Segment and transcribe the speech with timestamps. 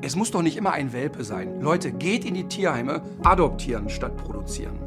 [0.00, 1.60] Es muss doch nicht immer ein Welpe sein.
[1.60, 4.78] Leute, geht in die Tierheime, adoptieren statt produzieren.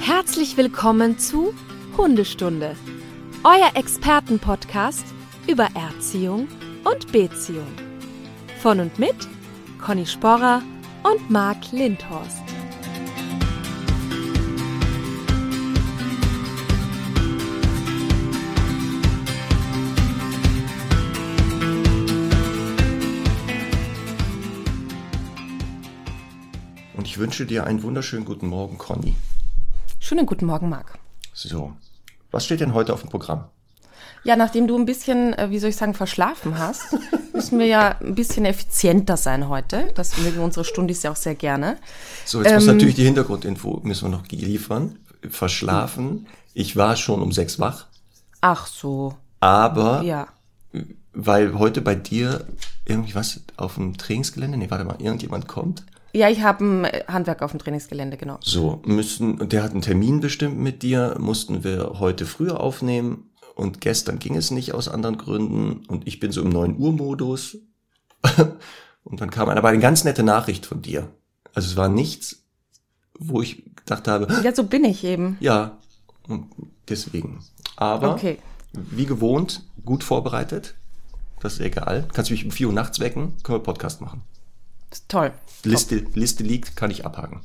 [0.00, 1.54] Herzlich willkommen zu
[1.96, 2.74] Hundestunde,
[3.44, 5.04] euer Expertenpodcast
[5.46, 6.48] über Erziehung
[6.84, 7.72] und Beziehung.
[8.60, 9.16] Von und mit
[9.80, 10.60] Conny Sporrer
[11.04, 12.55] und Marc Lindhorst.
[27.16, 29.14] Ich wünsche dir einen wunderschönen guten Morgen, Conny.
[30.00, 30.98] Schönen guten Morgen, Marc.
[31.32, 31.72] So,
[32.30, 33.44] was steht denn heute auf dem Programm?
[34.22, 36.94] Ja, nachdem du ein bisschen, äh, wie soll ich sagen, verschlafen hast,
[37.32, 39.92] müssen wir ja ein bisschen effizienter sein heute.
[39.94, 41.78] Das mögen unsere Stundis ja auch sehr gerne.
[42.26, 44.98] So, jetzt muss natürlich die Hintergrundinfo müssen wir noch liefern.
[45.26, 46.26] Verschlafen.
[46.52, 47.86] Ich war schon um sechs wach,
[48.42, 50.28] Ach so, aber ja.
[51.14, 52.44] weil heute bei dir
[52.84, 55.82] irgendwie was auf dem Trainingsgelände, nee, warte mal, irgendjemand kommt.
[56.16, 58.38] Ja, ich habe ein äh, Handwerk auf dem Trainingsgelände, genau.
[58.42, 63.80] So, müssen, der hat einen Termin bestimmt mit dir, mussten wir heute früher aufnehmen und
[63.82, 67.58] gestern ging es nicht aus anderen Gründen und ich bin so im 9 Uhr Modus
[69.04, 71.08] und dann kam eine, aber eine ganz nette Nachricht von dir.
[71.54, 72.44] Also es war nichts,
[73.18, 75.36] wo ich gedacht habe, Ja, so bin ich eben.
[75.40, 75.76] ja,
[76.28, 76.48] und
[76.88, 77.40] deswegen.
[77.76, 78.38] Aber Okay.
[78.72, 80.74] wie gewohnt, gut vorbereitet.
[81.40, 82.08] Das ist egal.
[82.14, 84.22] Kannst du mich um 4 Uhr nachts wecken, können wir Podcast machen.
[85.08, 85.32] Toll.
[85.64, 87.40] Liste, Liste liegt, kann ich abhaken.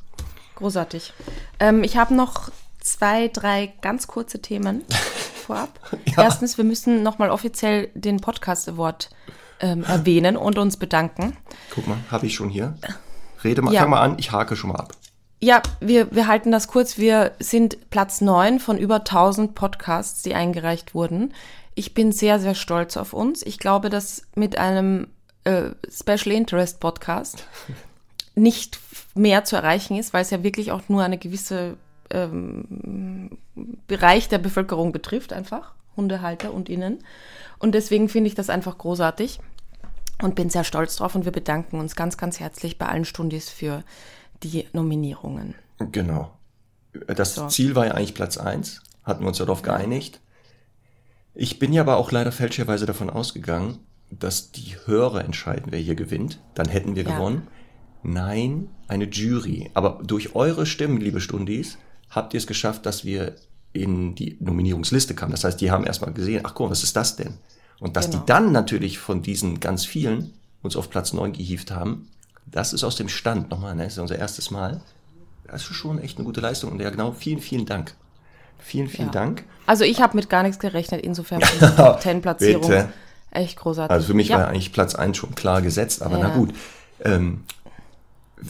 [0.56, 1.12] Großartig.
[1.58, 4.82] Ähm, ich habe noch zwei, drei ganz kurze Themen
[5.46, 5.78] vorab.
[6.16, 6.22] Ja.
[6.24, 9.10] Erstens, wir müssen nochmal offiziell den Podcast Award
[9.60, 11.36] ähm, erwähnen und uns bedanken.
[11.74, 12.74] Guck mal, habe ich schon hier.
[13.44, 13.82] Rede mal, Ja.
[13.82, 14.92] fang mal an, ich hake schon mal ab.
[15.40, 16.98] Ja, wir, wir halten das kurz.
[16.98, 21.34] Wir sind Platz 9 von über 1000 Podcasts, die eingereicht wurden.
[21.74, 23.42] Ich bin sehr, sehr stolz auf uns.
[23.42, 25.08] Ich glaube, dass mit einem
[25.44, 27.46] äh, Special Interest Podcast
[28.34, 28.78] nicht
[29.14, 31.76] mehr zu erreichen ist, weil es ja wirklich auch nur eine gewisse
[32.10, 33.38] ähm,
[33.86, 36.98] Bereich der Bevölkerung betrifft, einfach Hundehalter und innen.
[37.58, 39.40] Und deswegen finde ich das einfach großartig
[40.22, 43.50] und bin sehr stolz drauf und wir bedanken uns ganz, ganz herzlich bei allen Stundis
[43.50, 43.82] für
[44.42, 45.54] die Nominierungen.
[45.78, 46.32] Genau.
[47.06, 47.48] Das So.
[47.48, 50.20] Ziel war ja eigentlich Platz eins, hatten wir uns ja darauf geeinigt.
[51.34, 53.78] Ich bin ja aber auch leider fälschlicherweise davon ausgegangen,
[54.18, 56.38] dass die Hörer entscheiden, wer hier gewinnt.
[56.54, 57.16] Dann hätten wir Ja.
[57.16, 57.46] gewonnen.
[58.02, 59.70] Nein, eine Jury.
[59.74, 61.78] Aber durch eure Stimmen, liebe Stundis,
[62.10, 63.36] habt ihr es geschafft, dass wir
[63.72, 65.32] in die Nominierungsliste kamen.
[65.32, 67.34] Das heißt, die haben erstmal gesehen, ach guck, was ist das denn?
[67.80, 68.20] Und dass Genau.
[68.20, 72.08] die dann natürlich von diesen ganz vielen uns auf Platz 9 gehievt haben,
[72.46, 73.84] das ist aus dem Stand nochmal, ne?
[73.84, 74.82] Das ist unser erstes Mal.
[75.46, 76.70] Das ist schon echt eine gute Leistung.
[76.72, 77.94] Und ja, genau, vielen, vielen Dank.
[78.58, 79.12] Vielen, vielen Ja.
[79.12, 79.44] Dank.
[79.66, 81.40] Also ich habe mit gar nichts gerechnet, insofern
[81.76, 82.68] Top 10 Platzierung.
[82.68, 82.88] Bitte.
[83.32, 83.90] Echt großartig.
[83.90, 84.38] Also für mich ja.
[84.38, 86.34] war eigentlich Platz 1 schon klar gesetzt, aber na Ja.
[86.34, 86.54] gut.
[87.00, 87.44] Ähm,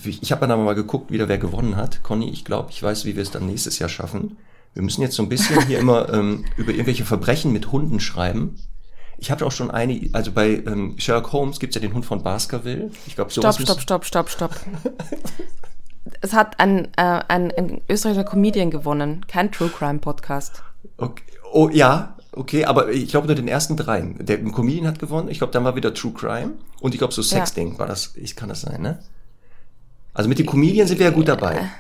[0.05, 2.03] ich habe dann aber mal geguckt, wieder wer gewonnen hat.
[2.03, 4.39] Conny, ich glaube, ich weiß, wie wir es dann nächstes Jahr schaffen.
[4.75, 8.57] Wir müssen jetzt so ein bisschen hier immer ähm, über irgendwelche Verbrechen mit Hunden schreiben.
[9.19, 12.23] Ich habe auch schon eine, also bei ähm, Sherlock Holmes gibt's ja den Hund von
[12.23, 12.91] Baskerville.
[13.07, 14.61] Ich glaube, sowas Stopp, stopp, stopp, stopp, stopp.
[16.21, 20.63] es hat ein, äh, ein, ein österreichischer Comedian gewonnen, kein True Crime Podcast.
[20.97, 21.23] Okay.
[21.53, 24.25] Oh ja, okay, aber ich glaube nur den ersten dreien.
[24.25, 27.23] Der Comedian hat gewonnen, ich glaube, dann war wieder True Crime und ich glaube, so
[27.23, 28.99] Sexting war das, ich kann das sein, ne?
[30.15, 31.71] Also mit dem Comedian sind wir ja gut dabei.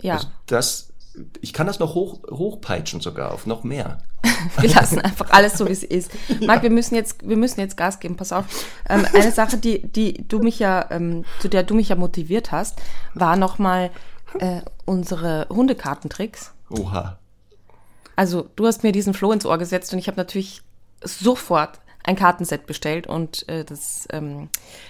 [0.00, 0.92] Ja, Also das,
[1.40, 3.98] ich kann das noch hoch, hochpeitschen sogar auf noch mehr.
[4.60, 6.10] wir lassen einfach alles so, wie es ist.
[6.40, 8.46] Marc, wir müssen jetzt, wir müssen jetzt Gas geben, pass auf.
[8.88, 12.50] Ähm, eine Sache, die, die du mich ja, ähm, zu der du mich ja motiviert
[12.50, 12.78] hast,
[13.12, 13.90] war nochmal
[14.38, 16.52] äh, unsere Hundekartentricks.
[16.70, 17.18] Oha.
[18.16, 20.62] Also du hast mir diesen Floh ins Ohr gesetzt und ich habe natürlich
[21.02, 24.48] sofort ein Kartenset bestellt und äh, das ähm,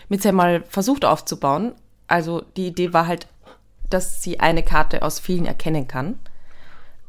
[0.09, 1.75] mit sehr mal versucht aufzubauen.
[2.07, 3.27] Also die Idee war halt,
[3.89, 6.19] dass sie eine Karte aus vielen erkennen kann.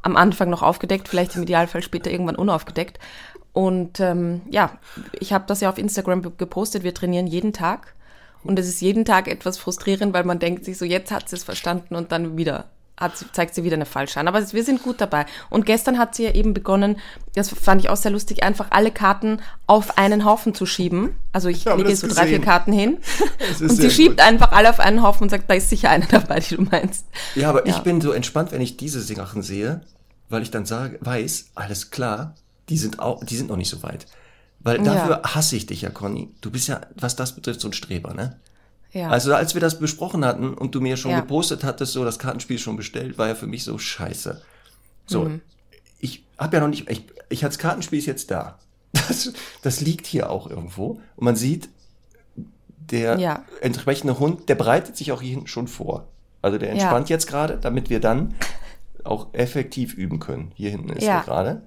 [0.03, 2.99] Am Anfang noch aufgedeckt, vielleicht im Idealfall später irgendwann unaufgedeckt.
[3.53, 4.77] Und ähm, ja,
[5.19, 6.83] ich habe das ja auf Instagram ge- gepostet.
[6.83, 7.95] Wir trainieren jeden Tag.
[8.43, 11.35] Und es ist jeden Tag etwas frustrierend, weil man denkt sich so, jetzt hat sie
[11.35, 12.65] es verstanden und dann wieder
[13.15, 14.27] sie, zeigt sie wieder eine falsche an.
[14.27, 15.25] Aber wir sind gut dabei.
[15.49, 16.97] Und gestern hat sie ja eben begonnen,
[17.33, 21.15] das fand ich auch sehr lustig, einfach alle Karten auf einen Haufen zu schieben.
[21.33, 22.41] Also ich habe lege so drei, vier.
[22.41, 22.97] Karten hin.
[23.59, 24.27] Und sie schiebt gut.
[24.27, 27.05] einfach alle auf einen Haufen und sagt, da ist sicher eine dabei, die du meinst.
[27.35, 27.75] Ja, aber Ja.
[27.75, 29.81] ich bin so entspannt, wenn ich diese Sachen sehe,
[30.29, 32.35] weil ich dann sage, weiß, alles klar,
[32.69, 34.05] die sind auch, die sind noch nicht so weit.
[34.59, 36.29] Weil dafür hasse ich dich ja, Conny.
[36.41, 38.39] Du bist ja, was das betrifft, so ein Streber, ne?
[38.95, 39.09] Ja.
[39.09, 41.19] Also als wir das besprochen hatten und du mir schon Ja.
[41.19, 44.41] gepostet hattest, so das Kartenspiel schon bestellt, war ja für mich so scheiße.
[45.05, 45.41] So, Mhm.
[45.99, 48.57] ich habe ja noch nicht, ich, ich das Kartenspiel ist jetzt da.
[49.07, 51.01] Das, das liegt hier auch irgendwo.
[51.17, 51.67] Und man sieht,
[52.89, 53.43] der Ja.
[53.61, 56.07] entsprechende Hund, der bereitet sich auch hier hinten schon vor.
[56.41, 58.33] Also der entspannt jetzt gerade, damit wir dann
[59.03, 60.51] auch effektiv üben können.
[60.55, 61.17] Hier hinten ist Ja.
[61.19, 61.61] er gerade,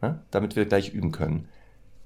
[0.00, 0.20] ne?
[0.30, 1.48] damit wir gleich üben können.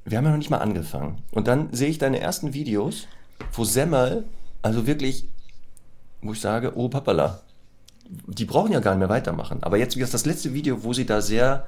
[0.04, 1.22] Wir haben ja noch nicht mal angefangen.
[1.32, 3.06] Und dann sehe ich deine ersten Videos,
[3.52, 4.24] wo Semmel,
[4.62, 5.28] also wirklich,
[6.22, 7.42] wo ich sage, oh Papala,
[8.26, 9.62] die brauchen ja gar nicht mehr weitermachen.
[9.62, 11.66] Aber jetzt, wie das letzte Video, wo sie da sehr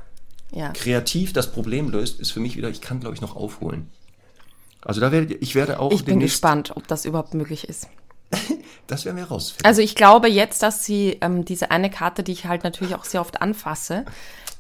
[0.53, 0.71] Ja.
[0.71, 3.91] kreativ das Problem löst, ist für mich wieder, ich kann, glaube ich, noch aufholen.
[4.83, 7.89] Also da werde ich werde auch Ich bin gespannt, ob das überhaupt möglich ist.
[8.87, 9.65] Das werden wir rausfinden.
[9.65, 13.07] Also ich glaube jetzt, dass sie ähm, diese eine Karte, die ich halt natürlich auch
[13.07, 14.05] sehr oft anfasse,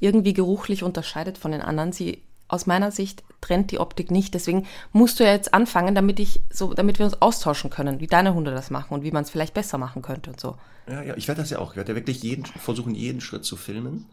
[0.00, 1.92] irgendwie geruchlich unterscheidet von den anderen.
[1.92, 4.34] Sie aus meiner Sicht trennt die Optik nicht.
[4.34, 8.06] Deswegen musst du ja jetzt anfangen, damit ich so, damit wir uns austauschen können, wie
[8.06, 10.56] deine Hunde das machen und wie man es vielleicht besser machen könnte und so.
[10.88, 11.70] Ja, ja, ich werde das ja auch.
[11.72, 14.06] Ich werde ja wirklich jeden, versuchen, jeden Schritt zu filmen.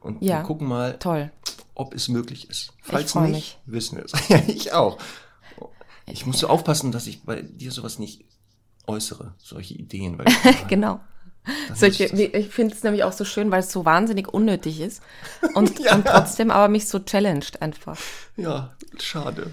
[0.00, 0.38] Und Ja.
[0.38, 1.30] wir gucken mal, Toll.
[1.74, 2.72] ob es möglich ist.
[2.82, 4.12] Falls nicht, wissen wir es.
[4.28, 4.98] ja, ich auch.
[6.06, 8.24] Ich muss so aufpassen, dass ich bei dir sowas nicht
[8.86, 10.18] äußere, solche Ideen.
[10.18, 10.26] Weil
[10.68, 11.00] Genau.
[11.74, 15.02] Solche, ich finde es nämlich auch so schön, weil es so wahnsinnig unnötig ist
[15.54, 15.94] und, Ja.
[15.94, 17.96] und trotzdem aber mich so challenged einfach.
[18.36, 19.52] ja, schade.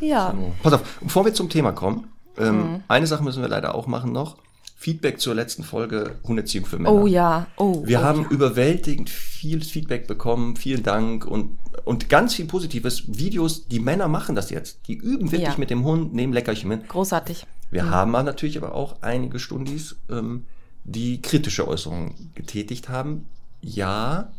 [0.00, 0.34] Ja.
[0.36, 0.52] So.
[0.62, 2.08] Pass auf, bevor wir zum Thema kommen,
[2.38, 2.82] ähm, Mhm.
[2.88, 4.36] eine Sache müssen wir leider auch machen noch.
[4.78, 6.92] Feedback zur letzten Folge Hunderziehung für Männer.
[6.94, 7.46] Oh ja.
[7.56, 7.82] Oh.
[7.86, 8.28] Wir oh, haben ja.
[8.28, 10.54] überwältigend viel Feedback bekommen.
[10.56, 13.04] Vielen Dank und, und ganz viel Positives.
[13.06, 14.86] Videos, die Männer machen das jetzt.
[14.86, 15.58] Die üben wirklich Ja.
[15.58, 16.88] mit dem Hund, nehmen Leckerchen mit.
[16.88, 17.46] großartig.
[17.70, 20.44] Wir haben aber natürlich aber auch einige Stundis, ähm,
[20.88, 23.26] die kritische Äußerungen getätigt haben.
[23.60, 24.30] Ja,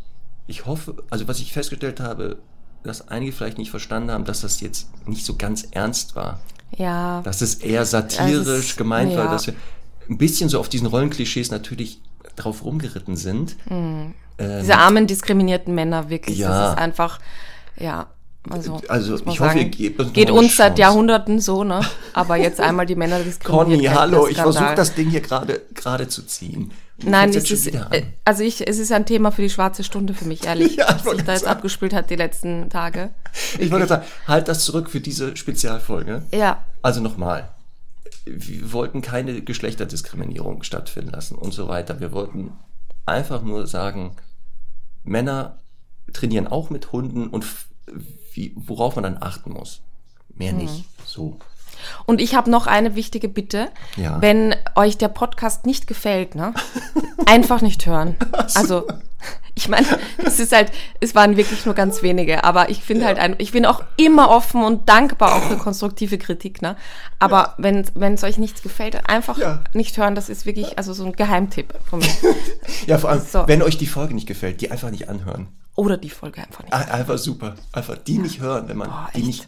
[0.48, 2.38] ich hoffe, also was ich festgestellt habe,
[2.84, 6.40] dass einige vielleicht nicht verstanden haben, dass das jetzt nicht so ganz ernst war.
[6.78, 7.22] Ja.
[7.24, 9.32] Dass es eher satirisch ist- gemeint war, ja.
[9.32, 9.56] dass wir
[10.10, 12.02] ein bisschen so auf diesen Rollenklischees natürlich
[12.38, 13.58] drauf rumgeritten sind.
[13.70, 16.38] Ähm, Diese armen, diskriminierten Männer, wirklich.
[16.38, 16.50] Ja.
[16.50, 17.20] Das ist einfach,
[17.78, 18.08] ja.
[18.52, 20.78] Also, Also, ich hoffe, sagen, ihr gebt uns Geht uns seit.
[20.80, 21.82] Jahrhunderten so, ne?
[22.14, 23.20] Aber jetzt einmal die Männer.
[23.44, 26.72] Conny, hallo, ich versuche das Ding hier gerade gerade zu ziehen.
[27.04, 30.16] Und Nein, es ist, äh, also ich, es ist ein Thema für die schwarze Stunde
[30.16, 31.56] für mich, ehrlich, Ja, ich was sich da jetzt sagen.
[31.56, 33.12] abgespielt hat die letzten Tage.
[33.60, 36.24] Ich wollte sagen, halt das zurück für diese Spezialfolge.
[36.34, 37.50] Ja, Also nochmal.
[38.26, 42.00] Wir wollten keine Geschlechterdiskriminierung stattfinden lassen und so weiter.
[42.00, 42.52] Wir wollten
[43.06, 44.16] einfach nur sagen,
[45.04, 45.60] Männer
[46.14, 47.46] trainieren auch mit Hunden und
[48.38, 49.82] wie, worauf man dann achten muss.
[50.36, 50.60] Mehr Mhm.
[50.60, 50.86] nicht.
[51.06, 51.38] So.
[52.06, 53.70] Und ich habe noch eine wichtige Bitte.
[53.98, 54.22] Ja.
[54.22, 56.54] Wenn euch der Podcast nicht gefällt, ne?
[57.26, 58.16] Einfach nicht hören.
[58.56, 58.88] Also,
[59.54, 59.86] ich meine,
[60.24, 63.52] es ist halt, es waren wirklich nur ganz wenige, aber ich finde halt ein, ich
[63.52, 66.78] bin auch immer offen und dankbar auch für konstruktive Kritik, ne?
[67.20, 69.64] Aber wenn wenn es euch nicht gefällt, einfach Ja.
[69.74, 72.08] nicht hören, das ist wirklich also so ein Geheimtipp von mir.
[72.88, 73.48] Ja, vor allem, So.
[73.48, 75.48] wenn euch die Folge nicht gefällt, die einfach nicht anhören.
[75.78, 76.74] Oder die Folge einfach nicht.
[76.74, 77.56] Ein- Einfach super.
[77.72, 79.48] Einfach die nicht hören, wenn man Boah, die echt?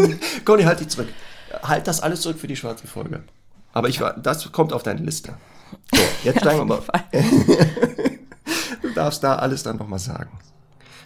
[0.00, 0.18] nicht.
[0.44, 1.08] Conny, halt dich zurück.
[1.62, 3.22] Halt das alles zurück für die schwarze Folge.
[3.72, 5.34] Aber ich war, das kommt auf deine Liste.
[5.94, 6.82] So, jetzt steigen wir mal.
[8.82, 10.30] Du darfst da alles dann nochmal sagen.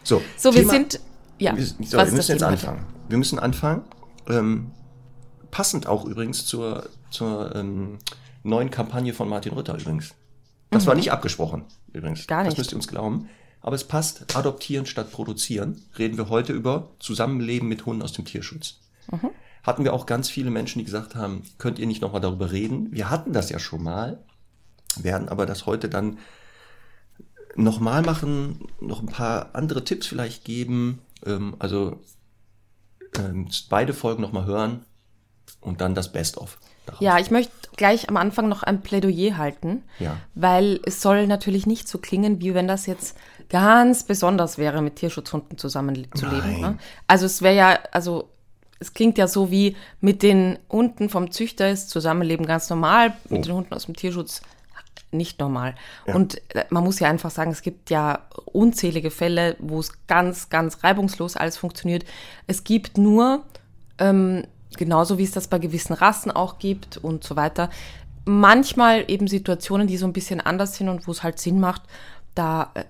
[0.03, 1.01] So, So, wir sind
[1.39, 2.87] ja, Wir, so, wir müssen das jetzt anfangen.
[3.09, 3.83] Wir müssen anfangen.
[4.29, 4.71] Ähm,
[5.51, 7.99] passend auch übrigens zur, zur ähm,
[8.43, 10.15] neuen Kampagne von Martin Rütter übrigens.
[10.71, 12.21] Das war nicht abgesprochen übrigens.
[12.23, 12.27] Mhm.
[12.29, 12.59] Gar Das nicht.
[12.59, 13.29] müsst ihr uns glauben.
[13.65, 14.37] Aber es passt.
[14.37, 15.81] Adoptieren statt produzieren.
[15.99, 18.81] Reden wir heute über Zusammenleben mit Hunden aus dem Tierschutz.
[19.11, 19.31] Mhm.
[19.63, 22.93] Hatten wir auch ganz viele Menschen, die gesagt haben, könnt ihr nicht nochmal darüber reden?
[22.93, 24.23] Wir hatten das ja schon mal,
[25.01, 26.19] werden aber das heute dann
[27.57, 30.99] nochmal machen, noch ein paar andere Tipps vielleicht geben.
[31.25, 32.03] Ähm, also
[33.17, 34.85] ähm, beide Folgen nochmal hören
[35.63, 36.59] und dann das Best-of.
[36.87, 37.01] Daraus.
[37.01, 40.17] Ja, ich möchte gleich am Anfang noch ein Plädoyer halten, Ja.
[40.35, 43.17] weil es soll natürlich nicht so klingen, wie wenn das jetzt
[43.49, 46.61] ganz besonders wäre, mit Tierschutzhunden zusammenzuleben.
[46.61, 46.79] Ne?
[47.07, 48.29] Also es wäre ja, also
[48.81, 53.41] es klingt ja so wie mit den Hunden vom Züchter ist Zusammenleben ganz normal, mit
[53.41, 53.43] Oh.
[53.43, 54.43] den Hunden aus dem Tierschutz
[55.11, 55.75] nicht normal.
[56.07, 56.15] Ja.
[56.17, 60.49] Und äh, man muss ja einfach sagen, es gibt ja unzählige Fälle, wo es ganz,
[60.49, 62.05] ganz reibungslos alles funktioniert.
[62.49, 63.45] Es gibt nur
[63.99, 64.45] ähm,
[64.79, 67.71] genauso wie es das bei gewissen Rassen auch gibt und so weiter.
[68.25, 71.83] Manchmal eben Situationen, die so ein bisschen anders sind und wo es halt Sinn macht,
[72.35, 72.85] da äh,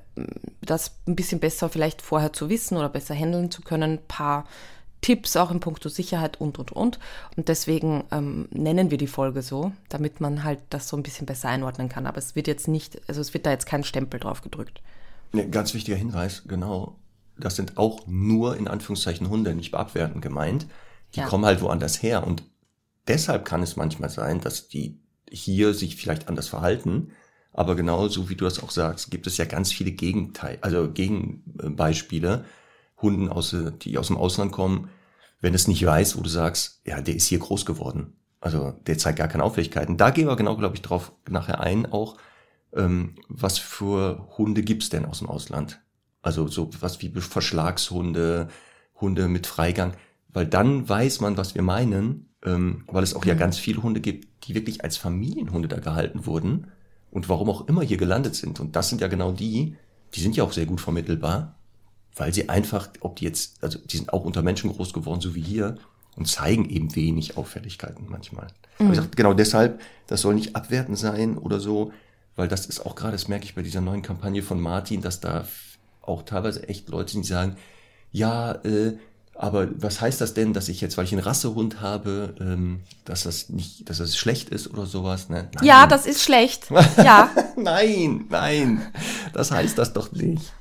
[0.63, 4.45] das ein bisschen besser vielleicht vorher zu wissen oder besser handeln zu können, ein paar
[5.05, 6.99] Tipps auch in puncto Sicherheit und, und, und.
[7.37, 11.27] Und deswegen ähm, nennen wir die Folge so, damit man halt das so ein bisschen
[11.27, 12.07] besser einordnen kann.
[12.07, 14.81] Aber es wird jetzt nicht, also es wird da jetzt kein Stempel drauf gedrückt.
[15.33, 16.97] Ne, ganz wichtiger Hinweis, genau.
[17.37, 20.67] Das sind auch nur in Anführungszeichen Hunde, nicht abwertend gemeint.
[21.15, 21.27] Die Ja.
[21.27, 22.43] kommen halt woanders her und
[23.07, 27.13] deshalb kann es manchmal sein, dass die hier sich vielleicht anders verhalten.
[27.53, 32.45] Aber genauso wie du das auch sagst, gibt es ja ganz viele Gegenteil, also Gegenbeispiele.
[33.01, 34.89] Hunden, aus, die aus dem Ausland kommen,
[35.41, 38.15] wenn es nicht weiß, wo du sagst, ja, der ist hier groß geworden.
[38.41, 39.97] Also der zeigt gar keine Auffälligkeiten.
[39.97, 42.17] Da gehen wir genau, glaube ich, drauf nachher ein, auch
[42.73, 45.81] ähm, was für Hunde gibt's denn aus dem Ausland?
[46.23, 48.49] Also so was wie Verschlagshunde,
[49.01, 49.95] Hunde mit Freigang,
[50.35, 54.01] weil dann weiß man, was wir meinen, ähm, weil es auch ja ganz viele Hunde
[54.01, 56.67] gibt, die wirklich als Familienhunde da gehalten wurden
[57.11, 58.61] und warum auch immer hier gelandet sind.
[58.61, 59.77] Und das sind ja genau die,
[60.15, 61.55] die sind ja auch sehr gut vermittelbar,
[62.17, 65.35] weil sie einfach, ob die jetzt, also die sind auch unter Menschen groß geworden, so
[65.35, 65.77] wie hier,
[66.17, 68.49] und zeigen eben wenig Auffälligkeiten manchmal.
[68.79, 68.87] Mhm.
[68.87, 71.93] Aber ich sag, genau deshalb, das soll nicht abwertend sein oder so,
[72.37, 75.21] weil das ist auch gerade, das merke ich bei dieser neuen Kampagne von Martin, dass
[75.21, 75.47] da
[76.03, 77.57] auch teilweise echt Leute sind, die sagen,
[78.11, 78.97] ja, äh,
[79.37, 83.25] aber was heißt das denn, dass ich jetzt, weil ich einen Rassehund habe, ähm, dass
[83.25, 85.29] das nicht, dass das schlecht ist oder sowas?
[85.29, 85.49] Ne?
[85.63, 86.69] Ja, das ist schlecht.
[86.97, 87.29] Ja.
[87.57, 88.83] nein, nein,
[89.33, 90.53] das heißt das doch nicht.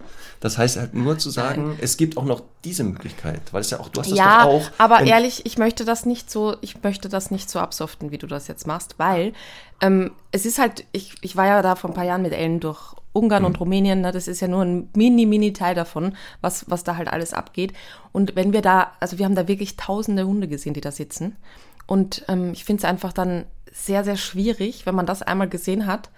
[0.43, 1.77] Das heißt halt nur zu sagen, Nein.
[1.79, 4.51] es gibt auch noch diese Möglichkeit, weil es ja auch, du hast das ja, doch
[4.51, 4.71] auch.
[4.77, 8.27] aber ehrlich, ich möchte das nicht so, ich möchte das nicht so absoften, wie du
[8.27, 9.31] das jetzt machst, weil
[9.79, 12.59] ähm, es ist halt, ich, ich war ja da vor ein paar Jahren mit Ellen
[12.59, 13.47] durch Ungarn mhm.
[13.47, 16.97] und Rumänien, ne, das ist ja nur ein mini, mini Teil davon, was, was da
[16.97, 17.73] halt alles abgeht.
[18.11, 21.37] Und wenn wir da, also wir haben da wirklich tausende Hunde gesehen, die da sitzen.
[21.85, 25.85] Und ähm, ich finde es einfach dann sehr, sehr schwierig, wenn man das einmal gesehen
[25.85, 26.09] hat,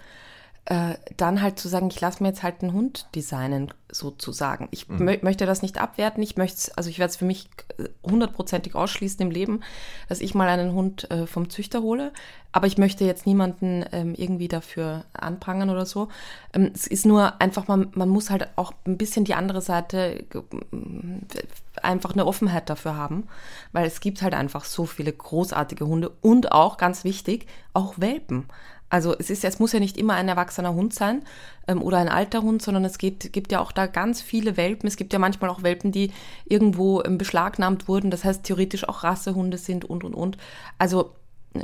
[0.66, 4.66] äh, dann halt zu sagen, ich lasse mir jetzt halt einen Hund designen, sozusagen.
[4.72, 5.04] Ich mhm.
[5.04, 6.22] mö möchte das nicht abwerten.
[6.22, 7.48] Ich möchte also ich werde es für mich
[8.02, 9.60] hundertprozentig ausschließen im Leben,
[10.08, 12.12] dass ich mal einen Hund äh, vom Züchter hole.
[12.50, 16.08] Aber ich möchte jetzt niemanden ähm, irgendwie dafür anprangern oder so.
[16.52, 20.24] Ähm, es ist nur einfach, man, man muss halt auch ein bisschen die andere Seite
[21.82, 23.28] einfach eine Offenheit dafür haben,
[23.72, 28.46] weil es gibt halt einfach so viele großartige Hunde und auch ganz wichtig, auch Welpen.
[28.88, 31.22] Also es ist, es muss ja nicht immer ein erwachsener Hund sein
[31.66, 34.86] ähm, oder ein alter Hund, sondern es gibt, gibt ja auch da ganz viele Welpen.
[34.86, 36.12] Es gibt ja manchmal auch Welpen, die
[36.44, 38.10] irgendwo ähm, beschlagnahmt wurden.
[38.10, 40.38] Das heißt theoretisch auch Rassehunde sind und und und.
[40.78, 41.12] Also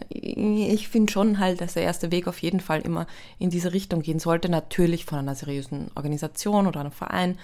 [0.08, 3.06] ich finde schon halt, dass der erste Weg auf jeden Fall immer
[3.38, 4.48] in diese Richtung gehen sollte.
[4.48, 7.38] Natürlich von einer seriösen Organisation oder einem Verein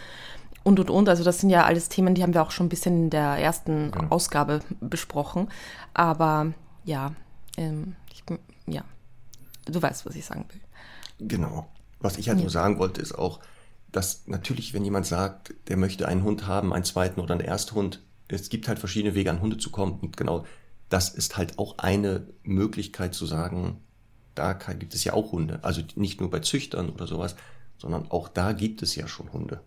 [0.64, 1.08] und und und.
[1.08, 3.36] Also das sind ja alles Themen, die haben wir auch schon ein bisschen in der
[3.36, 4.08] ersten ja.
[4.08, 5.48] Ausgabe besprochen.
[5.94, 6.52] Aber
[6.84, 7.12] ja,
[7.56, 8.24] ähm, ich,
[8.66, 8.82] ja
[9.68, 10.60] du weißt, was ich sagen will.
[11.26, 11.68] Genau.
[12.00, 12.42] Was ich halt ja.
[12.42, 13.40] nur sagen wollte, ist auch,
[13.90, 18.02] dass natürlich, wenn jemand sagt, der möchte einen Hund haben, einen zweiten oder einen Ersthund,
[18.28, 19.98] es gibt halt verschiedene Wege, an Hunde zu kommen.
[20.00, 20.44] Und genau
[20.88, 23.80] das ist halt auch eine Möglichkeit zu sagen,
[24.34, 25.58] da gibt es ja auch Hunde.
[25.62, 27.34] Also nicht nur bei Züchtern oder sowas,
[27.78, 29.60] sondern auch da gibt es ja schon Hunde.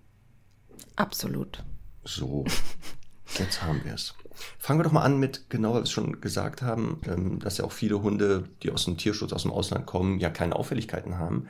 [0.95, 1.63] Absolut.
[2.03, 2.45] So,
[3.39, 4.13] jetzt haben wir es.
[4.57, 7.65] Fangen wir doch mal an mit, genau, was wir schon gesagt haben, ähm, dass ja
[7.65, 11.47] auch viele Hunde, die aus dem Tierschutz, aus dem Ausland kommen, ja keine Auffälligkeiten haben.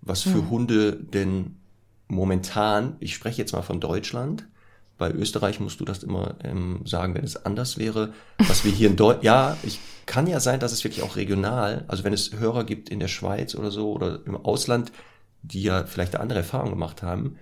[0.00, 0.50] Was für mhm.
[0.50, 1.56] Hunde denn
[2.08, 4.46] momentan, ich spreche jetzt mal von Deutschland,
[4.98, 8.14] bei Österreich musst du das immer ähm, sagen, wenn es anders wäre.
[8.38, 11.84] Was wir hier in Deutschland, ja, ich kann ja sein, dass es wirklich auch regional,
[11.88, 14.92] also wenn es Hörer gibt in der Schweiz oder so oder im Ausland,
[15.42, 17.36] die ja vielleicht eine andere Erfahrung gemacht haben,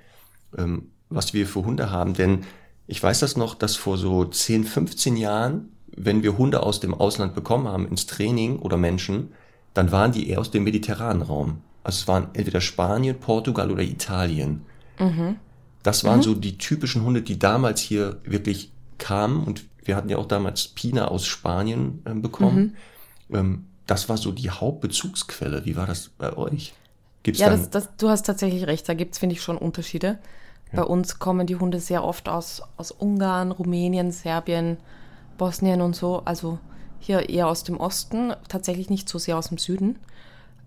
[0.58, 2.44] ähm, was wir für Hunde haben, denn
[2.86, 6.94] ich weiß das noch, dass vor so 10, 15 Jahren, wenn wir Hunde aus dem
[6.94, 9.32] Ausland bekommen haben ins Training oder Menschen,
[9.72, 11.58] dann waren die eher aus dem mediterranen Raum.
[11.82, 14.62] Also es waren entweder Spanien, Portugal oder Italien.
[14.98, 15.36] Mhm.
[15.82, 16.22] Das waren mhm.
[16.22, 19.44] so die typischen Hunde, die damals hier wirklich kamen.
[19.44, 22.76] Und wir hatten ja auch damals Pina aus Spanien äh, bekommen.
[23.28, 23.36] Mhm.
[23.36, 25.64] Ähm, das war so die Hauptbezugsquelle.
[25.66, 26.72] Wie war das bei euch?
[27.22, 28.88] Gibt's ja, das, das, du hast tatsächlich recht.
[28.88, 30.18] Da gibt's finde ich, schon Unterschiede.
[30.72, 34.76] Bei uns kommen die Hunde sehr oft aus, aus Ungarn, Rumänien, Serbien,
[35.38, 36.22] Bosnien und so.
[36.24, 36.58] Also
[36.98, 39.98] hier eher aus dem Osten, tatsächlich nicht so sehr aus dem Süden.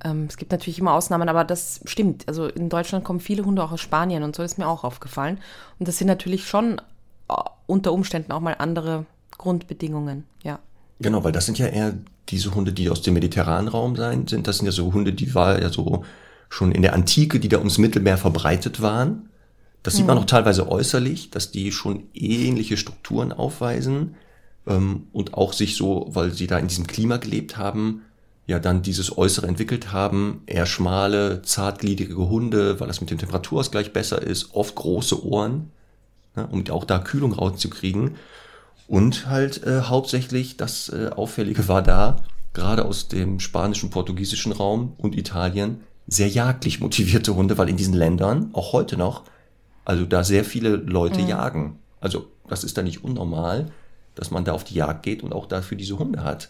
[0.03, 2.27] Ähm, es gibt natürlich immer Ausnahmen, aber das stimmt.
[2.27, 5.39] Also in Deutschland kommen viele Hunde auch aus Spanien und so ist mir auch aufgefallen.
[5.79, 6.79] Und das sind natürlich schon
[7.29, 7.33] äh,
[7.65, 9.05] unter Umständen auch mal andere
[9.37, 10.59] Grundbedingungen, ja.
[10.99, 11.93] Genau, weil das sind ja eher
[12.29, 14.47] diese Hunde, die aus dem mediterranen Raum sein sind.
[14.47, 16.03] Das sind ja so Hunde, die war ja so
[16.49, 19.29] schon in der Antike, die da ums Mittelmeer verbreitet waren.
[19.83, 24.15] Das sieht man auch teilweise äußerlich, dass die schon ähnliche Strukturen aufweisen
[24.65, 28.01] ähm, und auch sich so, weil sie da in diesem Klima gelebt haben,
[28.47, 33.93] ja dann dieses Äußere entwickelt haben, eher schmale, zartgliedrige Hunde, weil das mit dem Temperaturausgleich
[33.93, 35.71] besser ist, oft große Ohren,
[36.35, 38.15] ne, um auch da Kühlung rauszukriegen.
[38.87, 42.17] Und halt äh, hauptsächlich das äh, Auffällige war da,
[42.53, 47.93] gerade aus dem spanischen, portugiesischen Raum und Italien, sehr jagdlich motivierte Hunde, weil in diesen
[47.93, 49.23] Ländern, auch heute noch,
[49.87, 51.27] also da sehr viele Leute mhm.
[51.29, 51.79] jagen.
[52.01, 53.71] Also das ist da nicht unnormal,
[54.15, 56.49] dass man da auf die Jagd geht und auch dafür diese Hunde hat.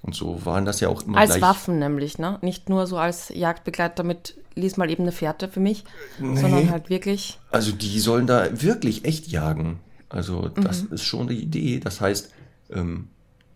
[0.00, 1.42] Und so waren das ja auch immer Als gleich.
[1.42, 2.38] Waffen nämlich, ne?
[2.40, 5.84] Nicht nur so als Jagdbegleiter mit, lies mal eben eine Fährte für mich,
[6.18, 6.40] nee.
[6.40, 7.38] sondern halt wirklich.
[7.50, 9.80] Also die sollen da wirklich echt jagen.
[10.08, 11.80] Also das ist schon die Idee.
[11.80, 12.32] Das heißt,
[12.70, 13.08] ähm,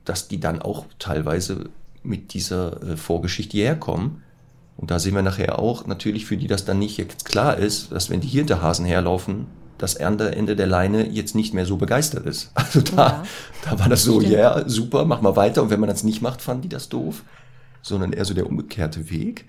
[0.04, 1.70] dass die dann auch teilweise
[2.02, 4.21] mit dieser äh, Vorgeschichte hierher kommen.
[4.82, 7.92] Und da sehen wir nachher auch, natürlich für die das dann nicht jetzt klar ist,
[7.92, 9.46] dass wenn die Hinterhasen herlaufen,
[9.78, 12.50] das Ende der Leine jetzt nicht mehr so begeistert ist.
[12.56, 13.24] Also da, Ja.
[13.64, 14.34] da war das so, Stimmt.
[14.34, 15.62] ja, super, mach mal weiter.
[15.62, 17.22] Und wenn man das nicht macht, fanden die das doof.
[17.80, 19.46] Sondern eher so der umgekehrte Weg.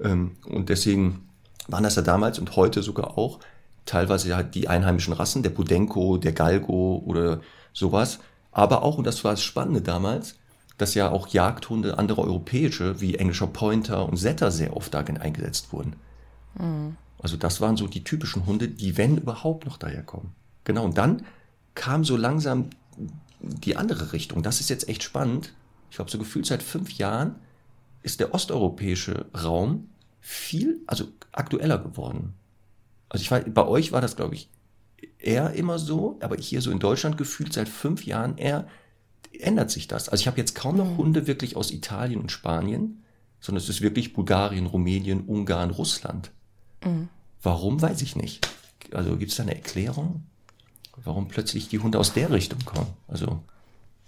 [0.00, 1.28] Ähm, und deswegen
[1.68, 3.38] waren das ja damals und heute sogar auch
[3.86, 7.40] teilweise halt die einheimischen Rassen, der Budenko, der Galgo oder
[7.72, 8.18] sowas.
[8.50, 10.34] Aber auch, und das war das Spannende damals,
[10.78, 15.72] dass ja auch Jagdhunde, andere europäische, wie englischer Pointer und Setter sehr oft darin eingesetzt
[15.72, 15.94] wurden.
[17.20, 20.32] Also das waren so die typischen Hunde, die, wenn überhaupt, noch daherkommen.
[20.64, 21.24] Genau, und dann
[21.74, 22.70] kam so langsam
[23.40, 24.42] die andere Richtung.
[24.42, 25.52] Das ist jetzt echt spannend.
[25.90, 27.36] Ich glaube, so gefühlt seit fünf Jahren
[28.02, 29.88] ist der osteuropäische Raum
[30.20, 32.34] viel, also aktueller geworden.
[33.08, 34.48] Also ich weiß, bei euch war das, glaube ich,
[35.18, 38.66] eher immer so, aber hier so in Deutschland gefühlt seit fünf Jahren eher
[39.40, 40.08] ändert sich das.
[40.08, 43.02] Also ich habe jetzt kaum noch Hunde wirklich aus Italien und Spanien,
[43.40, 46.30] sondern es ist wirklich Bulgarien, Rumänien, Ungarn, Russland.
[47.42, 48.48] Warum, weiß ich nicht.
[48.92, 50.24] Also gibt es da eine Erklärung,
[51.02, 52.86] warum plötzlich die Hunde aus der Richtung kommen?
[53.08, 53.40] Also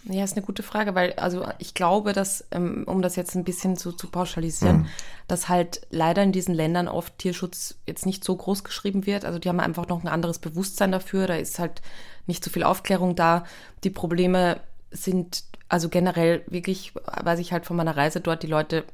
[0.05, 3.45] Ja, ist eine gute Frage, weil also ich glaube, dass, ähm, um das jetzt ein
[3.45, 4.87] bisschen zu, zu pauschalisieren,
[5.27, 9.25] dass halt leider in diesen Ländern oft Tierschutz jetzt nicht so groß geschrieben wird.
[9.25, 11.27] Also die haben einfach noch ein anderes Bewusstsein dafür.
[11.27, 11.83] Da ist halt
[12.27, 13.45] nicht so viel Aufklärung da.
[13.85, 18.85] Die Probleme sind also generell wirklich, weiß ich halt von meiner Reise dort, die Leute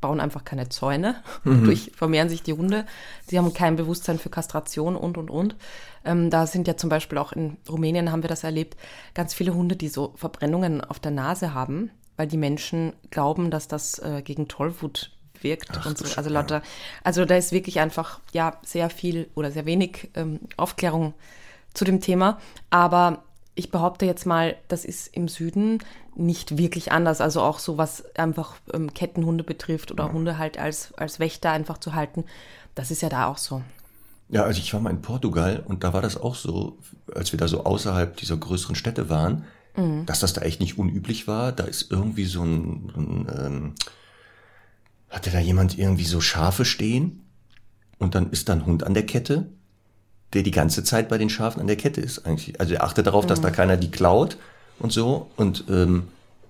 [0.00, 2.84] bauen einfach keine Zäune, durch vermehren sich die Hunde.
[3.26, 5.56] Sie haben kein Bewusstsein für Kastration und, und, und.
[6.04, 8.76] Ähm, da sind ja zum Beispiel auch in Rumänien haben wir das erlebt,
[9.14, 13.68] ganz viele Hunde, die so Verbrennungen auf der Nase haben, weil die Menschen glauben, dass
[13.68, 16.16] das äh, gegen Tollwut wirkt Ach, und so.
[16.16, 16.62] Also lauter,
[17.04, 21.14] also da ist wirklich einfach ja sehr viel oder sehr wenig ähm, Aufklärung
[21.74, 22.38] zu dem Thema.
[22.70, 23.22] Aber
[23.54, 25.78] ich behaupte jetzt mal, das ist im Süden
[26.14, 27.20] nicht wirklich anders.
[27.20, 31.78] Also auch so, was einfach ähm, Kettenhunde betrifft oder Hunde halt als, als Wächter einfach
[31.78, 32.24] zu halten.
[32.74, 33.62] Das ist ja da auch so.
[34.30, 36.78] Ja, also ich war mal in Portugal und da war das auch so,
[37.14, 39.44] als wir da so außerhalb dieser größeren Städte waren,
[40.04, 41.52] dass das da echt nicht unüblich war.
[41.52, 43.74] Da ist irgendwie so ein, ein ähm,
[45.08, 47.24] hatte da jemand irgendwie so Schafe stehen
[47.98, 49.48] und dann ist da ein Hund an der Kette,
[50.34, 52.60] der die ganze Zeit bei den Schafen an der Kette ist eigentlich.
[52.60, 54.36] Also er achtet darauf, dass da keiner die klaut
[54.78, 56.08] und so und ähm,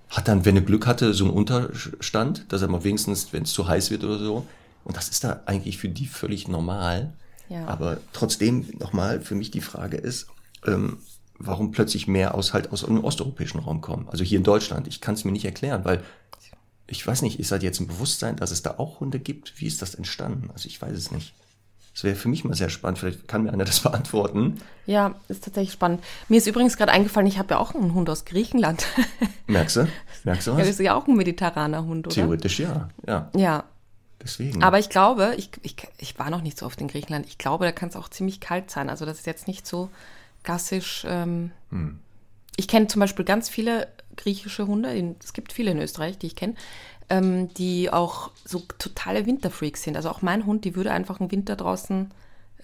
[0.09, 3.53] hat dann, wenn er Glück hatte, so einen Unterstand, dass er mal wenigstens, wenn es
[3.53, 4.45] zu heiß wird oder so.
[4.83, 7.13] Und das ist da eigentlich für die völlig normal.
[7.49, 7.65] Ja.
[7.67, 10.27] Aber trotzdem nochmal für mich die Frage ist,
[10.65, 10.97] ähm,
[11.39, 14.07] warum plötzlich mehr aus halt aus dem osteuropäischen Raum kommen.
[14.09, 14.87] Also hier in Deutschland.
[14.87, 16.03] Ich kann es mir nicht erklären, weil
[16.87, 19.59] ich weiß nicht, ist halt jetzt ein Bewusstsein, dass es da auch Hunde gibt?
[19.59, 20.49] Wie ist das entstanden?
[20.51, 21.33] Also ich weiß es nicht.
[21.93, 22.97] Das wäre für mich mal sehr spannend.
[22.99, 24.59] Vielleicht kann mir einer das beantworten.
[24.85, 26.03] Ja, ist tatsächlich spannend.
[26.27, 28.85] Mir ist übrigens gerade eingefallen, ich habe ja auch einen Hund aus Griechenland.
[29.47, 29.87] Merkst du?
[30.23, 30.73] Merkst du ja, das was?
[30.75, 32.15] ist ja auch ein mediterraner Hund, oder?
[32.15, 32.89] Theoretisch ja.
[33.07, 33.63] Ja, Ja,
[34.21, 34.63] deswegen.
[34.63, 37.27] Aber ich glaube, ich, ich, ich war noch nicht so oft in Griechenland.
[37.27, 38.89] Ich glaube, da kann es auch ziemlich kalt sein.
[38.89, 39.89] Also das ist jetzt nicht so
[40.43, 41.05] klassisch.
[41.07, 41.51] Ähm,
[42.57, 45.15] Ich kenne zum Beispiel ganz viele griechische Hunde.
[45.23, 46.55] Es gibt viele in Österreich, die ich kenne,
[47.09, 49.95] ähm, die auch so totale Winterfreaks sind.
[49.95, 52.11] Also auch mein Hund, die würde einfach einen Winter draußen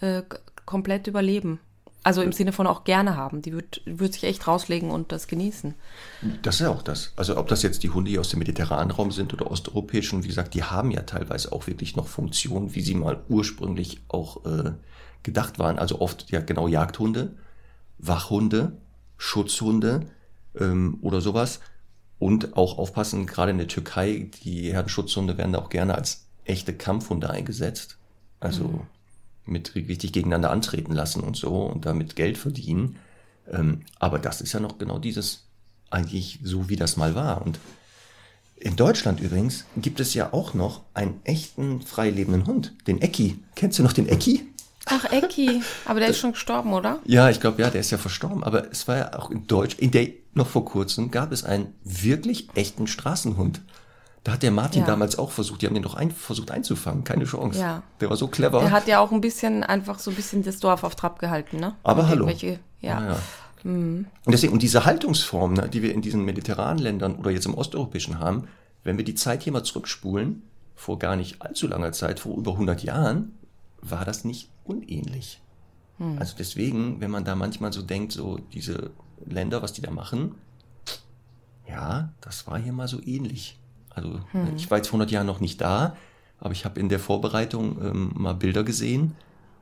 [0.01, 0.23] äh,
[0.65, 1.59] komplett überleben.
[2.01, 3.41] Also im Sinne von auch gerne haben.
[3.41, 5.75] Die würde würd sich echt rauslegen und das genießen.
[6.41, 7.11] Das ist ja auch das.
[7.17, 10.29] Also ob das jetzt die Hunde hier aus dem mediterranen Raum sind oder osteuropäischen, wie
[10.29, 14.71] gesagt, die haben ja teilweise auch wirklich noch Funktionen, wie sie mal ursprünglich auch äh,
[15.23, 15.77] gedacht waren.
[15.77, 17.33] Also oft ja genau Jagdhunde,
[17.97, 18.77] Wachhunde,
[19.17, 20.05] Schutzhunde
[20.57, 21.59] ähm, oder sowas.
[22.19, 26.73] Und auch aufpassen, gerade in der Türkei, die Herdenschutzhunde werden da auch gerne als echte
[26.73, 27.97] Kampfhunde eingesetzt.
[28.41, 28.85] Also
[29.45, 32.97] mit richtig gegeneinander antreten lassen und so und damit Geld verdienen.
[33.51, 35.45] Ähm, aber das ist ja noch genau dieses,
[35.89, 37.41] eigentlich so wie das mal war.
[37.45, 37.59] Und
[38.57, 43.39] in Deutschland übrigens gibt es ja auch noch einen echten freilebenden Hund, den Ecki.
[43.55, 44.45] Kennst du noch den Ecki?
[44.85, 45.61] Ach, Ecki.
[45.85, 46.99] Aber der ist schon gestorben, oder?
[47.05, 48.43] Ja, ich glaube, ja, der ist ja verstorben.
[48.43, 51.73] Aber es war ja auch in Deutsch, in der noch vor kurzem gab es einen
[51.83, 53.61] wirklich echten Straßenhund.
[54.23, 54.87] Da hat der Martin Ja.
[54.87, 57.59] damals auch versucht, die haben den doch ein, versucht einzufangen, keine Chance.
[57.59, 57.83] Ja.
[58.01, 58.59] Der war so clever.
[58.59, 61.57] Der hat ja auch ein bisschen, einfach so ein bisschen das Dorf auf Trab gehalten,
[61.57, 61.75] ne?
[61.83, 62.27] Aber Und hallo.
[62.27, 63.01] irgendwelche- Ja.
[63.01, 63.19] Ja, ja.
[63.63, 67.55] Und deswegen, und diese Haltungsform, ne, die wir in diesen mediterranen Ländern oder jetzt im
[67.55, 68.47] osteuropäischen haben,
[68.85, 70.43] wenn wir die Zeit hier mal zurückspulen,
[70.75, 73.33] vor gar nicht allzu langer Zeit, vor über 100 Jahren,
[73.81, 75.41] war das nicht unähnlich.
[76.17, 78.91] Also deswegen, wenn man da manchmal so denkt, so diese
[79.25, 80.35] Länder, was die da machen,
[81.67, 83.59] ja, das war hier mal so ähnlich.
[83.89, 84.19] Also
[84.55, 85.95] ich war jetzt vor 100 Jahren noch nicht da,
[86.39, 89.15] aber ich habe in der Vorbereitung ähm, mal Bilder gesehen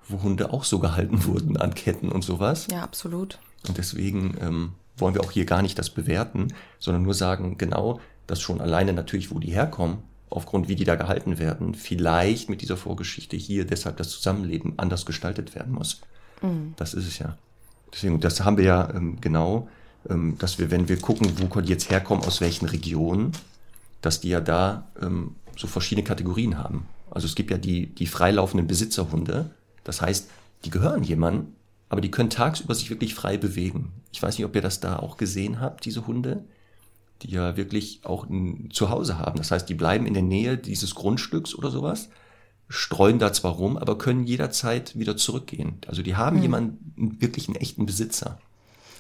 [0.10, 2.67] wo Hunde auch so gehalten wurden an Ketten und sowas.
[2.71, 3.39] Ja, absolut.
[3.67, 8.00] Und deswegen ähm, wollen wir auch hier gar nicht das bewerten, sondern nur sagen, genau,
[8.26, 12.62] dass schon alleine natürlich, wo die herkommen, aufgrund wie die da gehalten werden, vielleicht mit
[12.62, 16.02] dieser Vorgeschichte hier deshalb das Zusammenleben anders gestaltet werden muss.
[16.41, 16.73] Mhm.
[16.76, 17.38] Das ist es ja.
[17.93, 19.69] Deswegen, das haben wir ja ähm, genau,
[20.10, 23.32] ähm, dass wir, wenn wir gucken, wo die jetzt herkommen, aus welchen Regionen,
[24.02, 26.88] dass die ja da ähm, so verschiedene Kategorien haben.
[27.10, 29.50] Also es gibt ja die, die freilaufenden Besitzerhunde.
[29.84, 30.30] Das heißt,
[30.65, 31.54] die gehören jemandem,
[31.89, 33.91] aber die können tagsüber sich wirklich frei bewegen.
[34.12, 36.43] Ich weiß nicht, ob ihr das da auch gesehen habt, diese Hunde,
[37.21, 39.38] die ja wirklich auch ein Zuhause haben.
[39.38, 42.10] Das heißt, die bleiben in der Nähe dieses Grundstücks oder sowas,
[42.69, 45.80] streuen da zwar rum, aber können jederzeit wieder zurückgehen.
[45.88, 46.41] Also die haben mhm.
[46.41, 48.39] jemanden, wirklich einen echten Besitzer.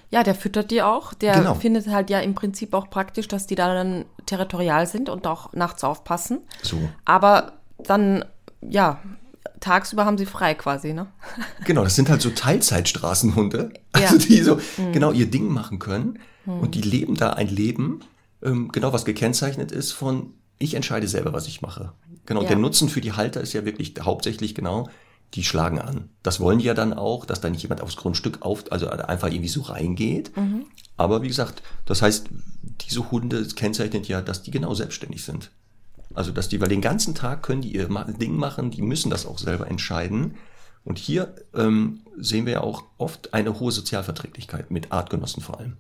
[0.09, 1.13] Ja, der füttert die auch.
[1.13, 1.53] Der genau.
[1.53, 5.51] findet halt ja im Prinzip auch praktisch, dass die da dann territorial sind und auch
[5.53, 6.39] nachts aufpassen.
[6.63, 6.77] So.
[7.03, 8.23] Aber dann,
[8.61, 9.01] ja,
[9.59, 11.07] tagsüber haben sie frei quasi, ne?
[11.65, 14.07] Genau, das sind halt so Teilzeitstraßenhunde, ja.
[14.07, 14.93] also die so mhm.
[14.93, 16.19] genau ihr Ding machen können.
[16.45, 16.59] Mhm.
[16.59, 17.99] Und die leben da ein Leben,
[18.41, 21.91] ähm, genau was gekennzeichnet ist von, ich entscheide selber, was ich mache.
[22.27, 22.49] Genau, ja.
[22.49, 24.89] der Nutzen für die Halter ist ja wirklich hauptsächlich genau,
[25.33, 26.09] die schlagen an.
[26.23, 29.29] Das wollen die ja dann auch, dass da nicht jemand aufs Grundstück auf, also einfach
[29.29, 30.35] irgendwie so reingeht.
[30.37, 30.65] Mhm.
[30.97, 32.27] Aber wie gesagt, das heißt,
[32.81, 35.51] diese Hunde kennzeichnet ja, dass die genau selbstständig sind.
[36.13, 37.87] Also, dass die, weil den ganzen Tag können die ihr
[38.19, 40.35] Ding machen, die müssen das auch selber entscheiden.
[40.83, 45.77] Und hier ähm, sehen wir ja auch oft eine hohe Sozialverträglichkeit mit Artgenossen vor allem.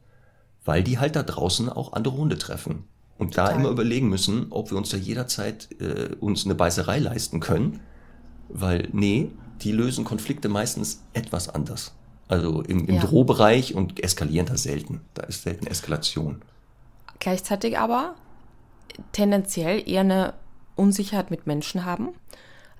[0.63, 2.85] Weil die halt da draußen auch andere Hunde treffen.
[3.17, 3.53] Und Total.
[3.53, 7.79] da immer überlegen müssen, ob wir uns da jederzeit äh, uns eine Beißerei leisten können
[8.49, 11.93] weil, nee, die lösen Konflikte meistens etwas anders.
[12.27, 13.01] Also im, im ja.
[13.01, 15.01] Drohbereich und eskalieren da selten.
[15.13, 16.41] Da ist selten Eskalation.
[17.19, 18.15] Gleichzeitig aber
[19.11, 20.33] tendenziell eher eine
[20.75, 22.09] Unsicherheit mit Menschen haben.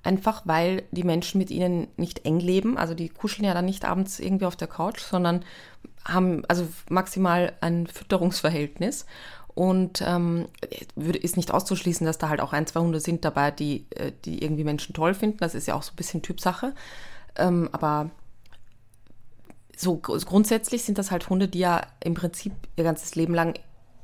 [0.04, 2.78] Einfach weil die Menschen mit ihnen nicht eng leben.
[2.78, 5.44] Also die kuscheln ja dann nicht abends irgendwie auf der Couch, sondern
[6.04, 9.06] haben also maximal ein Fütterungsverhältnis.
[9.58, 10.46] Und ähm,
[10.94, 14.40] ist nicht auszuschließen, dass da halt auch ein, zwei Hunde sind dabei, die, äh, die
[14.40, 15.38] irgendwie Menschen toll finden.
[15.38, 16.76] Das ist ja auch so ein bisschen Typsache.
[17.34, 18.08] Ähm, aber
[19.76, 23.58] so grundsätzlich sind das halt Hunde, die ja im Prinzip ihr ganzes Leben lang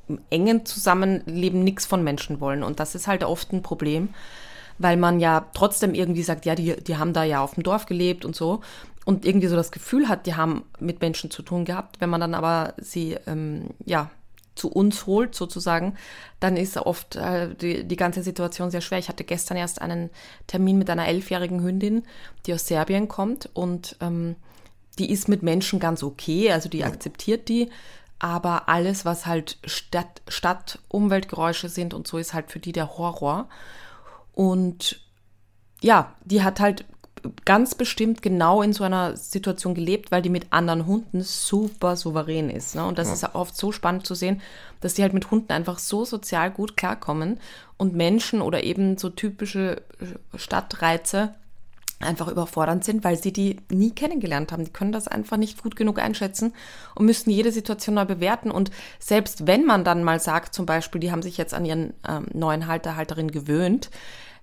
[0.09, 2.65] im engen Zusammenleben nichts von Menschen wollen.
[2.65, 4.09] Und das ist halt oft ein Problem,
[4.79, 7.87] weil man ja trotzdem irgendwie sagt, ja, die, die haben da ja auf dem Dorf
[7.87, 8.61] gelebt und so.
[9.05, 12.01] Und irgendwie so das Gefühl hat, die haben mit Menschen zu tun gehabt.
[12.01, 14.11] Wenn man dann aber sie, ähm, ja,
[14.55, 15.97] zu uns holt, sozusagen,
[16.41, 18.99] dann ist oft äh, die, die ganze Situation sehr schwer.
[18.99, 20.11] Ich hatte gestern erst einen
[20.47, 22.05] Termin mit einer elfjährigen Hündin,
[22.47, 24.37] die aus Serbien kommt und ähm,
[24.99, 27.71] die ist mit Menschen ganz okay, also die akzeptiert die,
[28.19, 32.97] aber alles, was halt Stadt, Stadt Umweltgeräusche sind und so, ist halt für die der
[32.97, 33.49] Horror.
[34.33, 35.01] Und
[35.81, 36.87] ja, die hat halt
[37.45, 42.51] ganz bestimmt genau in so einer Situation gelebt, weil die mit anderen Hunden super souverän
[42.51, 42.75] ist.
[42.75, 42.85] Ne?
[42.85, 43.15] Und das ja.
[43.15, 44.41] ist oft so spannend zu sehen,
[44.81, 47.41] dass die halt mit Hunden einfach so sozial gut klarkommen
[47.77, 49.83] und Menschen oder eben so typische
[50.35, 51.35] Stadtreize
[52.01, 54.65] einfach überfordernd sind, weil sie die nie kennengelernt haben.
[54.65, 56.53] Die können das einfach nicht gut genug einschätzen
[56.95, 58.51] und müssen jede Situation neu bewerten.
[58.51, 61.95] Und selbst wenn man dann mal sagt, zum Beispiel, die haben sich jetzt an ihren
[62.07, 63.91] ähm, neuen Halter, Halterin gewöhnt,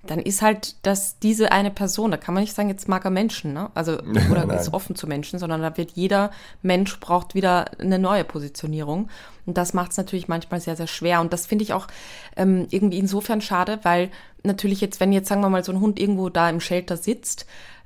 [0.04, 2.12] dann ist halt das diese eine Person.
[2.12, 3.70] Da kann man nicht sagen, jetzt mag er Menschen, ne?
[3.76, 4.00] Also
[4.32, 9.10] oder ist offen zu Menschen, sondern da wird jeder Mensch braucht wieder eine neue Positionierung.
[9.46, 11.22] Und das macht es natürlich manchmal sehr, sehr schwer.
[11.22, 11.88] Und das finde ich auch
[12.36, 14.10] ähm, irgendwie insofern schade, weil
[14.44, 17.46] natürlich jetzt, wenn jetzt, sagen wir mal, so ein Hund irgendwo da im Shelter sitzt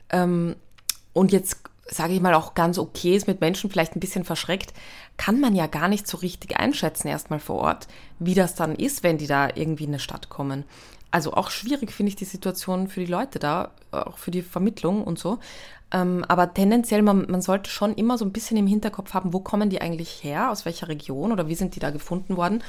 [0.09, 0.55] ähm,
[1.13, 4.73] und jetzt sage ich mal, auch ganz okay ist, mit Menschen vielleicht ein bisschen verschreckt,
[5.17, 9.03] kann man ja gar nicht so richtig einschätzen erstmal vor Ort, wie das dann ist,
[9.03, 10.63] wenn die da irgendwie in eine Stadt kommen
[11.15, 15.01] also auch schwierig finde ich die Situation für die Leute da, auch für die Vermittlung
[15.01, 15.39] und so.
[15.89, 19.39] Ähm, aber tendenziell, man, man sollte schon immer so ein bisschen im Hinterkopf haben, wo
[19.39, 22.61] kommen die eigentlich her, aus welcher Region oder wie sind die da gefunden worden.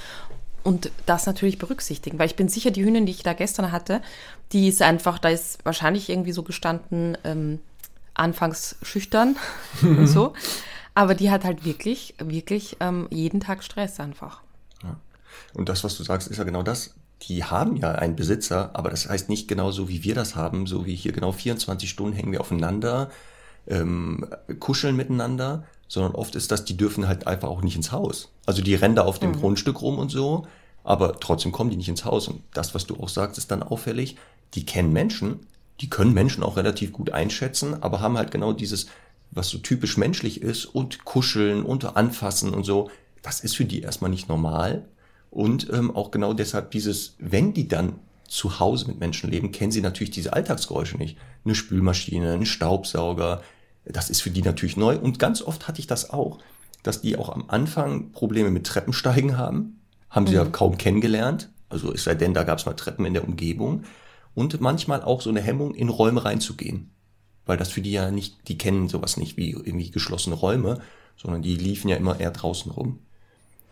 [0.62, 4.00] Und das natürlich berücksichtigen, weil ich bin sicher, die Hündin, die ich da gestern hatte,
[4.52, 7.58] die ist einfach, da ist wahrscheinlich irgendwie so gestanden, ähm,
[8.14, 9.34] anfangs schüchtern
[9.82, 10.34] und so.
[10.94, 14.42] Aber die hat halt wirklich, wirklich ähm, jeden Tag Stress einfach.
[14.84, 15.00] Ja.
[15.52, 16.94] Und das, was du sagst, ist ja genau das
[17.28, 20.86] die haben ja einen Besitzer, aber das heißt nicht genauso, wie wir das haben, so
[20.86, 23.10] wie hier genau 24 Stunden hängen wir aufeinander,
[23.66, 24.26] ähm,
[24.60, 28.30] kuscheln miteinander, sondern oft ist das, die dürfen halt einfach auch nicht ins Haus.
[28.44, 29.40] Also die rennen da auf dem mhm.
[29.40, 30.46] Grundstück rum und so,
[30.84, 32.28] aber trotzdem kommen die nicht ins Haus.
[32.28, 34.16] Und das, was du auch sagst, ist dann auffällig,
[34.54, 35.40] die kennen Menschen,
[35.80, 38.86] die können Menschen auch relativ gut einschätzen, aber haben halt genau dieses,
[39.32, 42.88] was so typisch menschlich ist und kuscheln und anfassen und so.
[43.22, 44.84] Das ist für die erstmal nicht normal.
[45.30, 49.72] Und ähm, auch genau deshalb dieses, wenn die dann zu Hause mit Menschen leben, kennen
[49.72, 51.16] sie natürlich diese Alltagsgeräusche nicht.
[51.44, 53.42] Eine Spülmaschine, ein Staubsauger,
[53.84, 54.98] das ist für die natürlich neu.
[54.98, 56.38] Und ganz oft hatte ich das auch,
[56.82, 59.80] dass die auch am Anfang Probleme mit Treppensteigen haben.
[60.10, 60.38] Haben sie mhm.
[60.38, 61.50] ja kaum kennengelernt.
[61.68, 63.84] Also es sei denn, da gab es mal Treppen in der Umgebung.
[64.34, 66.90] Und manchmal auch so eine Hemmung, in Räume reinzugehen.
[67.46, 70.80] Weil das für die ja nicht, die kennen sowas nicht wie irgendwie geschlossene Räume,
[71.16, 72.98] sondern die liefen ja immer eher draußen rum.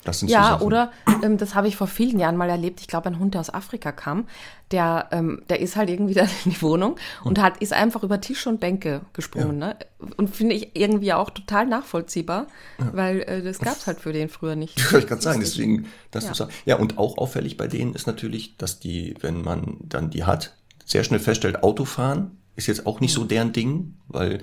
[0.05, 2.81] Das sind ja, so oder ähm, das habe ich vor vielen Jahren mal erlebt.
[2.81, 4.27] Ich glaube, ein Hund, der aus Afrika kam,
[4.71, 8.21] der, ähm, der ist halt irgendwie da in die Wohnung und hat, ist einfach über
[8.21, 9.61] Tische und Bänke gesprungen.
[9.61, 9.69] Ja.
[9.69, 9.77] Ne?
[10.17, 12.47] Und finde ich irgendwie auch total nachvollziehbar,
[12.79, 12.91] ja.
[12.93, 14.79] weil äh, das gab es halt für den früher nicht.
[14.95, 16.31] Ich gerade sagen, deswegen, dass ja.
[16.31, 16.57] du sagst.
[16.67, 20.55] Ja, und auch auffällig bei denen ist natürlich, dass die, wenn man dann die hat,
[20.85, 24.41] sehr schnell feststellt, Autofahren ist jetzt auch nicht so deren Ding, weil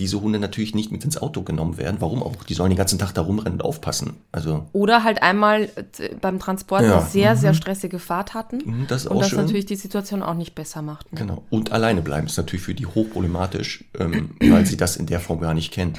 [0.00, 1.96] diese Hunde natürlich nicht mit ins Auto genommen werden.
[2.00, 2.42] Warum auch?
[2.44, 4.16] Die sollen den ganzen Tag da rumrennen und aufpassen.
[4.32, 5.64] Also Oder halt einmal
[5.98, 6.98] äh, beim Transport ja.
[6.98, 7.56] eine sehr, sehr mhm.
[7.56, 8.58] stressige Fahrt hatten.
[8.64, 9.40] Mhm, das ist und das schön.
[9.40, 11.12] natürlich die Situation auch nicht besser macht.
[11.12, 11.18] Ne?
[11.20, 11.44] Genau.
[11.50, 15.40] Und alleine bleiben ist natürlich für die hochproblematisch, ähm, weil sie das in der Form
[15.40, 15.94] gar nicht kennen.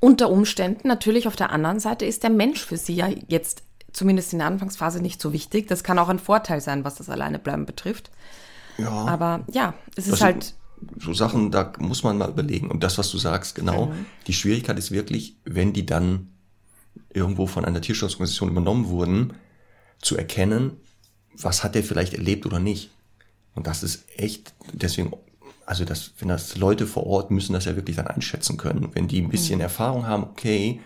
[0.00, 3.62] Unter Umständen natürlich auf der anderen Seite ist der Mensch für sie ja jetzt
[3.92, 5.68] zumindest in der Anfangsphase nicht so wichtig.
[5.68, 8.10] Das kann auch ein Vorteil sein, was das Alleinebleiben betrifft.
[8.78, 8.88] Ja.
[8.88, 10.54] Aber ja, es ist also, halt
[10.98, 12.70] so Sachen, da muss man mal überlegen.
[12.70, 14.06] Und das, was du sagst, genau, mhm.
[14.26, 16.28] die Schwierigkeit ist wirklich, wenn die dann
[17.10, 19.34] irgendwo von einer Tierschutzorganisation übernommen wurden,
[20.00, 20.72] zu erkennen,
[21.40, 22.90] was hat der vielleicht erlebt oder nicht.
[23.54, 25.12] Und das ist echt, deswegen,
[25.66, 28.90] also das, wenn das Leute vor Ort müssen das ja wirklich dann einschätzen können.
[28.94, 29.62] Wenn die ein bisschen mhm.
[29.62, 30.80] Erfahrung haben, okay,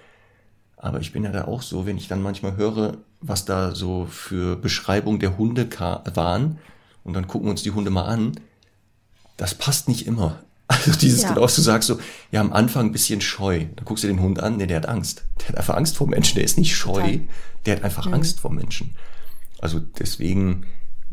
[0.77, 4.07] aber ich bin ja da auch so, wenn ich dann manchmal höre, was da so
[4.07, 5.69] für Beschreibungen der Hunde
[6.15, 6.59] waren,
[7.03, 8.33] und dann gucken wir uns die Hunde mal an,
[9.37, 10.43] das passt nicht immer.
[10.69, 11.29] Also dieses ja.
[11.29, 12.01] genau, was du sagst, so,
[12.33, 13.67] ja, am Anfang ein bisschen scheu.
[13.77, 15.25] Da guckst du den Hund an, nee, der hat Angst.
[15.39, 16.35] Der hat einfach Angst vor Menschen.
[16.35, 17.21] Der ist nicht scheu, Total.
[17.65, 18.15] der hat einfach mhm.
[18.15, 18.97] Angst vor Menschen.
[19.61, 20.67] Also deswegen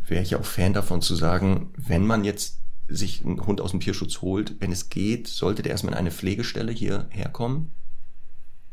[0.06, 2.58] wäre ich auch Fan davon zu sagen, wenn man jetzt
[2.88, 6.10] sich einen Hund aus dem Tierschutz holt, wenn es geht, sollte der erstmal in eine
[6.10, 7.70] Pflegestelle hier herkommen,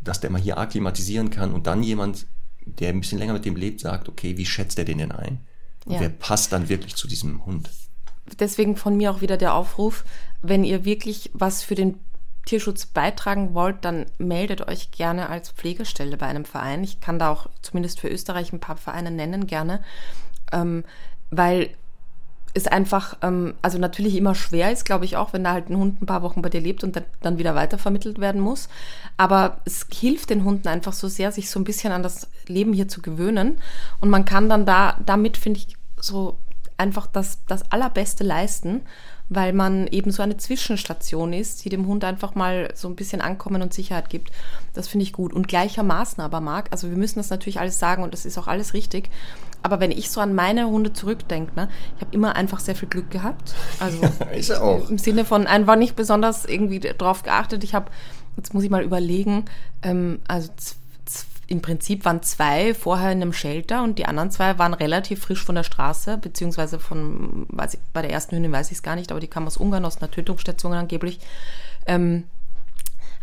[0.01, 2.25] dass der mal hier akklimatisieren kann und dann jemand,
[2.65, 5.41] der ein bisschen länger mit dem lebt, sagt, okay, wie schätzt er den denn ein?
[5.85, 5.99] Und ja.
[6.01, 7.69] wer passt dann wirklich zu diesem Hund?
[8.39, 10.03] Deswegen von mir auch wieder der Aufruf,
[10.41, 11.99] wenn ihr wirklich was für den
[12.45, 16.83] Tierschutz beitragen wollt, dann meldet euch gerne als Pflegestelle bei einem Verein.
[16.83, 19.83] Ich kann da auch zumindest für Österreich ein paar Vereine nennen gerne,
[20.51, 20.83] ähm,
[21.29, 21.69] weil
[22.53, 25.77] es einfach, ähm, also natürlich immer schwer ist, glaube ich auch, wenn da halt ein
[25.77, 28.67] Hund ein paar Wochen bei dir lebt und dann wieder weitervermittelt werden muss.
[29.17, 32.73] Aber es hilft den Hunden einfach so sehr, sich so ein bisschen an das Leben
[32.73, 33.59] hier zu gewöhnen.
[34.01, 36.37] Und man kann dann da damit, finde ich, so
[36.81, 38.81] einfach das, das Allerbeste leisten,
[39.29, 43.21] weil man eben so eine Zwischenstation ist, die dem Hund einfach mal so ein bisschen
[43.21, 44.29] Ankommen und Sicherheit gibt.
[44.73, 45.31] Das finde ich gut.
[45.31, 48.47] Und gleichermaßen aber, Marc, also wir müssen das natürlich alles sagen und das ist auch
[48.47, 49.09] alles richtig.
[49.63, 52.89] Aber wenn ich so an meine Hunde zurückdenke, ne, ich habe immer einfach sehr viel
[52.89, 53.53] Glück gehabt.
[53.79, 53.99] Also
[54.35, 54.89] ist auch.
[54.89, 57.63] im Sinne von einfach nicht besonders irgendwie drauf geachtet.
[57.63, 57.91] Ich habe,
[58.35, 59.45] jetzt muss ich mal überlegen,
[59.81, 60.49] ähm, also
[61.51, 65.43] im Prinzip waren zwei vorher in einem Shelter und die anderen zwei waren relativ frisch
[65.43, 68.95] von der Straße, beziehungsweise von, weiß ich, bei der ersten Hündin weiß ich es gar
[68.95, 71.19] nicht, aber die kam aus Ungarn, aus einer Tötungsstation angeblich.
[71.85, 72.23] Ähm,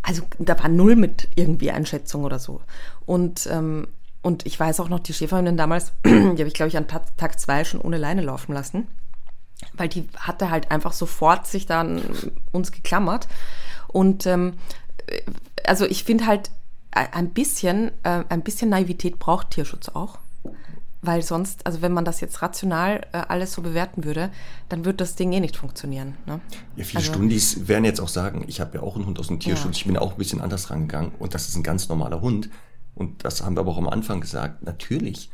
[0.03, 2.61] also da war null mit irgendwie Einschätzung oder so.
[3.07, 3.87] Und, ähm,
[4.21, 7.39] und ich weiß auch noch, die Schäferhündin damals, die habe ich, glaube ich, an Tag
[7.39, 8.87] zwei schon ohne Leine laufen lassen,
[9.73, 12.03] weil die hatte halt einfach sofort sich dann
[12.51, 13.27] uns geklammert.
[13.87, 14.53] Und ähm,
[15.65, 16.51] also ich finde halt,
[16.91, 20.19] ein bisschen, äh, ein bisschen Naivität braucht Tierschutz auch.
[21.01, 24.31] Weil sonst, also wenn man das jetzt rational äh, alles so bewerten würde,
[24.67, 26.17] dann würde das Ding eh nicht funktionieren.
[26.25, 26.41] Ne?
[26.75, 29.27] Ja, viele also, Stundis werden jetzt auch sagen, ich habe ja auch einen Hund aus
[29.27, 29.81] dem Tierschutz, ja.
[29.81, 32.49] ich bin auch ein bisschen anders rangegangen und das ist ein ganz normaler Hund.
[32.95, 35.29] Und das haben wir aber auch am Anfang gesagt, natürlich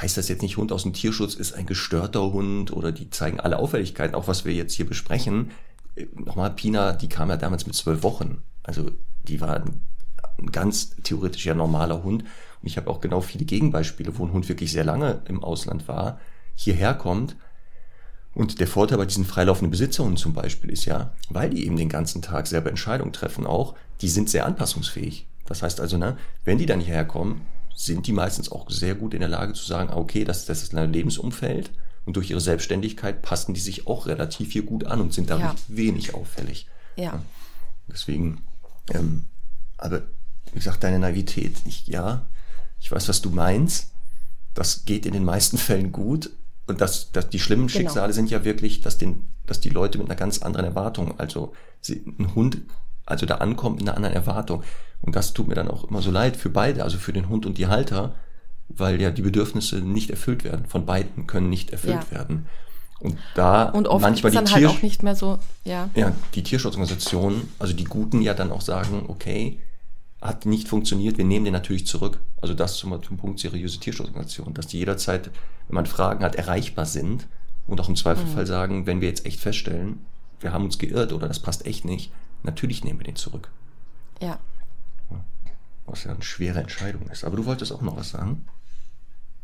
[0.00, 3.40] heißt das jetzt nicht, Hund aus dem Tierschutz ist ein gestörter Hund oder die zeigen
[3.40, 5.52] alle Auffälligkeiten, auch was wir jetzt hier besprechen.
[5.94, 8.42] Äh, nochmal, Pina, die kam ja damals mit zwölf Wochen.
[8.62, 8.90] Also
[9.22, 9.80] die war ein
[10.52, 12.22] ganz theoretisch ja normaler Hund.
[12.22, 15.88] Und ich habe auch genau viele Gegenbeispiele, wo ein Hund wirklich sehr lange im Ausland
[15.88, 16.20] war,
[16.54, 17.36] hierher kommt.
[18.34, 21.88] Und der Vorteil bei diesen freilaufenden Besitzerhunden zum Beispiel ist ja, weil die eben den
[21.88, 25.26] ganzen Tag selber Entscheidungen treffen auch, die sind sehr anpassungsfähig.
[25.46, 29.14] Das heißt also, ne, wenn die dann hierher kommen, sind die meistens auch sehr gut
[29.14, 31.70] in der Lage zu sagen, ah, okay, das, das ist ein Lebensumfeld
[32.04, 35.52] und durch ihre Selbstständigkeit passen die sich auch relativ hier gut an und sind dadurch
[35.52, 35.56] ja.
[35.68, 36.66] wenig auffällig.
[36.96, 37.04] Ja.
[37.04, 37.22] ja.
[37.88, 38.42] Deswegen,
[38.92, 39.26] ähm,
[39.76, 40.02] aber
[40.52, 41.56] wie gesagt, deine Naivität.
[41.64, 42.26] Ich, ja,
[42.80, 43.92] ich weiß, was du meinst.
[44.54, 46.30] Das geht in den meisten Fällen gut.
[46.66, 47.78] Und das, das, die schlimmen genau.
[47.78, 51.52] Schicksale sind ja wirklich, dass, den, dass die Leute mit einer ganz anderen Erwartung, also
[51.80, 52.58] sie, ein Hund,
[53.04, 54.64] also da ankommt in einer anderen Erwartung.
[55.02, 57.46] Und das tut mir dann auch immer so leid für beide, also für den Hund
[57.46, 58.14] und die Halter,
[58.68, 60.66] weil ja die Bedürfnisse nicht erfüllt werden.
[60.66, 62.18] Von beiden können nicht erfüllt ja.
[62.18, 62.46] werden.
[62.98, 65.90] Und da Und oft manchmal die dann Tier halt auch nicht mehr so, ja.
[65.94, 69.60] ja, die Tierschutzorganisationen, also die Guten ja dann auch sagen, okay,
[70.20, 72.20] hat nicht funktioniert, wir nehmen den natürlich zurück.
[72.40, 75.30] Also das zum, zum Punkt seriöse Tierschutzorganisationen, dass die jederzeit,
[75.68, 77.26] wenn man Fragen hat, erreichbar sind
[77.66, 78.48] und auch im Zweifelfall Mhm.
[78.48, 80.04] sagen, wenn wir jetzt echt feststellen,
[80.40, 83.50] wir haben uns geirrt oder das passt echt nicht, natürlich nehmen wir den zurück.
[84.20, 84.38] Ja.
[85.86, 87.24] Was ja eine schwere Entscheidung ist.
[87.24, 88.44] Aber du wolltest auch noch was sagen?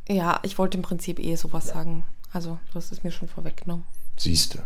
[0.08, 2.04] Ja, ich wollte im Prinzip eh sowas sagen.
[2.32, 3.84] Also, du hast es mir schon vorweggenommen.
[4.16, 4.62] Siehste.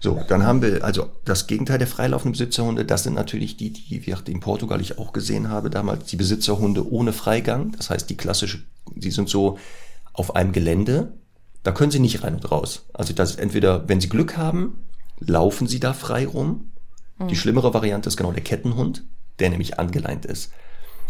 [0.00, 2.84] So, dann haben wir also das Gegenteil der freilaufenden Besitzerhunde.
[2.84, 6.90] Das sind natürlich die, die wie in Portugal ich auch gesehen habe, damals die Besitzerhunde
[6.90, 7.72] ohne Freigang.
[7.72, 8.62] Das heißt, die klassische,
[8.94, 9.58] die sind so
[10.12, 11.12] auf einem Gelände.
[11.62, 12.86] Da können sie nicht rein und raus.
[12.92, 14.84] Also das ist entweder, wenn sie Glück haben,
[15.20, 16.72] laufen sie da frei rum.
[17.30, 19.04] Die schlimmere Variante ist genau der Kettenhund,
[19.38, 20.50] der nämlich angeleint ist.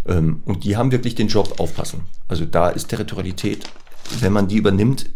[0.06, 2.02] Ähm, und die haben wirklich den Job aufpassen.
[2.28, 3.64] Also da ist Territorialität,
[4.20, 5.10] wenn man die übernimmt,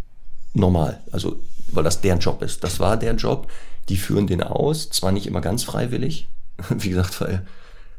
[0.55, 1.03] normal.
[1.13, 1.41] Also,
[1.77, 2.65] weil das deren Job ist.
[2.65, 3.49] Das war deren Job.
[3.89, 6.29] Die führen den aus, zwar nicht immer ganz freiwillig.
[6.71, 7.47] Wie gesagt, weil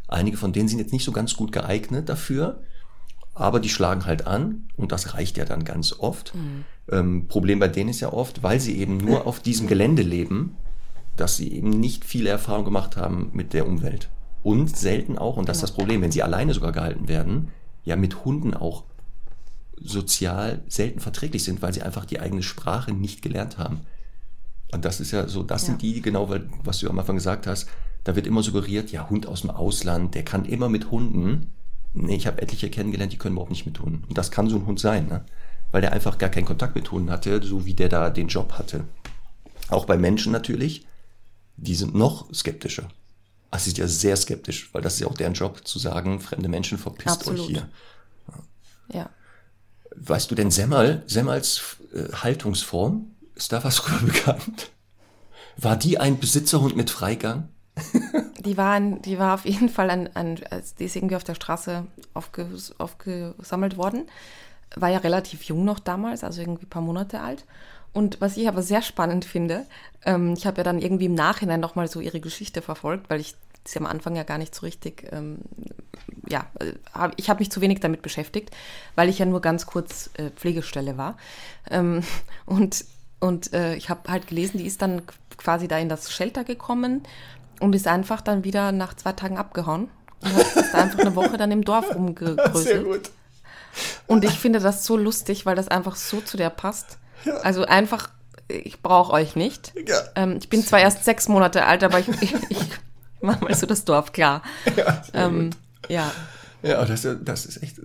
[0.07, 2.61] einige von denen sind jetzt nicht so ganz gut geeignet dafür.
[3.33, 6.33] Aber die schlagen halt an und das reicht ja dann ganz oft.
[6.91, 10.55] Ähm, Problem bei denen ist ja oft, weil sie eben nur auf diesem Gelände leben,
[11.17, 14.09] dass sie eben nicht viele Erfahrung gemacht haben mit der Umwelt.
[14.41, 17.49] Und selten auch, und das ist das Problem, wenn sie alleine sogar gehalten werden,
[17.83, 18.85] ja mit Hunden auch
[19.81, 23.81] sozial selten verträglich sind, weil sie einfach die eigene Sprache nicht gelernt haben.
[24.71, 27.47] Und das ist ja so, das sind die, genau, weil, was du am Anfang gesagt
[27.47, 27.69] hast,
[28.03, 31.51] da wird immer suggeriert, ja, Hund aus dem Ausland, der kann immer mit Hunden.
[31.93, 34.03] Nee, ich habe etliche kennengelernt, die können überhaupt nicht mit Hunden.
[34.07, 35.25] Und das kann so ein Hund sein, ne?
[35.71, 38.53] weil der einfach gar keinen Kontakt mit Hunden hatte, so wie der da den Job
[38.53, 38.85] hatte.
[39.69, 40.85] Auch bei Menschen natürlich,
[41.57, 42.87] die sind noch skeptischer.
[43.51, 46.19] Also sie sind ja sehr skeptisch, weil das ist ja auch deren Job, zu sagen,
[46.19, 47.41] fremde Menschen, verpisst Absolut.
[47.41, 47.69] euch hier.
[48.93, 49.09] Ja.
[49.99, 54.71] Weißt du denn Semmel, Semmels äh, Haltungsform, ist da was rüber bekannt?
[55.57, 57.49] War die ein Besitzerhund mit Freigang?
[58.39, 61.23] Die war, ein, die war auf jeden Fall ein, ein also die ist irgendwie auf
[61.25, 64.05] der Straße aufge, aufgesammelt worden.
[64.75, 67.43] War ja relativ jung noch damals, also irgendwie ein paar Monate alt.
[67.91, 69.65] Und was ich aber sehr spannend finde,
[70.05, 73.35] ähm, ich habe ja dann irgendwie im Nachhinein nochmal so ihre Geschichte verfolgt, weil ich
[73.67, 75.39] sie am Anfang ja gar nicht so richtig, ähm,
[76.27, 78.51] ja, äh, hab, ich habe mich zu wenig damit beschäftigt,
[78.95, 81.17] weil ich ja nur ganz kurz äh, Pflegestelle war.
[81.69, 82.03] Ähm,
[82.45, 82.85] und
[83.19, 85.01] und äh, ich habe halt gelesen, die ist dann
[85.37, 87.03] quasi da in das Shelter gekommen
[87.59, 89.89] und ist einfach dann wieder nach zwei Tagen abgehauen.
[90.21, 92.85] Und hat einfach eine Woche dann im Dorf rumgegrößelt.
[92.85, 93.11] gut.
[94.07, 96.97] Und ich finde das so lustig, weil das einfach so zu der passt.
[97.43, 98.09] Also einfach,
[98.47, 99.73] ich brauche euch nicht.
[99.87, 99.99] Ja.
[100.15, 102.59] Ähm, ich bin zwar erst sechs Monate alt, aber ich, ich, ich
[103.27, 104.41] mache mal so das Dorf klar.
[104.75, 105.51] Ja, Ähm,
[105.87, 106.11] ja,
[106.63, 107.83] ja das, das ist echt äh,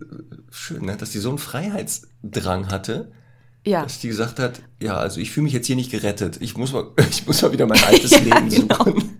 [0.51, 0.97] schön, ne?
[0.97, 3.13] dass die so einen Freiheitsdrang hatte,
[3.65, 3.83] ja.
[3.83, 6.39] dass die gesagt hat, ja, also ich fühle mich jetzt hier nicht gerettet.
[6.41, 8.85] Ich muss mal, ich muss mal wieder mein altes Ja, Leben genau.
[8.85, 9.19] suchen.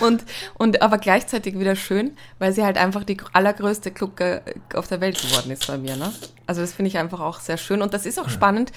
[0.00, 4.42] Und, und aber gleichzeitig wieder schön, weil sie halt einfach die allergrößte Klucke
[4.74, 5.96] auf der Welt geworden ist bei mir.
[5.96, 6.12] Ne?
[6.46, 7.82] Also das finde ich einfach auch sehr schön.
[7.82, 8.72] Und das ist auch spannend.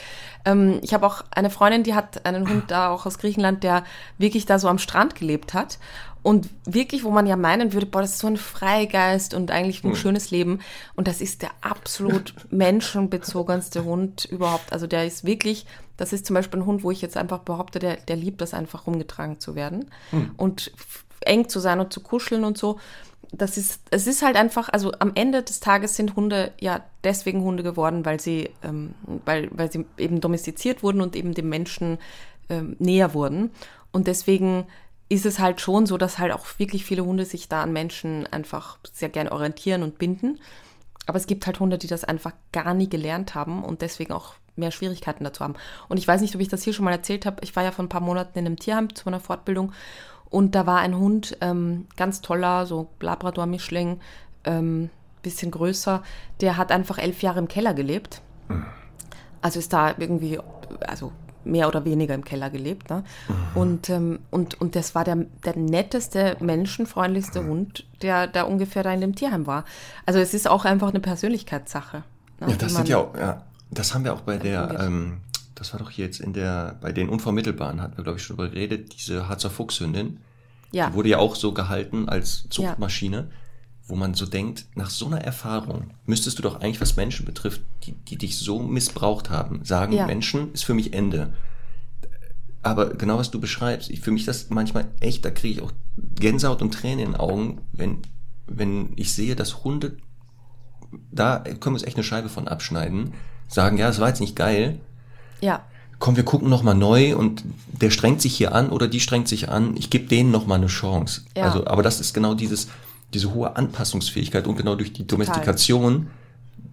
[0.46, 3.84] Ähm, ich habe auch eine Freundin, die hat einen Hund da auch aus Griechenland, der
[4.18, 5.78] wirklich da so am Strand gelebt hat.
[6.24, 9.84] Und wirklich, wo man ja meinen würde, boah, das ist so ein Freigeist und eigentlich
[9.84, 10.60] ein schönes Leben.
[10.96, 14.72] Und das ist der absolut menschenbezogenste Hund überhaupt.
[14.72, 15.66] Also der ist wirklich,
[15.98, 18.54] das ist zum Beispiel ein Hund, wo ich jetzt einfach behaupte, der, der liebt das
[18.54, 19.90] einfach rumgetragen zu werden
[20.38, 22.80] und f- eng zu sein und zu kuscheln und so.
[23.32, 27.42] Das ist, es ist halt einfach, also am Ende des Tages sind Hunde ja deswegen
[27.42, 28.94] Hunde geworden, weil sie, ähm,
[29.26, 31.98] weil, weil sie eben domestiziert wurden und eben dem Menschen
[32.50, 33.52] ähm, näher wurden.
[33.94, 34.66] Und deswegen
[35.12, 38.28] ist es halt schon so, dass halt auch wirklich viele Hunde sich da an Menschen
[38.28, 40.40] einfach sehr gern orientieren und binden.
[41.06, 44.36] Aber es gibt halt Hunde, die das einfach gar nie gelernt haben und deswegen auch
[44.56, 45.56] mehr Schwierigkeiten dazu haben.
[45.90, 47.44] Und ich weiß nicht, ob ich das hier schon mal erzählt habe.
[47.44, 49.74] Ich war ja vor ein paar Monaten in einem Tierheim zu einer Fortbildung
[50.30, 54.00] und da war ein Hund, ähm, ganz toller, so Labrador-Mischling,
[54.46, 54.90] ähm,
[55.24, 56.04] bisschen größer.
[56.40, 58.22] Der hat einfach elf Jahre im Keller gelebt.
[59.42, 60.40] Also ist da irgendwie,
[60.88, 61.12] also
[61.44, 62.90] mehr oder weniger im Keller gelebt.
[62.90, 63.04] Ne?
[63.56, 68.94] Und, ähm, und, und das war der, der netteste, menschenfreundlichste Hund, der da ungefähr da
[68.94, 69.66] in dem Tierheim war.
[70.06, 72.04] Also es ist auch einfach eine Persönlichkeitssache.
[72.40, 72.50] Ne?
[72.50, 75.20] Ja, das sind ja auch, ja, das haben wir auch bei der, ähm,
[75.56, 78.50] das war doch jetzt in der, bei den Unvermittelbaren hatten wir, glaube ich, schon drüber
[78.50, 80.20] geredet, diese Harzer Fuchshündin,
[80.72, 80.90] ja.
[80.90, 83.30] die wurde ja auch so gehalten als Zuchtmaschine,
[83.88, 87.62] wo man so denkt, nach so einer Erfahrung müsstest du doch eigentlich, was Menschen betrifft,
[87.84, 90.06] die, die dich so missbraucht haben, sagen, Ja.
[90.06, 91.34] Menschen ist für mich Ende.
[92.64, 95.72] Aber genau was du beschreibst, ich für mich das manchmal echt, da kriege ich auch
[96.16, 98.00] Gänsehaut und Tränen in den Augen, wenn,
[98.48, 99.98] wenn ich sehe, dass Hunde,
[101.12, 103.14] da können wir uns echt eine Scheibe von abschneiden,
[103.48, 104.80] sagen, ja, das war jetzt nicht geil,
[105.42, 105.66] ja.
[106.00, 109.28] komm, wir gucken noch mal neu und der strengt sich hier an oder die strengt
[109.28, 111.22] sich an, ich gebe denen noch mal eine Chance.
[111.36, 111.46] Ja.
[111.46, 112.68] Also, aber das ist genau dieses,
[113.14, 116.08] diese hohe Anpassungsfähigkeit und genau durch die Domestikation,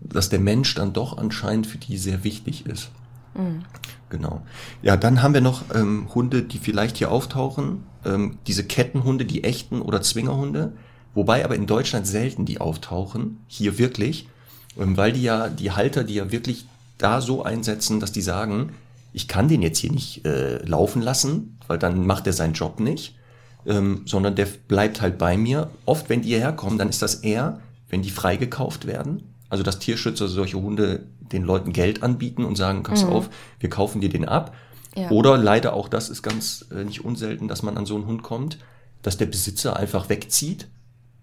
[0.00, 2.90] dass der Mensch dann doch anscheinend für die sehr wichtig ist.
[4.10, 4.42] Genau.
[4.82, 7.84] Ja, dann haben wir noch ähm, Hunde, die vielleicht hier auftauchen.
[8.04, 10.72] Ähm, diese Kettenhunde, die echten oder Zwingerhunde.
[11.14, 13.38] Wobei aber in Deutschland selten die auftauchen.
[13.48, 14.28] Hier wirklich.
[14.78, 16.66] Ähm, weil die ja, die Halter, die ja wirklich
[16.96, 18.72] da so einsetzen, dass die sagen,
[19.12, 22.80] ich kann den jetzt hier nicht äh, laufen lassen, weil dann macht er seinen Job
[22.80, 23.14] nicht.
[23.68, 25.70] Ähm, sondern der bleibt halt bei mir.
[25.84, 27.60] Oft, wenn die hierher kommen, dann ist das eher,
[27.90, 29.34] wenn die freigekauft werden.
[29.50, 33.28] Also dass Tierschützer solche Hunde den Leuten Geld anbieten und sagen, pass auf,
[33.60, 34.54] wir kaufen dir den ab.
[34.96, 35.10] Ja.
[35.10, 38.22] Oder leider auch das ist ganz äh, nicht unselten, dass man an so einen Hund
[38.22, 38.58] kommt,
[39.02, 40.66] dass der Besitzer einfach wegzieht,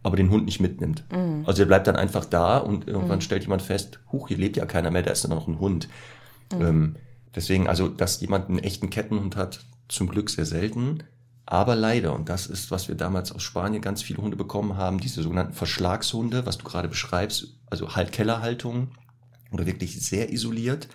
[0.03, 1.03] aber den Hund nicht mitnimmt.
[1.45, 4.65] Also der bleibt dann einfach da und irgendwann stellt jemand fest, huch, hier lebt ja
[4.65, 5.89] keiner mehr, da ist nur noch ein Hund.
[6.53, 6.95] Ähm,
[7.35, 10.99] deswegen, also, dass jemand einen echten Kettenhund hat, zum Glück sehr selten.
[11.45, 14.99] Aber leider, und das ist, was wir damals aus Spanien ganz viele Hunde bekommen haben,
[14.99, 18.89] diese sogenannten Verschlagshunde, was du gerade beschreibst, also halt Kellerhaltung
[19.51, 20.87] oder wirklich sehr isoliert.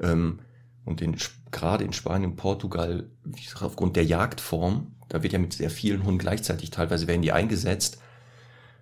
[0.00, 0.40] Ähm,
[0.84, 1.16] und in,
[1.50, 3.10] gerade in Spanien, Portugal,
[3.60, 7.98] aufgrund der Jagdform, da wird ja mit sehr vielen Hunden gleichzeitig, teilweise werden die eingesetzt.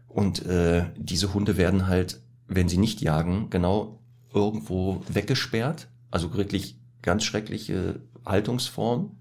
[0.08, 4.00] Und äh, diese Hunde werden halt, wenn sie nicht jagen, genau
[4.32, 5.88] irgendwo weggesperrt.
[6.10, 9.16] Also wirklich ganz schreckliche Haltungsform.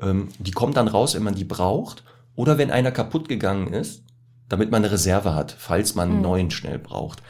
[0.00, 2.04] Ähm, die kommen dann raus, wenn man die braucht.
[2.34, 4.02] Oder wenn einer kaputt gegangen ist,
[4.48, 7.22] damit man eine Reserve hat, falls man einen neuen schnell braucht.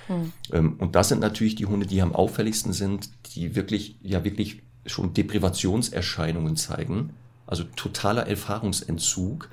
[0.52, 4.62] Ähm, und das sind natürlich die Hunde, die am auffälligsten sind, die wirklich, ja wirklich
[4.86, 7.10] schon Deprivationserscheinungen zeigen.
[7.46, 9.48] Also totaler Erfahrungsentzug.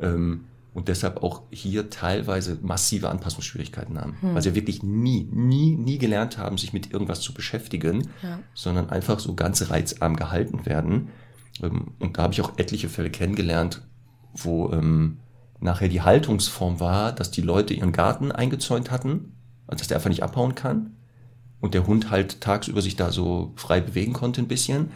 [0.00, 0.44] Ähm,
[0.74, 4.18] und deshalb auch hier teilweise massive Anpassungsschwierigkeiten haben.
[4.20, 8.40] Weil sie wirklich nie, nie, nie gelernt haben, sich mit irgendwas zu beschäftigen, Ja.
[8.52, 11.08] sondern einfach so ganz reizarm gehalten werden.
[11.62, 13.82] Ähm, Und da habe ich auch etliche Fälle kennengelernt,
[14.34, 15.18] wo ähm,
[15.60, 19.32] nachher die Haltungsform war, dass die Leute ihren Garten eingezäunt hatten,
[19.66, 20.96] also dass der einfach nicht abhauen kann
[21.60, 24.90] und der Hund halt tagsüber sich da so frei bewegen konnte ein bisschen.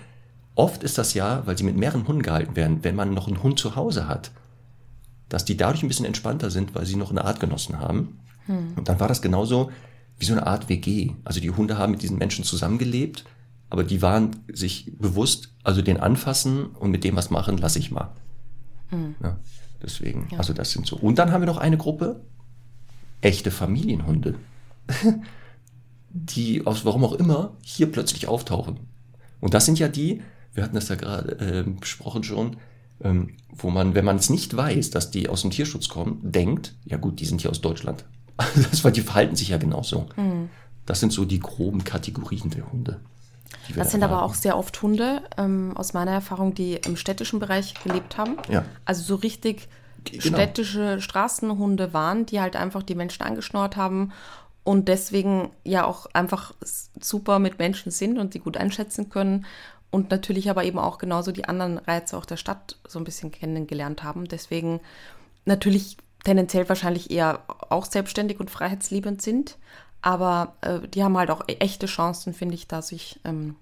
[0.55, 3.43] Oft ist das ja, weil sie mit mehreren Hunden gehalten werden, wenn man noch einen
[3.43, 4.31] Hund zu Hause hat,
[5.29, 8.19] dass die dadurch ein bisschen entspannter sind, weil sie noch eine Artgenossen haben.
[8.77, 9.71] Und dann war das genauso
[10.19, 11.13] wie so eine Art WG.
[11.25, 13.25] Also die Hunde haben mit diesen Menschen zusammengelebt,
[13.71, 17.91] aber die waren sich bewusst, also den anfassen und mit dem was machen, lasse ich
[17.91, 18.11] mal.
[19.23, 19.39] Ja,
[19.81, 20.97] deswegen, also das sind so.
[20.97, 22.21] Und dann haben wir noch eine Gruppe,
[23.21, 24.35] echte Familienhunde,
[26.11, 28.81] die aus warum auch immer hier plötzlich auftauchen.
[29.41, 30.21] Und das sind ja die,
[30.53, 32.57] wir hatten das ja gerade äh, besprochen schon,
[33.03, 36.75] ähm, wo man, wenn man es nicht weiß, dass die aus dem Tierschutz kommen, denkt,
[36.85, 38.05] ja gut, die sind hier aus Deutschland.
[38.71, 40.09] Das, weil die verhalten sich ja genauso.
[40.87, 43.01] Das sind so die groben Kategorien der Hunde.
[43.68, 47.38] Das da sind aber auch sehr oft Hunde, ähm, aus meiner Erfahrung, die im städtischen
[47.40, 48.36] Bereich gelebt haben.
[48.48, 48.64] Ja.
[48.84, 49.68] Also so richtig
[50.05, 50.38] Genau.
[50.38, 54.12] städtische Straßenhunde waren, die halt einfach die Menschen angeschnort haben
[54.64, 56.55] und deswegen ja auch einfach
[57.01, 59.46] super mit Menschen sind und die gut einschätzen können
[59.90, 63.30] und natürlich aber eben auch genauso die anderen Reize auch der Stadt so ein bisschen
[63.30, 64.26] kennengelernt haben.
[64.26, 64.80] Deswegen
[65.44, 69.59] natürlich tendenziell wahrscheinlich eher auch selbstständig und freiheitsliebend sind,
[70.03, 73.57] aber äh, die haben halt auch e- echte Chancen, finde ich, da sich ähm,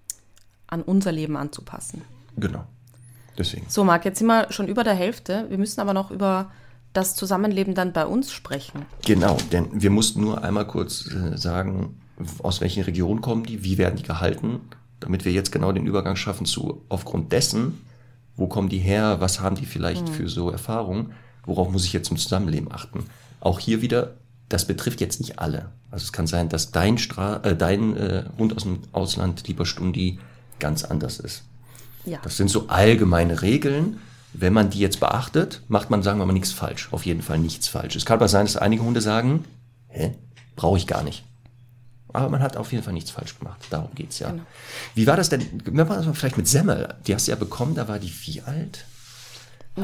[0.67, 2.03] an unser Leben anzupassen.
[2.37, 2.65] Genau.
[3.37, 3.67] Deswegen.
[3.69, 5.47] So, Marc, jetzt sind wir schon über der Hälfte.
[5.49, 6.51] Wir müssen aber noch über
[6.93, 8.85] das Zusammenleben dann bei uns sprechen.
[9.05, 12.01] Genau, denn wir mussten nur einmal kurz äh, sagen,
[12.43, 14.61] aus welchen Regionen kommen die, wie werden die gehalten,
[14.99, 17.85] damit wir jetzt genau den Übergang schaffen zu aufgrund dessen,
[18.37, 21.13] wo kommen die her, was haben die vielleicht für so Erfahrungen,
[21.45, 23.05] worauf muss ich jetzt im Zusammenleben achten.
[23.41, 24.15] Auch hier wieder,
[24.49, 25.71] das betrifft jetzt nicht alle.
[25.91, 29.67] Also es kann sein, dass dein, Stra äh, dein äh, Hund aus dem Ausland, lieber
[29.67, 30.19] Stundi,
[30.59, 31.45] ganz anders ist.
[32.05, 32.19] Ja.
[32.23, 33.99] Das sind so allgemeine Regeln.
[34.33, 36.89] Wenn man die jetzt beachtet, macht man, sagen wir mal, nichts falsch.
[36.93, 37.97] Auf jeden Fall nichts falsch.
[37.97, 39.45] Es kann aber sein, dass einige Hunde sagen,
[39.89, 40.15] hä,
[40.55, 41.25] brauche ich gar nicht.
[42.13, 43.61] Aber man hat auf jeden Fall nichts falsch gemacht.
[43.71, 44.31] Darum geht's ja.
[44.31, 44.43] Genau.
[44.95, 45.47] Wie war das denn?
[45.65, 46.95] Wir machen das mal vielleicht mit Semmel.
[47.07, 48.85] Die hast du ja bekommen, da war die wie alt?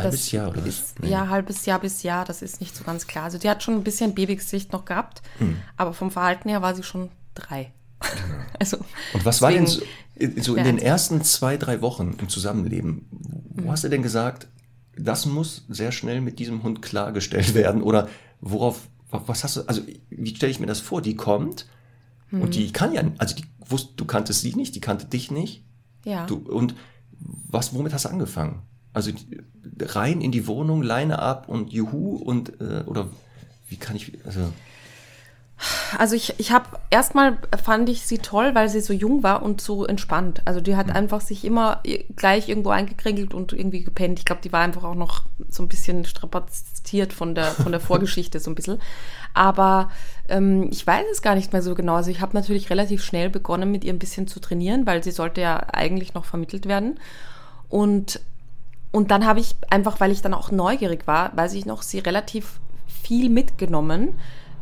[0.02, 0.68] Halbes das Jahr oder was?
[0.68, 1.10] ist, Nee.
[1.10, 3.24] Ja, halbes Jahr bis Jahr, das ist nicht so ganz klar.
[3.24, 5.56] Also die hat schon ein bisschen Babygesicht noch gehabt, Hm.
[5.76, 7.72] aber vom Verhalten her war sie schon drei.
[8.60, 8.76] Also,
[9.12, 9.82] Und was war denn so,
[10.18, 13.06] deswegen- so in den ersten zwei, drei Wochen im Zusammenleben?
[13.50, 14.46] Wo hast du denn gesagt,
[14.96, 17.82] das muss sehr schnell mit diesem Hund klargestellt werden?
[17.82, 18.08] Oder
[18.40, 21.02] worauf, wa- was hast du, also wie stelle ich mir das vor?
[21.02, 21.66] Die kommt
[22.30, 25.64] und die kann ja, also die wusste, du kanntest sie nicht, die kannte dich nicht.
[26.04, 26.26] Ja.
[26.26, 26.74] Du, und
[27.48, 28.62] was, womit hast du angefangen?
[28.94, 29.10] Also
[29.80, 33.08] rein in die Wohnung, Leine ab und Juhu und, äh, oder
[33.68, 34.40] wie kann ich, also,
[35.98, 39.60] Also ich, ich habe erstmal fand ich sie toll, weil sie so jung war und
[39.60, 40.42] so entspannt.
[40.44, 40.94] Also die hat mhm.
[40.94, 41.82] einfach sich immer
[42.16, 44.18] gleich irgendwo eingekringelt und irgendwie gepennt.
[44.18, 47.80] Ich glaube, die war einfach auch noch so ein bisschen strapaziert von der, von der
[47.88, 48.80] Vorgeschichte so ein bisschen.
[49.32, 49.90] Aber
[50.28, 51.94] ähm, ich weiß es gar nicht mehr so genau.
[51.94, 55.12] Also ich habe natürlich relativ schnell begonnen, mit ihr ein bisschen zu trainieren, weil sie
[55.12, 56.98] sollte ja eigentlich noch vermittelt werden.
[57.68, 58.20] Und,
[58.94, 61.98] und dann habe ich einfach, weil ich dann auch neugierig war, weiß ich noch, sie
[61.98, 64.14] relativ viel mitgenommen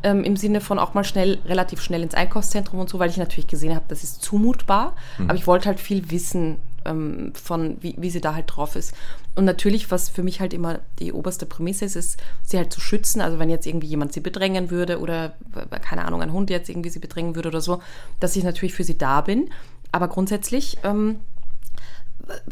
[0.02, 3.18] ähm, im Sinne von auch mal schnell, relativ schnell ins Einkaufszentrum und so, weil ich
[3.18, 4.96] natürlich gesehen habe, das ist zumutbar.
[5.18, 5.28] Mhm.
[5.28, 6.56] Aber ich wollte halt viel wissen
[6.86, 8.94] ähm, von, wie, wie sie da halt drauf ist.
[9.34, 12.80] Und natürlich, was für mich halt immer die oberste Prämisse ist, ist, sie halt zu
[12.80, 13.20] schützen.
[13.20, 15.34] Also wenn jetzt irgendwie jemand sie bedrängen würde oder,
[15.82, 17.82] keine Ahnung, ein Hund jetzt irgendwie sie bedrängen würde oder so,
[18.18, 19.50] dass ich natürlich für sie da bin.
[19.92, 21.20] Aber grundsätzlich, ähm,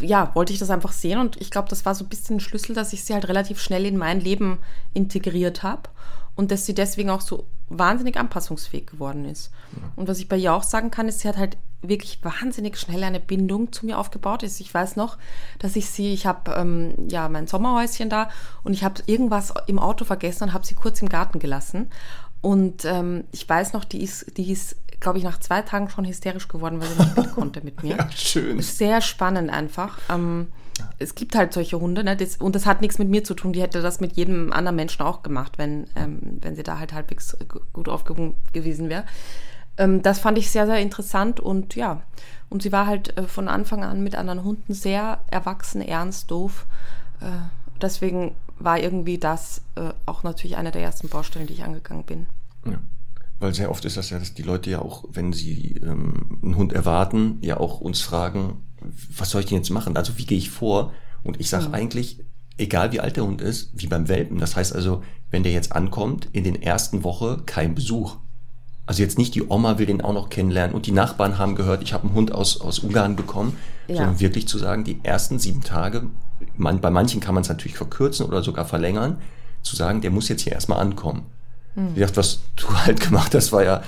[0.01, 2.41] ja, wollte ich das einfach sehen und ich glaube, das war so ein bisschen ein
[2.41, 4.59] Schlüssel, dass ich sie halt relativ schnell in mein Leben
[4.95, 5.91] integriert habe
[6.37, 9.51] und dass sie deswegen auch so wahnsinnig anpassungsfähig geworden ist.
[9.95, 13.05] Und was ich bei ihr auch sagen kann, ist, sie hat halt wirklich wahnsinnig schnell
[13.05, 14.43] eine Bindung zu mir aufgebaut.
[14.43, 14.61] Ist.
[14.61, 15.18] Ich weiß noch,
[15.59, 18.31] dass ich sie, ich habe ähm, ja mein Sommerhäuschen da
[18.64, 21.91] und ich habe irgendwas im Auto vergessen und habe sie kurz im Garten gelassen.
[22.41, 26.05] Und ähm, ich weiß noch, die ist, die ist, glaube ich, nach zwei Tagen schon
[26.05, 27.97] hysterisch geworden, weil sie nicht mit konnte mit mir.
[27.97, 28.61] Ja, schön.
[28.61, 29.99] Sehr spannend einfach.
[30.09, 30.49] Ähm,
[30.99, 32.17] es gibt halt solche Hunde, ne?
[32.17, 33.53] Das, und das hat nichts mit mir zu tun.
[33.53, 36.93] Die hätte das mit jedem anderen Menschen auch gemacht, wenn, ähm, wenn sie da halt
[36.93, 37.37] halbwegs
[37.73, 39.05] gut aufgehoben gewesen wäre.
[39.77, 42.03] Ähm, das fand ich sehr, sehr interessant und ja.
[42.49, 46.67] Und sie war halt äh, von Anfang an mit anderen Hunden sehr erwachsen, ernst, doof.
[47.21, 47.27] Äh,
[47.81, 52.27] deswegen war irgendwie das äh, auch natürlich eine der ersten Baustellen, die ich angegangen bin.
[52.67, 52.79] Ja.
[53.41, 56.57] Weil sehr oft ist das ja, dass die Leute ja auch, wenn sie ähm, einen
[56.57, 58.59] Hund erwarten, ja auch uns fragen,
[59.16, 59.97] was soll ich denn jetzt machen?
[59.97, 60.93] Also wie gehe ich vor?
[61.24, 61.74] Und ich sage mhm.
[61.74, 62.20] eigentlich,
[62.59, 64.38] egal wie alt der Hund ist, wie beim Welpen.
[64.38, 68.16] Das heißt also, wenn der jetzt ankommt, in den ersten Woche kein Besuch.
[68.84, 71.82] Also jetzt nicht die Oma will den auch noch kennenlernen und die Nachbarn haben gehört,
[71.82, 73.97] ich habe einen Hund aus, aus Ungarn bekommen, ja.
[73.97, 76.07] sondern wirklich zu sagen, die ersten sieben Tage,
[76.57, 79.18] man, bei manchen kann man es natürlich verkürzen oder sogar verlängern,
[79.62, 81.22] zu sagen, der muss jetzt hier erstmal ankommen.
[81.75, 81.93] Hm.
[81.95, 83.83] Ich dachte, was du halt gemacht hast, war ja,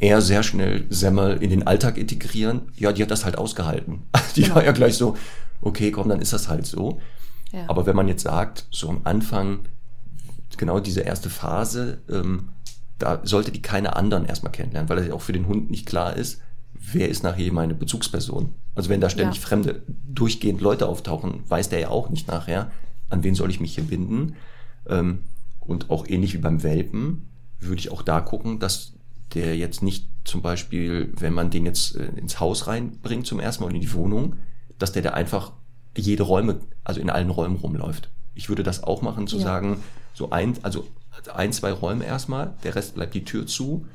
[0.00, 2.62] eher sehr schnell Semmel in den Alltag integrieren.
[2.76, 4.02] Ja, die hat das halt ausgehalten.
[4.36, 4.56] Die genau.
[4.56, 5.16] war ja gleich so,
[5.60, 7.00] okay, komm, dann ist das halt so.
[7.52, 7.64] Ja.
[7.68, 9.60] Aber wenn man jetzt sagt, so am Anfang,
[10.56, 12.50] genau diese erste Phase, ähm,
[12.98, 15.86] da sollte die keine anderen erstmal kennenlernen, weil das ja auch für den Hund nicht
[15.86, 16.40] klar ist,
[16.74, 18.54] wer ist nachher meine Bezugsperson.
[18.74, 19.46] Also wenn da ständig ja.
[19.46, 22.70] fremde, durchgehend Leute auftauchen, weiß der ja auch nicht nachher,
[23.08, 24.36] an wen soll ich mich hier binden.
[24.88, 25.24] Ähm,
[25.70, 27.28] und auch ähnlich wie beim Welpen
[27.60, 28.94] würde ich auch da gucken, dass
[29.34, 33.62] der jetzt nicht zum Beispiel, wenn man den jetzt äh, ins Haus reinbringt zum ersten
[33.62, 34.34] Mal und in die Wohnung,
[34.78, 35.52] dass der da einfach
[35.96, 38.10] jede Räume, also in allen Räumen rumläuft.
[38.34, 39.42] Ich würde das auch machen, zu ja.
[39.42, 39.80] sagen,
[40.12, 40.86] so ein, also
[41.32, 43.86] ein, zwei Räume erstmal, der Rest bleibt die Tür zu,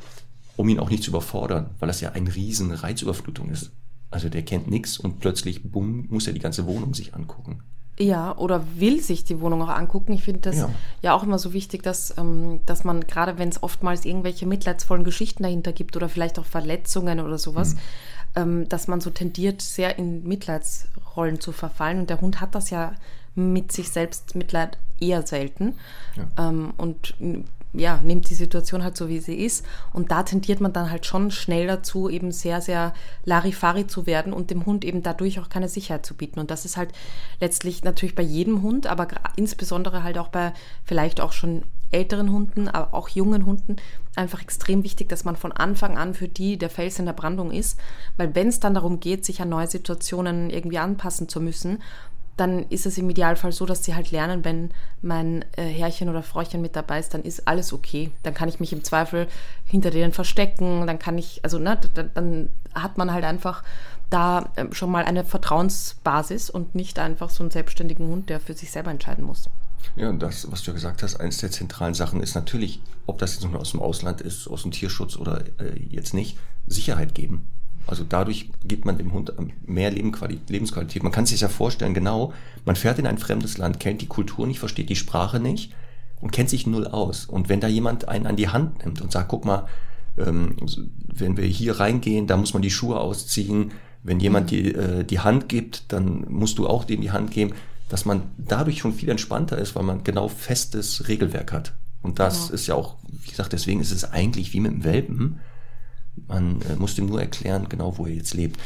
[0.55, 3.71] um ihn auch nicht zu überfordern, weil das ja eine riesen Reizüberflutung ist.
[4.11, 7.63] Also der kennt nichts und plötzlich, bumm, muss er die ganze Wohnung sich angucken.
[7.97, 10.13] Ja, oder will sich die Wohnung auch angucken.
[10.13, 10.69] Ich finde das ja.
[11.01, 11.13] ja.
[11.13, 15.43] auch immer so wichtig, dass, ähm, dass man, gerade wenn es oftmals irgendwelche mitleidsvollen Geschichten
[15.43, 17.79] dahinter gibt oder vielleicht auch Verletzungen oder sowas, mhm.
[18.35, 21.99] ähm, dass man so tendiert, sehr in Mitleidsrollen zu verfallen.
[21.99, 22.93] Und der Hund hat das ja
[23.33, 25.75] mit sich selbst Mitleid eher selten.
[26.15, 26.49] Ja.
[26.49, 27.15] Ähm, und
[27.78, 29.65] ja, nimmt die Situation halt so, wie sie ist.
[29.93, 34.34] Und da tendiert man dann halt schon schnell dazu, eben sehr, sehr Larifari zu werden
[34.34, 36.39] und dem Hund eben dadurch auch keine Sicherheit zu bieten.
[36.39, 36.91] Und das ist halt
[37.39, 40.53] letztlich natürlich bei jedem Hund, aber insbesondere halt auch bei
[40.84, 43.78] vielleicht auch schon älteren Hunden, aber auch jungen Hunden
[44.15, 47.51] einfach extrem wichtig, dass man von Anfang an für die der Fels in der Brandung
[47.51, 47.80] ist.
[48.17, 51.82] Weil wenn es dann darum geht, sich an neue Situationen irgendwie anpassen zu müssen,
[52.38, 54.71] dann ist es im Idealfall so, dass sie halt lernen, wenn
[55.01, 58.11] mein äh, Herrchen oder Fräuchen mit dabei ist, dann ist alles okay.
[58.23, 59.27] Dann kann ich mich im Zweifel
[59.63, 63.63] hinter denen verstecken, dann kann ich, also ne, dann, dann hat man halt einfach
[64.09, 68.53] da äh, schon mal eine Vertrauensbasis und nicht einfach so einen selbstständigen Hund, der für
[68.53, 69.49] sich selber entscheiden muss.
[69.95, 73.17] Ja, und das, was du ja gesagt hast, eines der zentralen Sachen ist natürlich, ob
[73.19, 77.13] das jetzt nur aus dem Ausland ist, aus dem Tierschutz oder äh, jetzt nicht, Sicherheit
[77.15, 77.47] geben.
[77.88, 79.33] Also dadurch gibt man dem Hund
[79.65, 81.03] mehr Lebensqualität.
[81.03, 82.33] Man kann sich ja vorstellen, genau,
[82.65, 85.73] man fährt in ein fremdes Land, kennt die Kultur nicht, versteht die Sprache nicht
[86.21, 87.25] und kennt sich null aus.
[87.25, 89.67] Und wenn da jemand einen an die Hand nimmt und sagt, guck mal,
[90.17, 90.55] ähm,
[91.07, 93.71] wenn wir hier reingehen, da muss man die Schuhe ausziehen.
[94.03, 97.53] Wenn jemand die, äh, die Hand gibt, dann musst du auch dem die Hand geben,
[97.89, 101.73] dass man dadurch schon viel entspannter ist, weil man genau festes Regelwerk hat.
[102.01, 102.53] Und das genau.
[102.53, 105.39] ist ja auch, wie gesagt, deswegen ist es eigentlich wie mit dem Welpen
[106.28, 108.59] man äh, muss ihm nur erklären, genau wo er jetzt lebt.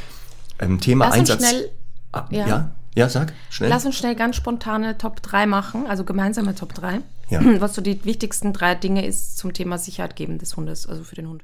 [0.60, 1.48] Ähm, Thema Lass Einsatz.
[1.48, 1.72] Schnell,
[2.12, 2.48] ah, ja.
[2.48, 2.72] ja.
[2.96, 3.70] Ja, sag, schnell.
[3.70, 7.02] Lass uns schnell ganz spontane Top 3 machen, also gemeinsame Top 3.
[7.30, 7.42] Ja.
[7.62, 11.16] Was so die wichtigsten drei Dinge ist zum Thema Sicherheit geben des Hundes, also für
[11.16, 11.44] den Hund.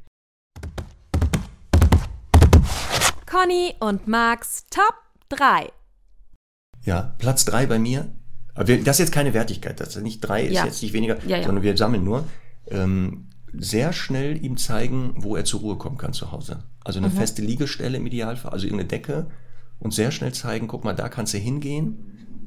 [3.26, 4.96] Conny und Max Top
[5.30, 5.70] 3.
[6.84, 8.08] Ja, Platz drei bei mir.
[8.54, 9.80] Aber das ist jetzt keine Wertigkeit.
[9.80, 10.66] Das ist nicht drei, ist Ja.
[10.66, 11.44] jetzt nicht weniger, ja.
[11.44, 12.26] sondern wir sammeln nur.
[12.68, 13.30] Ähm,
[13.60, 16.64] sehr schnell ihm zeigen, wo er zur Ruhe kommen kann zu Hause.
[16.84, 17.06] Also Mhm.
[17.06, 19.28] eine feste Liegestelle im Idealfall, also irgendeine Decke
[19.80, 21.98] und sehr schnell zeigen, guck mal, da kannst du hingehen,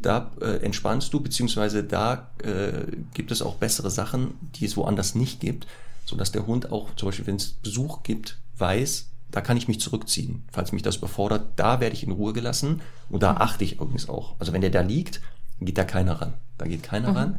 [0.01, 2.85] da äh, entspannst du, beziehungsweise da äh,
[3.15, 5.67] gibt es auch bessere Sachen, die es woanders nicht gibt,
[6.05, 9.81] sodass der Hund auch, zum Beispiel, wenn es Besuch gibt, weiß, da kann ich mich
[9.81, 10.45] zurückziehen.
[10.53, 12.81] Falls mich das überfordert, da werde ich in Ruhe gelassen
[13.11, 14.37] und da achte ich übrigens auch.
[14.39, 15.21] Also wenn der da liegt,
[15.61, 16.35] geht da keiner ran.
[16.57, 17.39] Da geht keiner ran.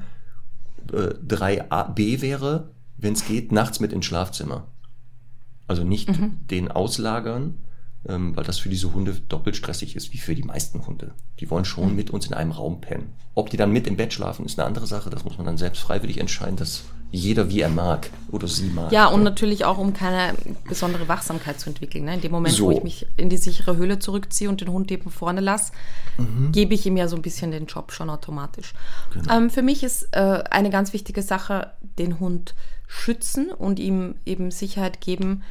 [0.93, 2.69] Äh, 3b wäre,
[3.01, 4.67] wenn es geht, nachts mit ins Schlafzimmer.
[5.67, 6.09] Also nicht
[6.49, 7.55] den auslagern,
[8.07, 11.11] ähm, weil das für diese Hunde doppelt stressig ist, wie für die meisten Hunde.
[11.39, 13.13] Die wollen schon mit uns in einem Raum pennen.
[13.35, 15.09] Ob die dann mit im Bett schlafen, ist eine andere Sache.
[15.09, 18.91] Das muss man dann selbst freiwillig entscheiden, dass jeder wie er mag oder sie mag.
[18.91, 20.33] Ja, und natürlich auch, um keine
[20.67, 22.05] besondere Wachsamkeit zu entwickeln.
[22.05, 22.15] Ne?
[22.15, 22.65] In dem Moment, So.
[22.65, 25.73] wo ich mich in die sichere Höhle zurückziehe und den Hund eben vorne lasse,
[26.51, 28.73] gebe ich ihm ja so ein bisschen den Job schon automatisch.
[29.29, 32.55] Ähm, für mich ist äh, eine ganz wichtige Sache, den Hund
[32.89, 35.43] schützen und ihm eben Sicherheit geben,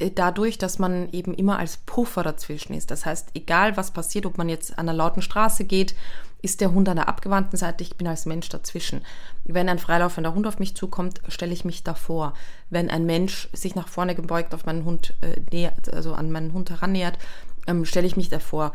[0.00, 2.90] äh, dadurch, dass man eben immer als Puffer dazwischen ist.
[2.90, 5.94] Das heißt, egal was passiert, ob man jetzt an einer lauten Straße geht,
[6.40, 9.02] ist der Hund an der abgewandten Seite, ich bin als Mensch dazwischen.
[9.44, 12.32] Wenn ein freilaufender Hund auf mich zukommt, stelle ich mich davor.
[12.70, 16.54] Wenn ein Mensch sich nach vorne gebeugt auf meinen Hund äh, nähert, also an meinen
[16.54, 17.18] Hund herannähert,
[17.66, 18.72] ähm, stelle ich mich davor.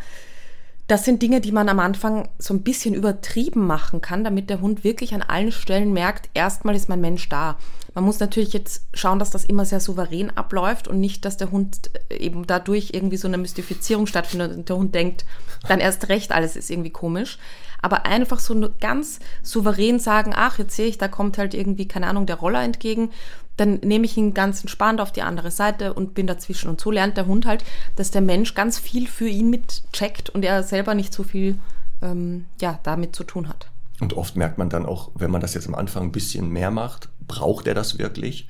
[0.88, 4.62] Das sind Dinge, die man am Anfang so ein bisschen übertrieben machen kann, damit der
[4.62, 7.58] Hund wirklich an allen Stellen merkt, erstmal ist mein Mensch da.
[7.94, 11.52] Man muss natürlich jetzt schauen, dass das immer sehr souverän abläuft und nicht, dass der
[11.52, 15.26] Hund eben dadurch irgendwie so eine Mystifizierung stattfindet und der Hund denkt,
[15.68, 17.38] dann erst recht, alles ist irgendwie komisch.
[17.82, 22.08] Aber einfach so ganz souverän sagen, ach, jetzt sehe ich, da kommt halt irgendwie, keine
[22.08, 23.10] Ahnung, der Roller entgegen,
[23.58, 26.70] dann nehme ich ihn ganz entspannt auf die andere Seite und bin dazwischen.
[26.70, 27.64] Und so lernt der Hund halt,
[27.96, 31.60] dass der Mensch ganz viel für ihn mitcheckt und er selber nicht so viel
[32.02, 33.68] ähm, ja, damit zu tun hat.
[34.00, 36.72] Und oft merkt man dann auch, wenn man das jetzt am Anfang ein bisschen mehr
[36.72, 38.50] macht, braucht er das wirklich?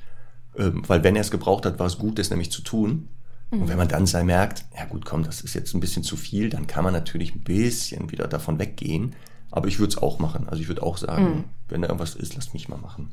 [0.56, 3.08] Ähm, weil wenn er es gebraucht hat, war es gut, das nämlich zu tun.
[3.52, 6.16] Und wenn man dann sei merkt, ja gut, komm, das ist jetzt ein bisschen zu
[6.16, 9.14] viel, dann kann man natürlich ein bisschen wieder davon weggehen.
[9.50, 10.48] Aber ich würde es auch machen.
[10.48, 13.10] Also ich würde auch sagen, wenn da irgendwas ist, lass mich mal machen.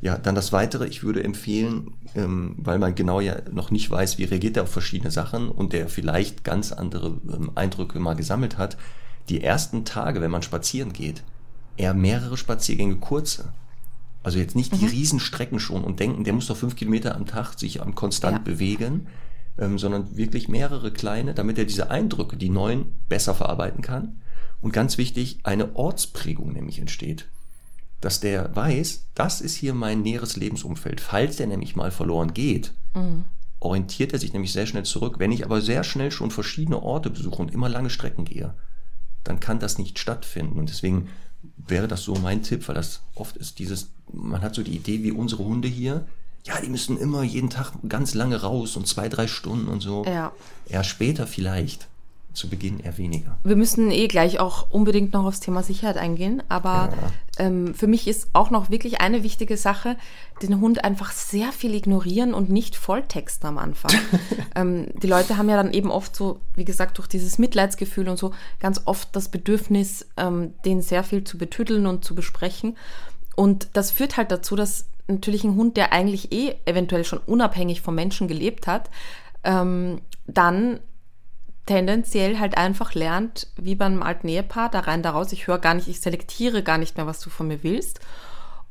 [0.00, 4.18] Ja, dann das Weitere, ich würde empfehlen, ähm, weil man genau ja noch nicht weiß,
[4.18, 8.58] wie reagiert er auf verschiedene Sachen und der vielleicht ganz andere ähm, Eindrücke mal gesammelt
[8.58, 8.76] hat,
[9.28, 11.22] die ersten Tage, wenn man spazieren geht,
[11.76, 13.52] eher mehrere Spaziergänge kurze.
[14.24, 17.58] Also jetzt nicht die Riesenstrecken schon und denken, der muss doch fünf Kilometer am Tag
[17.58, 18.42] sich am konstant Ja.
[18.42, 19.06] bewegen,
[19.58, 24.20] ähm, sondern wirklich mehrere kleine, damit er diese Eindrücke, die neuen, besser verarbeiten kann.
[24.60, 27.28] Und ganz wichtig, eine Ortsprägung nämlich entsteht.
[28.00, 31.00] Dass der weiß, das ist hier mein näheres Lebensumfeld.
[31.00, 32.72] Falls der nämlich mal verloren geht,
[33.60, 35.18] orientiert er sich nämlich sehr schnell zurück.
[35.18, 38.54] Wenn ich aber sehr schnell schon verschiedene Orte besuche und immer lange Strecken gehe,
[39.24, 40.58] dann kann das nicht stattfinden.
[40.58, 41.08] Und deswegen
[41.56, 45.02] wäre das so mein Tipp, weil das oft ist dieses, man hat so die Idee
[45.02, 46.06] wie unsere Hunde hier,
[46.44, 50.04] ja, die müssen immer jeden Tag ganz lange raus und zwei, drei Stunden und so.
[50.04, 50.32] Ja.
[50.66, 51.88] Eher später vielleicht,
[52.38, 53.36] zu Beginn eher weniger.
[53.42, 56.90] Wir müssen eh gleich auch unbedingt noch aufs Thema Sicherheit eingehen, aber
[57.38, 59.96] ähm, für mich ist auch noch wirklich eine wichtige Sache,
[60.40, 63.92] den Hund einfach sehr viel ignorieren und nicht volltexten am Anfang.
[64.54, 68.18] ähm, die Leute haben ja dann eben oft so, wie gesagt, durch dieses Mitleidsgefühl und
[68.18, 72.76] so ganz oft das Bedürfnis, ähm, den sehr viel zu betüdeln und zu besprechen.
[73.34, 77.80] Und das führt halt dazu, dass natürlich ein Hund, der eigentlich eh eventuell schon unabhängig
[77.80, 78.90] vom Menschen gelebt hat,
[79.44, 80.80] ähm, dann
[81.66, 85.74] tendenziell halt einfach lernt, wie beim alten Ehepaar, da rein, da raus, ich höre gar
[85.74, 88.00] nicht, ich selektiere gar nicht mehr, was du von mir willst.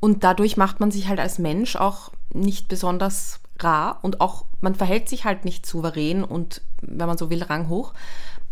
[0.00, 4.74] Und dadurch macht man sich halt als Mensch auch nicht besonders rar und auch, man
[4.74, 7.94] verhält sich halt nicht souverän und, wenn man so will, ranghoch,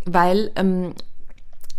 [0.04, 0.94] weil ähm,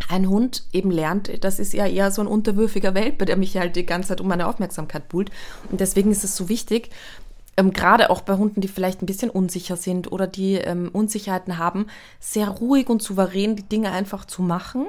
[0.10, 3.76] ein Hund eben lernt, das ist ja eher so ein unterwürfiger Welpe, der mich halt
[3.76, 5.32] die ganze Zeit um meine Aufmerksamkeit buhlt.
[5.70, 6.90] Und deswegen ist es so wichtig,
[7.58, 11.58] ähm, gerade auch bei Hunden, die vielleicht ein bisschen unsicher sind oder die ähm, Unsicherheiten
[11.58, 11.88] haben,
[12.20, 14.88] sehr ruhig und souverän die Dinge einfach zu machen.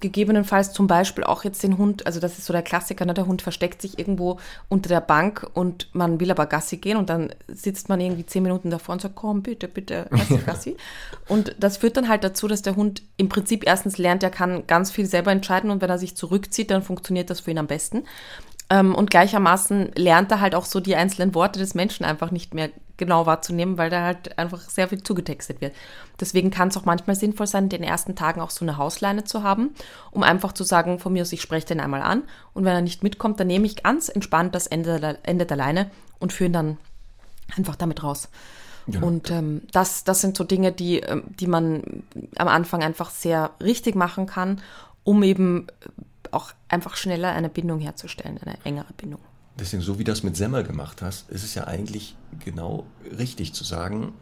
[0.00, 3.14] Gegebenenfalls zum Beispiel auch jetzt den Hund, also das ist so der Klassiker, ne?
[3.14, 4.38] der Hund versteckt sich irgendwo
[4.68, 8.42] unter der Bank und man will aber Gassi gehen und dann sitzt man irgendwie zehn
[8.42, 10.76] Minuten davor und sagt, komm, bitte, bitte, Gassi, Gassi.
[11.26, 14.66] Und das führt dann halt dazu, dass der Hund im Prinzip erstens lernt, er kann
[14.66, 17.66] ganz viel selber entscheiden und wenn er sich zurückzieht, dann funktioniert das für ihn am
[17.66, 18.04] besten.
[18.70, 22.54] Ähm, und gleichermaßen lernt er halt auch so die einzelnen Worte des Menschen einfach nicht
[22.54, 25.74] mehr genau wahrzunehmen, weil da halt einfach sehr viel zugetextet wird.
[26.20, 29.24] Deswegen kann es auch manchmal sinnvoll sein, in den ersten Tagen auch so eine Hausleine
[29.24, 29.70] zu haben,
[30.10, 32.82] um einfach zu sagen, von mir aus, ich spreche den einmal an und wenn er
[32.82, 36.50] nicht mitkommt, dann nehme ich ganz entspannt das Ende der, Ende der Leine und führe
[36.50, 36.76] ihn dann
[37.56, 38.28] einfach damit raus.
[38.86, 39.06] Genau.
[39.06, 42.02] Und ähm, das, das sind so Dinge, die, ähm, die man
[42.36, 44.62] am Anfang einfach sehr richtig machen kann,
[45.04, 45.66] um eben
[46.30, 49.20] auch einfach schneller eine Bindung herzustellen, eine engere Bindung.
[49.58, 52.86] Deswegen, so wie das mit Semmel gemacht hast, ist es ja eigentlich genau
[53.18, 54.12] richtig zu sagen,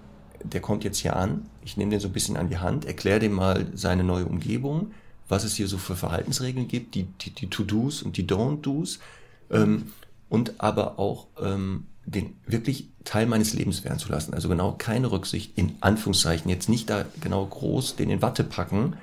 [0.43, 3.20] der kommt jetzt hier an, ich nehme den so ein bisschen an die Hand, erkläre
[3.20, 4.93] dem mal seine neue Umgebung,
[5.28, 9.01] was es hier so für Verhaltensregeln gibt, die, die, die To-Dos und die Don't-Dos
[9.51, 9.93] ähm,
[10.28, 14.32] und aber auch ähm, den wirklich Teil meines Lebens werden zu lassen.
[14.32, 18.97] Also genau keine Rücksicht, in Anführungszeichen, jetzt nicht da genau groß den in Watte packen,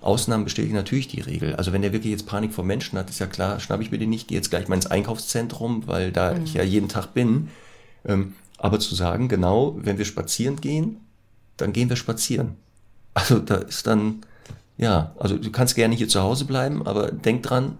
[0.00, 1.56] Ausnahmen bestätigen natürlich die Regel.
[1.56, 3.98] Also wenn der wirklich jetzt Panik vor Menschen hat, ist ja klar, schnappe ich mir
[3.98, 6.44] den nicht, gehe jetzt gleich mal ins Einkaufszentrum, weil da mhm.
[6.44, 7.48] ich ja jeden Tag bin.
[8.04, 10.98] Ähm, aber zu sagen, genau, wenn wir spazieren gehen,
[11.56, 12.56] dann gehen wir spazieren.
[13.14, 14.20] Also da ist dann,
[14.76, 17.76] ja, also du kannst gerne hier zu Hause bleiben, aber denk dran,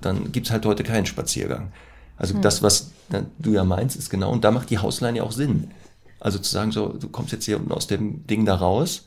[0.00, 1.72] dann gibt's halt heute keinen Spaziergang.
[2.16, 2.42] Also mhm.
[2.42, 2.90] das, was
[3.38, 5.70] du ja meinst, ist genau, und da macht die Hausleine ja auch Sinn.
[6.18, 9.06] Also zu sagen, so, du kommst jetzt hier unten aus dem Ding da raus,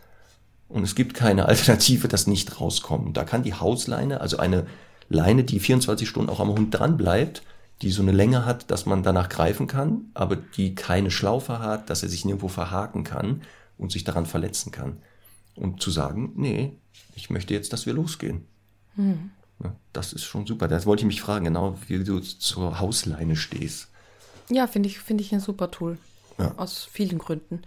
[0.69, 3.13] und es gibt keine Alternative, das nicht rauskommen.
[3.13, 4.65] Da kann die Hausleine, also eine
[5.09, 7.43] Leine, die 24 Stunden auch am Hund dran bleibt,
[7.81, 11.89] die so eine Länge hat, dass man danach greifen kann, aber die keine Schlaufe hat,
[11.89, 13.41] dass er sich nirgendwo verhaken kann
[13.77, 14.97] und sich daran verletzen kann.
[15.55, 16.73] Und zu sagen, nee,
[17.15, 18.45] ich möchte jetzt, dass wir losgehen.
[18.95, 19.31] Mhm.
[19.93, 20.67] das ist schon super.
[20.67, 23.89] Das wollte ich mich fragen, genau, wie du zur Hausleine stehst.
[24.49, 25.97] Ja, finde ich, finde ich ein super Tool.
[26.39, 26.53] Ja.
[26.57, 27.61] Aus vielen Gründen.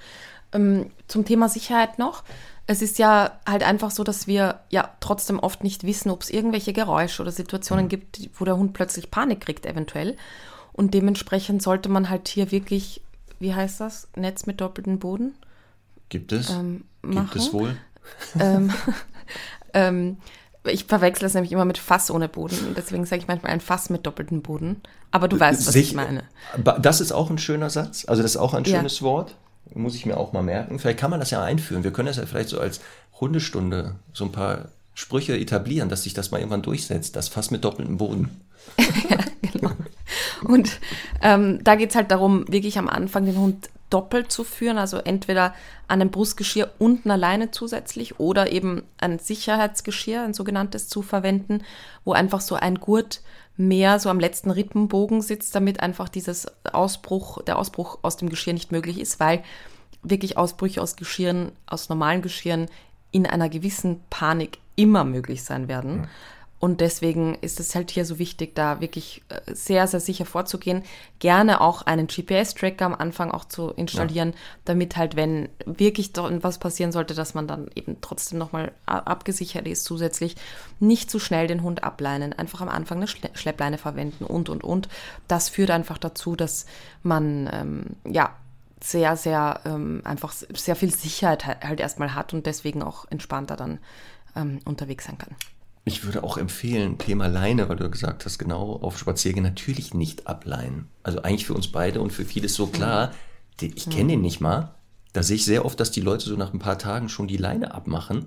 [0.52, 2.24] Ähm, zum Thema Sicherheit noch.
[2.70, 6.30] Es ist ja halt einfach so, dass wir ja trotzdem oft nicht wissen, ob es
[6.30, 7.88] irgendwelche Geräusche oder Situationen mhm.
[7.88, 10.16] gibt, wo der Hund plötzlich Panik kriegt, eventuell.
[10.72, 13.02] Und dementsprechend sollte man halt hier wirklich,
[13.40, 15.34] wie heißt das, Netz mit doppeltem Boden?
[16.10, 16.50] Gibt es?
[16.50, 17.76] Ähm, gibt es wohl?
[18.38, 18.72] ähm,
[19.74, 20.18] ähm,
[20.62, 22.76] ich verwechsel es nämlich immer mit Fass ohne Boden.
[22.76, 24.80] Deswegen sage ich manchmal ein Fass mit doppeltem Boden.
[25.10, 26.22] Aber du weißt, was Sich, ich meine.
[26.80, 28.04] Das ist auch ein schöner Satz.
[28.06, 29.06] Also das ist auch ein schönes ja.
[29.06, 29.34] Wort.
[29.74, 30.78] Muss ich mir auch mal merken.
[30.78, 31.84] Vielleicht kann man das ja einführen.
[31.84, 32.80] Wir können das ja vielleicht so als
[33.20, 37.16] Hundestunde so ein paar Sprüche etablieren, dass sich das mal irgendwann durchsetzt.
[37.16, 38.40] Das Fass mit doppeltem Boden.
[39.08, 39.70] ja, genau.
[40.42, 40.80] Und
[41.22, 44.98] ähm, da geht es halt darum, wirklich am Anfang den Hund doppelt zu führen, also
[44.98, 45.54] entweder
[45.88, 51.62] an einem Brustgeschirr unten alleine zusätzlich oder eben ein Sicherheitsgeschirr, ein sogenanntes, zu verwenden,
[52.04, 53.20] wo einfach so ein Gurt
[53.60, 58.54] mehr so am letzten Rippenbogen sitzt, damit einfach dieses Ausbruch, der Ausbruch aus dem Geschirr
[58.54, 59.42] nicht möglich ist, weil
[60.02, 62.66] wirklich Ausbrüche aus Geschirren, aus normalen Geschirren
[63.10, 66.08] in einer gewissen Panik immer möglich sein werden.
[66.60, 70.82] Und deswegen ist es halt hier so wichtig, da wirklich äh, sehr, sehr sicher vorzugehen.
[71.18, 74.38] Gerne auch einen GPS-Tracker am Anfang auch zu installieren, ja.
[74.66, 79.84] damit halt, wenn wirklich was passieren sollte, dass man dann eben trotzdem nochmal abgesichert ist
[79.84, 80.36] zusätzlich,
[80.80, 84.90] nicht zu schnell den Hund ableinen, einfach am Anfang eine Schleppleine verwenden und, und, und.
[85.28, 86.66] Das führt einfach dazu, dass
[87.02, 88.34] man, ähm, ja,
[88.82, 93.78] sehr, sehr, ähm, einfach sehr viel Sicherheit halt erstmal hat und deswegen auch entspannter dann
[94.36, 95.34] ähm, unterwegs sein kann.
[95.84, 100.26] Ich würde auch empfehlen, Thema Leine, weil du gesagt hast, genau, auf Spaziergehen natürlich nicht
[100.26, 100.88] ableihen.
[101.02, 103.12] Also eigentlich für uns beide und für viele ist so klar,
[103.60, 103.72] mhm.
[103.74, 104.74] ich kenne den nicht mal.
[105.12, 107.38] Da sehe ich sehr oft, dass die Leute so nach ein paar Tagen schon die
[107.38, 108.26] Leine abmachen,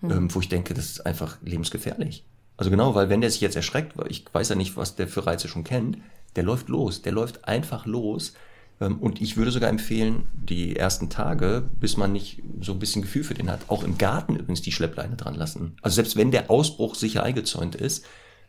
[0.00, 0.10] mhm.
[0.10, 2.24] ähm, wo ich denke, das ist einfach lebensgefährlich.
[2.56, 5.08] Also genau, weil wenn der sich jetzt erschreckt, weil ich weiß ja nicht, was der
[5.08, 5.98] für Reize schon kennt,
[6.36, 8.34] der läuft los, der läuft einfach los
[8.80, 13.24] und ich würde sogar empfehlen, die ersten Tage, bis man nicht so ein bisschen Gefühl
[13.24, 15.76] für den hat, auch im Garten übrigens die Schleppleine dran lassen.
[15.80, 18.04] Also selbst wenn der Ausbruch sicher eingezäunt ist,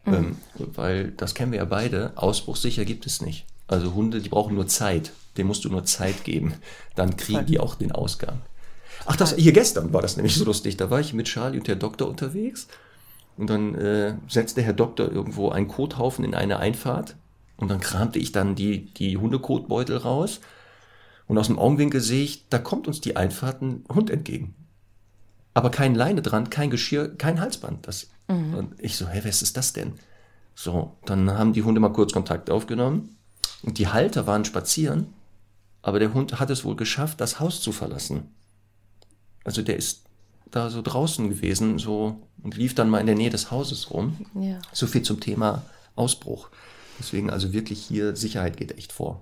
[0.05, 0.13] mhm.
[0.13, 3.45] ähm, weil das kennen wir ja beide, Ausbruch sicher gibt es nicht.
[3.67, 5.11] Also Hunde, die brauchen nur Zeit.
[5.37, 6.53] Dem musst du nur Zeit geben.
[6.95, 8.41] Dann kriegen die auch den Ausgang.
[9.05, 10.77] Ach, das, hier gestern war das nämlich so lustig.
[10.77, 12.67] Da war ich mit Charlie und der Doktor unterwegs.
[13.37, 17.15] Und dann äh, setzte Herr Doktor irgendwo einen Kothaufen in eine Einfahrt
[17.57, 20.41] und dann kramte ich dann die, die Hundekotbeutel raus.
[21.27, 24.53] Und aus dem Augenwinkel sehe ich, da kommt uns die Einfahrt ein Hund entgegen.
[25.53, 27.87] Aber kein Leine dran, kein Geschirr, kein Halsband.
[27.87, 28.53] Das, mhm.
[28.53, 29.93] Und ich so, hä, was ist das denn?
[30.53, 33.17] So, dann haben die Hunde mal kurz Kontakt aufgenommen.
[33.63, 35.07] Und die Halter waren spazieren.
[35.81, 38.29] Aber der Hund hat es wohl geschafft, das Haus zu verlassen.
[39.43, 40.03] Also der ist
[40.51, 44.25] da so draußen gewesen, so, und lief dann mal in der Nähe des Hauses rum.
[44.33, 44.59] Ja.
[44.71, 45.63] So viel zum Thema
[45.95, 46.49] Ausbruch.
[46.99, 49.21] Deswegen also wirklich hier Sicherheit geht echt vor.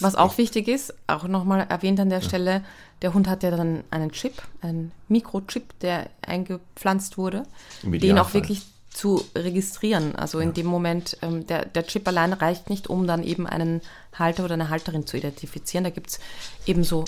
[0.00, 2.24] Was auch wichtig ist, auch nochmal erwähnt an der ja.
[2.24, 2.64] Stelle,
[3.02, 7.42] der Hund hat ja dann einen Chip, einen Mikrochip, der eingepflanzt wurde,
[7.82, 10.16] den auch wirklich zu registrieren.
[10.16, 13.82] Also in dem Moment, ähm, der, der Chip allein reicht nicht, um dann eben einen
[14.14, 15.84] Halter oder eine Halterin zu identifizieren.
[15.84, 16.20] Da gibt es
[16.64, 17.04] eben so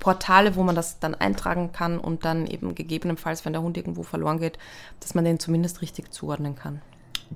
[0.00, 4.02] Portale, wo man das dann eintragen kann und dann eben gegebenenfalls, wenn der Hund irgendwo
[4.02, 4.58] verloren geht,
[4.98, 6.82] dass man den zumindest richtig zuordnen kann.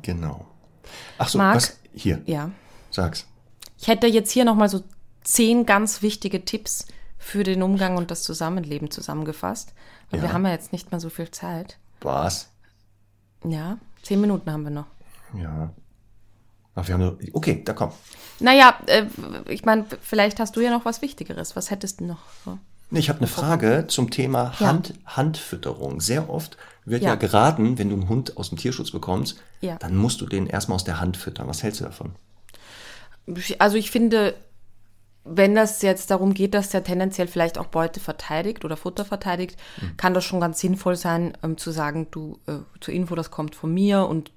[0.03, 0.45] Genau.
[1.18, 1.57] Ach so, Marc?
[1.57, 1.78] was?
[1.95, 2.51] Hier, Ja.
[2.90, 3.26] sag's.
[3.78, 4.82] Ich hätte jetzt hier nochmal so
[5.22, 6.86] zehn ganz wichtige Tipps
[7.18, 9.72] für den Umgang und das Zusammenleben zusammengefasst.
[10.11, 10.26] Weil Ja.
[10.26, 11.78] wir haben ja jetzt nicht mehr so viel Zeit.
[12.01, 12.51] Was?
[13.45, 14.86] Ja, zehn Minuten haben wir noch.
[15.36, 15.72] Ja.
[16.74, 17.92] Ach, wir haben nur, okay, da komm.
[18.40, 19.07] Naja, äh,
[19.49, 21.55] ich meine, vielleicht hast du ja noch was Wichtigeres.
[21.57, 22.18] Was hättest du noch?
[22.45, 22.59] So?
[22.91, 24.68] Ich habe eine Frage zum Thema Ja.
[24.68, 26.01] Hand, Handfütterung.
[26.01, 27.11] Sehr oft wird ja.
[27.11, 27.14] Ja.
[27.16, 29.76] geraten, wenn du einen Hund aus dem Tierschutz bekommst, Ja.
[29.76, 31.49] dann musst du den erstmal aus der Hand füttern.
[31.49, 32.12] Was hältst du davon?
[33.59, 34.35] Also ich finde,
[35.24, 39.57] wenn das jetzt darum geht, dass der tendenziell vielleicht auch Beute verteidigt oder Futter verteidigt,
[39.97, 43.55] kann das schon ganz sinnvoll sein, ähm, zu sagen, du, äh, zur Info, das kommt
[43.55, 44.30] von mir und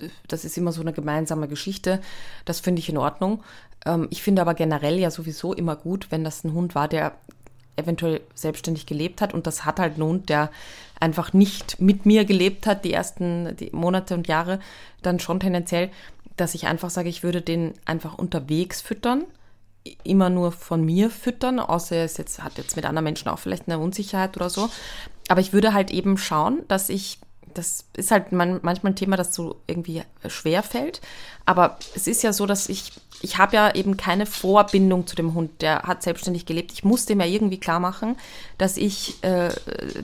[0.00, 2.00] äh, das ist immer so eine gemeinsame Geschichte.
[2.44, 3.44] Das finde ich in Ordnung.
[3.86, 7.12] Ähm, ich finde aber generell ja sowieso immer gut, wenn das ein Hund war, der
[7.76, 10.50] eventuell selbstständig gelebt hat und das hat halt Hund, der
[11.00, 14.60] einfach nicht mit mir gelebt hat, die ersten die Monate und Jahre,
[15.02, 15.90] dann schon tendenziell,
[16.36, 19.24] dass ich einfach sage, ich würde den einfach unterwegs füttern,
[20.04, 23.38] immer nur von mir füttern, außer er ist jetzt, hat jetzt mit anderen Menschen auch
[23.38, 24.68] vielleicht eine Unsicherheit oder so.
[25.28, 27.18] Aber ich würde halt eben schauen, dass ich,
[27.54, 31.00] das ist halt man, manchmal ein Thema, das so irgendwie schwer fällt.
[31.46, 32.92] Aber es ist ja so, dass ich,
[33.22, 36.72] ich habe ja eben keine Vorbindung zu dem Hund, der hat selbstständig gelebt.
[36.72, 38.16] Ich muss dem ja irgendwie klar machen,
[38.58, 39.50] dass ich, äh,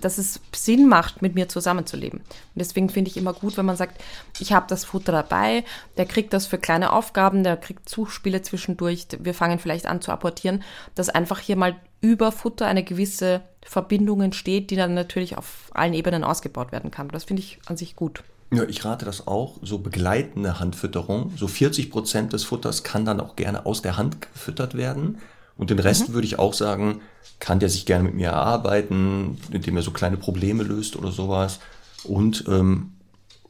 [0.00, 2.20] dass es Sinn macht, mit mir zusammenzuleben.
[2.20, 4.00] Und deswegen finde ich immer gut, wenn man sagt,
[4.38, 5.64] ich habe das Futter dabei,
[5.96, 10.12] der kriegt das für kleine Aufgaben, der kriegt Zuspiele zwischendurch, wir fangen vielleicht an zu
[10.12, 10.62] apportieren,
[10.94, 15.94] dass einfach hier mal über Futter eine gewisse Verbindung entsteht, die dann natürlich auf allen
[15.94, 17.08] Ebenen ausgebaut werden kann.
[17.08, 18.22] Das finde ich an sich gut.
[18.50, 21.32] Ja, ich rate das auch, so begleitende Handfütterung.
[21.36, 25.18] So 40 Prozent des Futters kann dann auch gerne aus der Hand gefüttert werden.
[25.58, 27.00] Und den Rest würde ich auch sagen,
[27.40, 31.60] kann der sich gerne mit mir erarbeiten, indem er so kleine Probleme löst oder sowas.
[32.04, 32.94] Und ähm,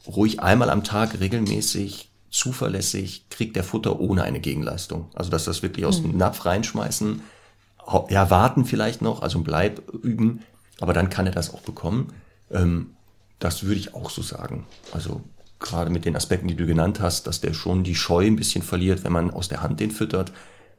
[0.07, 5.11] ruhig einmal am Tag regelmäßig, zuverlässig kriegt der Futter ohne eine Gegenleistung.
[5.15, 7.23] Also dass das wirklich aus dem Napf reinschmeißen,
[8.11, 10.41] ja, warten vielleicht noch, also ein Bleib üben,
[10.81, 12.13] aber dann kann er das auch bekommen.
[12.51, 12.91] Ähm,
[13.39, 14.67] das würde ich auch so sagen.
[14.93, 15.23] Also
[15.59, 18.63] gerade mit den Aspekten, die du genannt hast, dass der schon die Scheu ein bisschen
[18.63, 20.33] verliert, wenn man aus der Hand den füttert,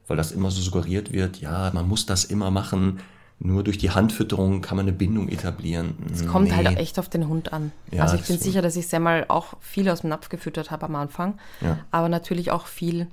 [0.06, 3.00] weil das immer so suggeriert wird, ja, man muss das immer machen.
[3.42, 5.94] Nur durch die Handfütterung kann man eine Bindung etablieren.
[6.12, 7.72] Es kommt halt auch echt auf den Hund an.
[7.90, 8.44] Ja, also ich bin so.
[8.44, 11.78] sicher, dass ich sehr mal auch viel aus dem Napf gefüttert habe am Anfang, Ja.
[11.90, 13.06] aber natürlich auch viel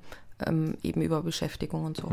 [0.46, 2.10] ähm, eben über Beschäftigung und so.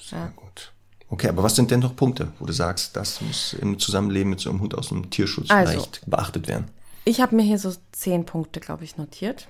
[0.00, 0.72] Sehr gut.
[1.10, 4.40] Okay, aber was sind denn noch Punkte, wo du sagst, das muss im Zusammenleben mit
[4.40, 5.72] so einem Hund aus dem Tierschutz Also.
[5.72, 6.66] vielleicht beachtet werden?
[7.04, 9.46] Ich habe mir hier so zehn Punkte, glaube ich, notiert.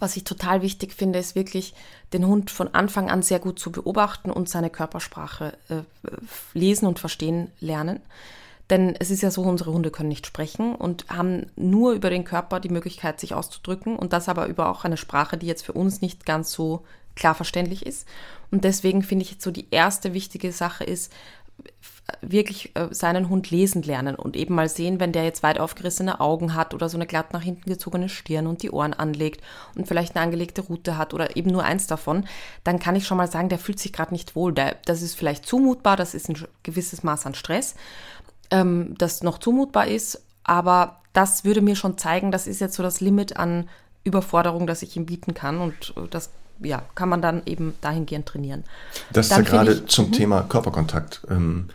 [0.00, 1.74] Was ich total wichtig finde, ist wirklich,
[2.12, 5.82] den Hund von Anfang an sehr gut zu beobachten und seine Körpersprache äh,
[6.54, 8.00] lesen und verstehen lernen.
[8.68, 12.24] Denn es ist ja so, unsere Hunde können nicht sprechen und haben nur über den
[12.24, 15.72] Körper die Möglichkeit, sich auszudrücken und das aber über auch eine Sprache, die jetzt für
[15.72, 16.84] uns nicht ganz so
[17.16, 18.06] klar verständlich ist.
[18.50, 21.12] Und deswegen finde ich jetzt so die erste wichtige Sache ist,
[22.20, 26.20] wirklich äh, seinen Hund lesen lernen und eben mal sehen, wenn der jetzt weit aufgerissene
[26.20, 29.42] Augen hat oder so eine glatt nach hinten gezogene Stirn und die Ohren anlegt
[29.74, 32.26] und vielleicht eine angelegte Rute hat oder eben nur eins davon,
[32.62, 34.52] dann kann ich schon mal sagen, der fühlt sich gerade nicht wohl.
[34.52, 37.74] Das ist vielleicht zumutbar, das ist ein gewisses Maß an Stress,
[38.50, 42.82] ähm, das noch zumutbar ist, aber das würde mir schon zeigen, das ist jetzt so
[42.82, 43.68] das Limit an
[44.04, 48.26] Überforderung, das ich ihm bieten kann und äh, das ja, kann man dann eben dahingehend
[48.26, 48.64] trainieren.
[49.12, 51.68] Das Dann ist ja gerade zum Thema Körperkontakt, ähm,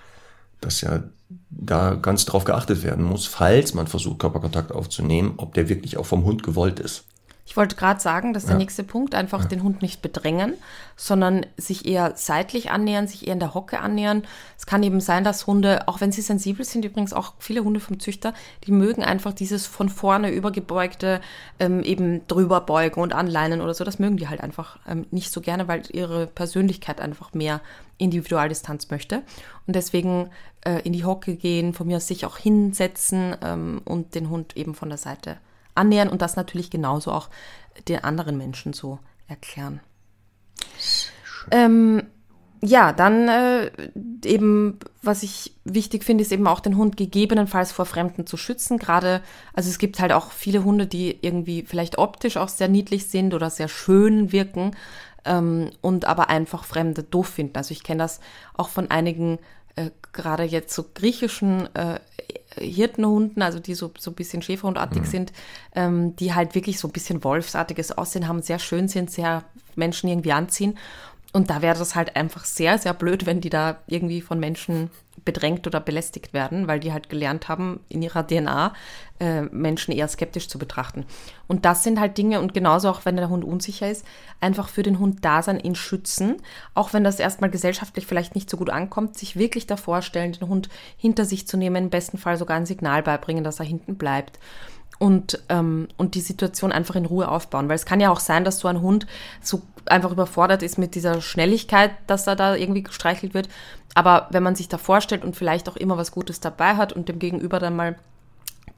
[0.59, 1.03] dass ja
[1.49, 6.05] da ganz drauf geachtet werden muss, falls man versucht, Körperkontakt aufzunehmen, ob der wirklich auch
[6.05, 7.05] vom Hund gewollt ist.
[7.45, 8.59] Ich wollte gerade sagen, dass der Ja.
[8.59, 10.53] nächste Punkt einfach den Hund nicht bedrängen,
[10.95, 14.23] sondern sich eher seitlich annähern, sich eher in der Hocke annähern.
[14.57, 17.79] Es kann eben sein, dass Hunde, auch wenn sie sensibel sind, übrigens auch viele Hunde
[17.79, 18.33] vom Züchter,
[18.65, 21.19] die mögen einfach dieses von vorne übergebeugte,
[21.59, 23.83] ähm, eben drüber beugen und anleinen oder so.
[23.83, 27.59] Das mögen die halt einfach ähm, nicht so gerne, weil ihre Persönlichkeit einfach mehr
[27.97, 29.23] Individualdistanz möchte.
[29.67, 30.29] Und deswegen
[30.63, 34.55] äh, in die Hocke gehen, von mir aus sich auch hinsetzen ähm, und den Hund
[34.55, 35.37] eben von der Seite
[35.75, 37.29] annähern und das natürlich genauso auch
[37.87, 39.79] den anderen Menschen so erklären.
[41.51, 42.03] Ähm,
[42.63, 43.71] ja, dann äh,
[44.23, 48.77] eben, was ich wichtig finde, ist eben auch den Hund gegebenenfalls vor Fremden zu schützen.
[48.77, 49.21] Gerade,
[49.53, 53.33] also es gibt halt auch viele Hunde, die irgendwie vielleicht optisch auch sehr niedlich sind
[53.33, 54.75] oder sehr schön wirken
[55.25, 57.57] ähm, und aber einfach Fremde doof finden.
[57.57, 58.19] Also ich kenne das
[58.53, 59.39] auch von einigen
[59.75, 61.99] äh, gerade jetzt so griechischen äh,
[62.55, 65.07] Hirtenhunden, also die so, so ein bisschen Schäferhundartig mhm.
[65.07, 65.33] sind,
[65.75, 69.43] ähm, die halt wirklich so ein bisschen Wolfsartiges Aussehen haben, sehr schön sind, sehr
[69.75, 70.77] Menschen irgendwie anziehen.
[71.33, 74.89] Und da wäre das halt einfach sehr, sehr blöd, wenn die da irgendwie von Menschen
[75.25, 78.73] bedrängt oder belästigt werden, weil die halt gelernt haben, in ihrer DNA
[79.19, 81.05] äh, Menschen eher skeptisch zu betrachten.
[81.47, 84.05] Und das sind halt Dinge, und genauso auch wenn der Hund unsicher ist,
[84.39, 86.37] einfach für den Hund da sein, ihn schützen,
[86.73, 90.47] auch wenn das erstmal gesellschaftlich vielleicht nicht so gut ankommt, sich wirklich davor stellen, den
[90.47, 93.95] Hund hinter sich zu nehmen, im besten Fall sogar ein Signal beibringen, dass er hinten
[93.95, 94.39] bleibt
[95.01, 97.67] und, ähm, und die Situation einfach in Ruhe aufbauen.
[97.67, 99.07] Weil es kann ja auch sein, dass so ein Hund
[99.41, 103.49] so einfach überfordert ist mit dieser Schnelligkeit, dass er da irgendwie gestreichelt wird.
[103.95, 107.09] Aber wenn man sich da vorstellt und vielleicht auch immer was Gutes dabei hat und
[107.09, 107.95] dem Gegenüber dann mal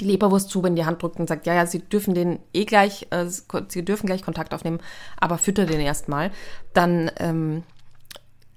[0.01, 3.07] die Leberwurstzube in die Hand drückt und sagt, ja, ja, sie dürfen den eh gleich,
[3.11, 4.79] äh, sie dürfen gleich Kontakt aufnehmen,
[5.19, 6.31] aber fütter den erstmal,
[6.73, 7.63] dann ähm,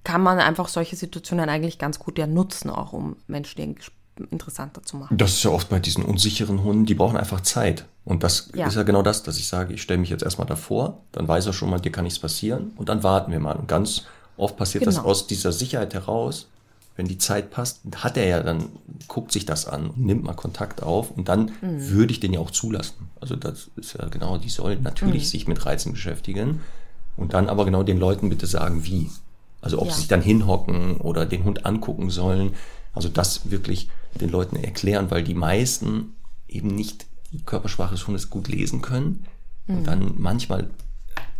[0.05, 3.61] kann man einfach solche Situationen eigentlich ganz gut ja nutzen, auch um Menschen
[4.31, 5.19] interessanter zu machen.
[5.19, 7.87] Das ist ja oft bei diesen unsicheren Hunden, die brauchen einfach Zeit.
[8.05, 8.67] Und das ja.
[8.67, 11.47] ist ja genau das, dass ich sage, ich stelle mich jetzt erstmal davor, dann weiß
[11.47, 13.57] er schon mal, dir kann nichts passieren und dann warten wir mal.
[13.57, 14.05] Und ganz
[14.37, 14.97] oft passiert genau.
[14.97, 16.49] das aus dieser Sicherheit heraus,
[16.97, 18.71] wenn die Zeit passt, hat er ja dann,
[19.07, 21.91] guckt sich das an und nimmt mal Kontakt auf und dann mhm.
[21.91, 23.11] würde ich den ja auch zulassen.
[23.21, 25.29] Also das ist ja genau, die sollen natürlich mhm.
[25.29, 26.63] sich mit Reizen beschäftigen
[27.17, 29.11] und dann aber genau den Leuten bitte sagen, wie.
[29.61, 29.93] Also ob ja.
[29.93, 32.55] sie sich dann hinhocken oder den Hund angucken sollen.
[32.95, 36.17] Also das wirklich den Leuten erklären, weil die meisten
[36.49, 39.27] eben nicht die Körpersprache des Hundes gut lesen können
[39.67, 39.77] mhm.
[39.77, 40.71] und dann manchmal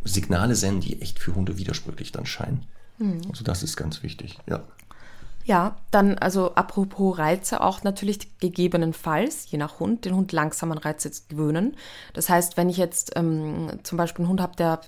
[0.05, 2.67] Signale senden, die echt für Hunde widersprüchlich dann scheinen.
[2.99, 3.23] Mhm.
[3.29, 4.63] Also das ist ganz wichtig, ja.
[5.45, 10.79] Ja, dann also apropos Reize auch natürlich gegebenenfalls, je nach Hund, den Hund langsam an
[10.79, 11.77] Reize gewöhnen.
[12.15, 14.81] Das heißt, wenn ich jetzt ähm, zum Beispiel einen Hund habe, der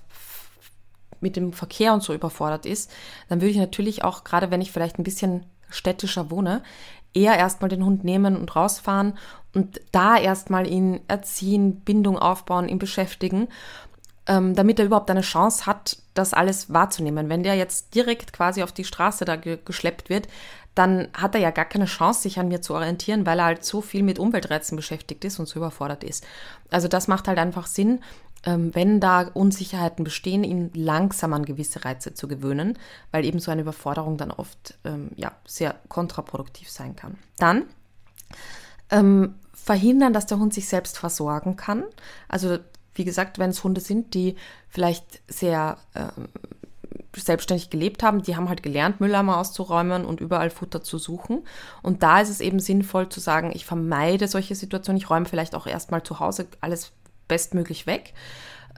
[1.21, 2.91] mit dem Verkehr und so überfordert ist,
[3.29, 6.61] dann würde ich natürlich auch, gerade wenn ich vielleicht ein bisschen städtischer wohne,
[7.13, 9.17] eher erstmal den Hund nehmen und rausfahren
[9.53, 13.47] und da erstmal ihn erziehen, Bindung aufbauen, ihn beschäftigen,
[14.27, 17.29] ähm, damit er überhaupt eine Chance hat, das alles wahrzunehmen.
[17.29, 20.27] Wenn der jetzt direkt quasi auf die Straße da ge geschleppt wird,
[20.75, 23.65] dann hat er ja gar keine Chance, sich an mir zu orientieren, weil er halt
[23.65, 26.25] so viel mit Umweltreizen beschäftigt ist und so überfordert ist.
[26.69, 28.01] Also das macht halt einfach Sinn,
[28.45, 32.77] wenn da Unsicherheiten bestehen, ihn langsam an gewisse Reize zu gewöhnen,
[33.11, 37.17] weil eben so eine Überforderung dann oft ähm, ja, sehr kontraproduktiv sein kann.
[37.37, 37.63] Dann
[38.89, 41.83] ähm, verhindern, dass der Hund sich selbst versorgen kann.
[42.27, 42.59] Also
[42.95, 44.35] wie gesagt, wenn es Hunde sind, die
[44.69, 46.29] vielleicht sehr ähm,
[47.15, 51.43] selbstständig gelebt haben, die haben halt gelernt, Mülleimer auszuräumen und überall Futter zu suchen.
[51.81, 55.55] Und da ist es eben sinnvoll zu sagen, ich vermeide solche Situationen, ich räume vielleicht
[55.55, 56.91] auch erstmal zu Hause alles
[57.29, 58.13] bestmöglich weg.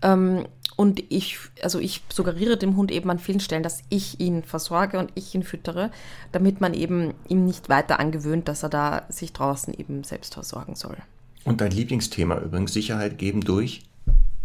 [0.04, 0.46] Ähm,
[0.78, 5.00] und ich, also ich suggeriere dem Hund eben an vielen Stellen, dass ich ihn versorge
[5.00, 5.92] und ich ihn füttere,
[6.32, 10.76] damit man eben ihm nicht weiter angewöhnt, dass er da sich draußen eben selbst versorgen
[10.76, 10.98] soll.
[11.44, 13.82] Und dein Lieblingsthema übrigens, Sicherheit geben durch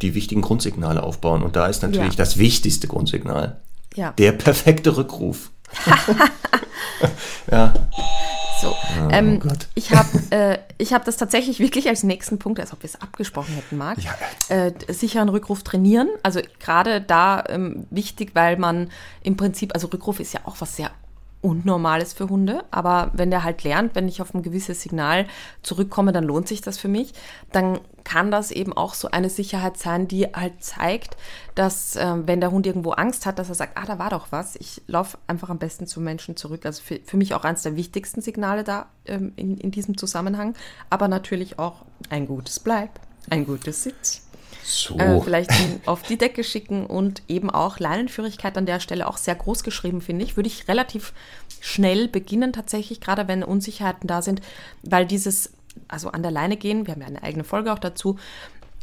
[0.03, 1.43] die wichtigen Grundsignale aufbauen.
[1.43, 2.19] Und da ist natürlich ja.
[2.19, 3.61] das wichtigste Grundsignal.
[3.95, 4.13] Ja.
[4.13, 5.51] Der perfekte Rückruf.
[7.51, 7.75] ja.
[8.61, 12.73] So, oh, ähm, oh ich habe äh, hab das tatsächlich wirklich als nächsten Punkt, als
[12.73, 14.15] ob wir es abgesprochen hätten, Marc, ja.
[14.49, 16.09] äh, sicheren Rückruf trainieren.
[16.23, 18.91] Also gerade da ähm, wichtig, weil man
[19.23, 20.91] im Prinzip, also Rückruf ist ja auch was sehr
[21.47, 25.27] Unnormales für Hunde, aber wenn der halt lernt, wenn ich auf ein gewisses Signal
[25.63, 27.15] zurückkomme, dann lohnt sich das für mich,
[27.53, 31.17] dann kann das eben auch so eine Sicherheit sein, die halt zeigt,
[31.55, 34.33] dass äh, wenn der Hund irgendwo Angst hat, dass er sagt, ah, da war doch
[34.33, 36.67] was, ich laufe einfach am besten zu Menschen zurück.
[36.67, 40.55] Also für, für mich auch eines der wichtigsten Signale da ähm, in, in diesem Zusammenhang,
[40.91, 42.91] aber natürlich auch ein gutes Bleib,
[43.31, 44.26] ein gutes Sitz.
[44.67, 44.99] So.
[44.99, 45.51] Äh, vielleicht
[45.87, 50.01] auf die Decke schicken und eben auch Leinenführigkeit an der Stelle auch sehr groß geschrieben,
[50.01, 50.37] finde ich.
[50.37, 51.13] Würde ich relativ
[51.61, 54.43] schnell beginnen, tatsächlich, gerade wenn Unsicherheiten da sind,
[54.83, 55.53] weil dieses,
[55.87, 58.19] also an der Leine gehen, wir haben ja eine eigene Folge auch dazu,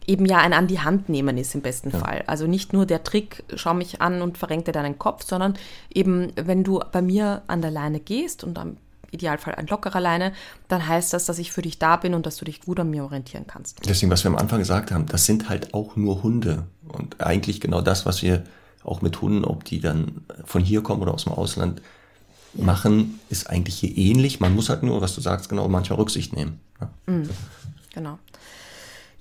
[0.07, 1.99] eben ja ein an die Hand nehmen ist im besten ja.
[1.99, 2.23] Fall.
[2.27, 5.55] Also nicht nur der Trick, schau mich an und verrenk dir deinen Kopf, sondern
[5.93, 8.77] eben, wenn du bei mir an der Leine gehst und am
[9.13, 10.33] Idealfall ein lockerer Leine,
[10.67, 12.89] dann heißt das, dass ich für dich da bin und dass du dich gut an
[12.89, 13.79] mir orientieren kannst.
[13.87, 16.65] Deswegen, was wir am Anfang gesagt haben, das sind halt auch nur Hunde.
[16.87, 18.43] Und eigentlich genau das, was wir
[18.83, 21.81] auch mit Hunden, ob die dann von hier kommen oder aus dem Ausland,
[22.53, 24.39] machen, ist eigentlich hier ähnlich.
[24.39, 26.59] Man muss halt nur, was du sagst, genau manchmal Rücksicht nehmen.
[26.79, 26.89] Ja.
[27.07, 27.29] Mhm.
[27.93, 28.19] Genau.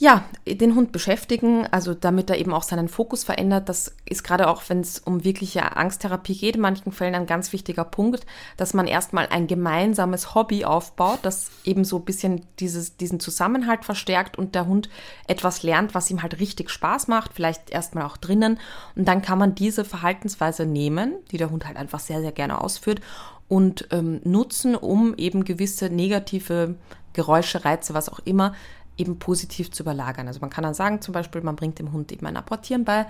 [0.03, 3.69] Ja, den Hund beschäftigen, also damit er eben auch seinen Fokus verändert.
[3.69, 7.53] Das ist gerade auch, wenn es um wirkliche Angsttherapie geht, in manchen Fällen ein ganz
[7.53, 8.27] wichtiger Punkt,
[8.57, 13.85] dass man erstmal ein gemeinsames Hobby aufbaut, das eben so ein bisschen dieses, diesen Zusammenhalt
[13.85, 14.91] verstärkt und der Hund
[15.29, 18.59] etwas lernt, was ihm halt richtig Spaß macht, vielleicht erstmal auch drinnen.
[18.97, 22.61] Und dann kann man diese Verhaltensweise nehmen, die der Hund halt einfach sehr, sehr gerne
[22.61, 23.01] ausführt
[23.47, 26.75] und ähm, nutzen, um eben gewisse negative
[27.13, 28.55] Geräusche, Reize, was auch immer,
[28.97, 30.29] eben positiv zu überlagern.
[30.29, 33.07] Also man kann dann sagen, zum Beispiel, man bringt dem Hund eben ein Apportieren bei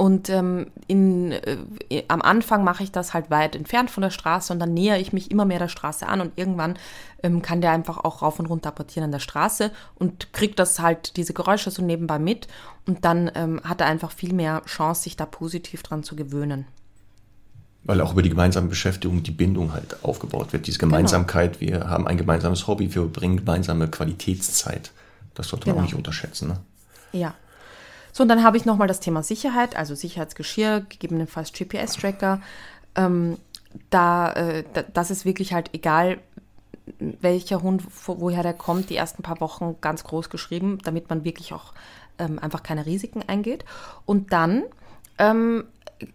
[0.00, 4.50] und ähm, in, äh, am Anfang mache ich das halt weit entfernt von der Straße
[4.50, 6.78] und dann nähere ich mich immer mehr der Straße an und irgendwann
[7.22, 10.80] ähm, kann der einfach auch rauf und runter apportieren an der Straße und kriegt das
[10.80, 12.48] halt, diese Geräusche so nebenbei mit
[12.86, 16.64] und dann ähm, hat er einfach viel mehr Chance, sich da positiv dran zu gewöhnen.
[17.84, 20.66] Weil auch über die gemeinsame Beschäftigung die Bindung halt aufgebaut wird.
[20.66, 21.72] Diese Gemeinsamkeit, genau.
[21.72, 24.92] wir haben ein gemeinsames Hobby, wir bringen gemeinsame Qualitätszeit.
[25.34, 25.82] Das sollte man genau.
[25.82, 26.48] auch nicht unterschätzen.
[26.48, 26.60] Ne?
[27.12, 27.34] Ja.
[28.12, 32.40] So, und dann habe ich nochmal das Thema Sicherheit, also Sicherheitsgeschirr, gegebenenfalls GPS-Tracker.
[32.96, 33.38] Ähm,
[33.90, 36.18] da, äh, das ist wirklich halt egal,
[36.98, 41.52] welcher Hund, woher der kommt, die ersten paar Wochen ganz groß geschrieben, damit man wirklich
[41.52, 41.72] auch
[42.18, 43.64] ähm, einfach keine Risiken eingeht.
[44.06, 44.64] Und dann
[45.18, 45.64] ähm,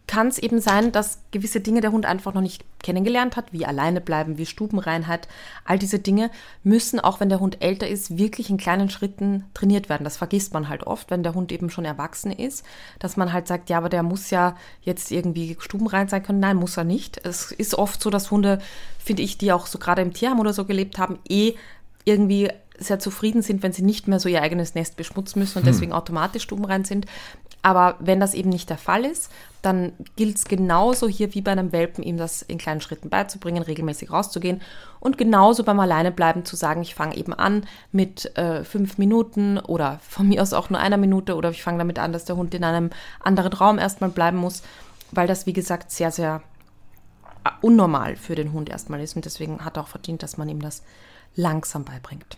[0.08, 3.66] kann es eben sein, dass gewisse Dinge der Hund einfach noch nicht kennengelernt hat, wie
[3.66, 5.28] alleine bleiben, wie Stubenreinheit.
[5.64, 6.32] All diese Dinge
[6.64, 10.04] müssen, auch wenn der Hund älter ist, wirklich in kleinen Schritten trainiert werden.
[10.04, 12.66] Das vergisst man halt oft, wenn der Hund eben schon erwachsen ist,
[13.00, 16.40] dass man halt sagt, ja, aber der muss ja jetzt irgendwie stubenrein sein können.
[16.40, 17.26] Nein, muss er nicht.
[17.26, 18.60] Es ist oft so, dass Hunde,
[18.98, 21.56] finde ich, die auch so gerade im Tierheim oder so gelebt haben, eh
[22.06, 25.66] irgendwie sehr zufrieden sind, wenn sie nicht mehr so ihr eigenes Nest beschmutzen müssen und
[25.66, 25.72] hm.
[25.72, 27.06] deswegen automatisch stubenrein sind.
[27.66, 29.32] Aber wenn das eben nicht der Fall ist,
[29.64, 33.64] dann gilt es genauso hier wie bei einem Welpen, ihm das in kleinen Schritten beizubringen,
[33.64, 34.62] regelmäßig rauszugehen
[35.00, 40.00] und genauso beim Alleinebleiben zu sagen, ich fange eben an mit äh, fünf Minuten oder
[40.08, 42.54] von mir aus auch nur einer Minute oder ich fange damit an, dass der Hund
[42.54, 44.62] in einem anderen Raum erstmal bleiben muss,
[45.10, 46.44] weil das, wie gesagt, sehr, sehr
[47.46, 50.50] äh, unnormal für den Hund erstmal ist und deswegen hat er auch verdient, dass man
[50.50, 50.84] ihm das
[51.36, 52.38] langsam beibringt.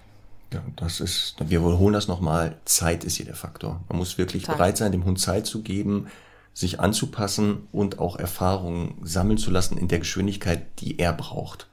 [0.53, 3.83] Ja, das ist, wir wiederholen das nochmal, Zeit ist hier der Faktor.
[3.89, 4.55] Man muss wirklich Total.
[4.55, 6.07] bereit sein, dem Hund Zeit zu geben,
[6.53, 11.67] sich anzupassen und auch Erfahrungen sammeln zu lassen in der Geschwindigkeit, die er braucht.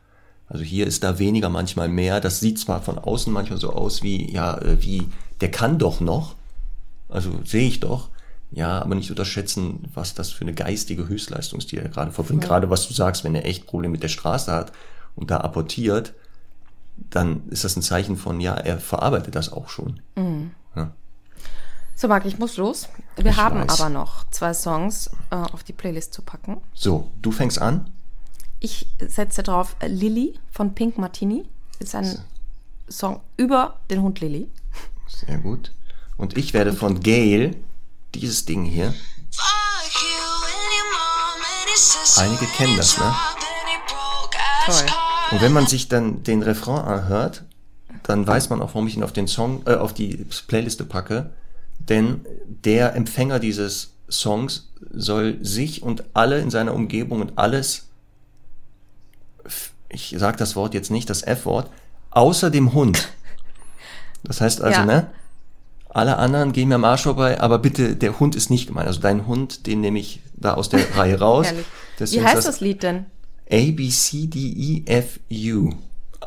[0.49, 2.21] Also hier ist da weniger, manchmal mehr.
[2.21, 5.09] Das sieht zwar von außen manchmal so aus wie, ja, äh, wie,
[5.41, 6.35] der kann doch noch.
[7.09, 8.09] Also sehe ich doch.
[8.51, 12.43] Ja, aber nicht unterschätzen, was das für eine geistige Höchstleistung ist, die er gerade verbringt.
[12.43, 12.49] Ja.
[12.49, 14.73] Gerade was du sagst, wenn er echt Probleme mit der Straße hat
[15.17, 16.13] und da apportiert,
[16.97, 20.01] dann ist das ein Zeichen von, ja, er verarbeitet das auch schon.
[20.17, 20.53] Mhm.
[20.75, 20.93] Ja.
[21.95, 22.89] So, Marc, ich muss los.
[23.17, 23.81] Wir ich haben weiß.
[23.81, 26.61] aber noch zwei Songs äh, auf die Playlist zu packen.
[26.75, 27.91] So, du fängst an.
[28.61, 31.49] Ich setze drauf äh, Lily von Pink Martini.
[31.79, 32.19] Ist ein
[32.89, 34.51] Song über den Hund Lily.
[35.07, 35.73] Sehr gut.
[36.17, 37.57] Und ich werde von Gail
[38.15, 38.95] dieses Ding hier.
[42.17, 43.15] Einige kennen das, ne?
[44.67, 45.04] Toll.
[45.35, 47.43] Und wenn man sich dann den Refrain anhört,
[48.05, 51.31] dann weiß man auch, warum ich ihn auf den Song, äh, auf die Playliste packe.
[51.81, 57.89] Denn der Empfänger dieses Songs soll sich und alle in seiner Umgebung und alles,
[59.89, 61.69] ich sage das Wort jetzt nicht, das F-Wort,
[62.11, 63.09] außer dem Hund.
[64.23, 64.87] Das heißt also, ja.
[64.87, 65.11] ne?
[65.89, 68.87] Alle anderen gehen mir am Arsch vorbei, aber bitte, der Hund ist nicht gemeint.
[68.87, 71.49] Also dein Hund, den nehme ich da aus der Reihe raus.
[71.99, 73.07] Wie heißt das, das Lied denn?
[73.51, 75.71] A, B, C, D, E, F, U.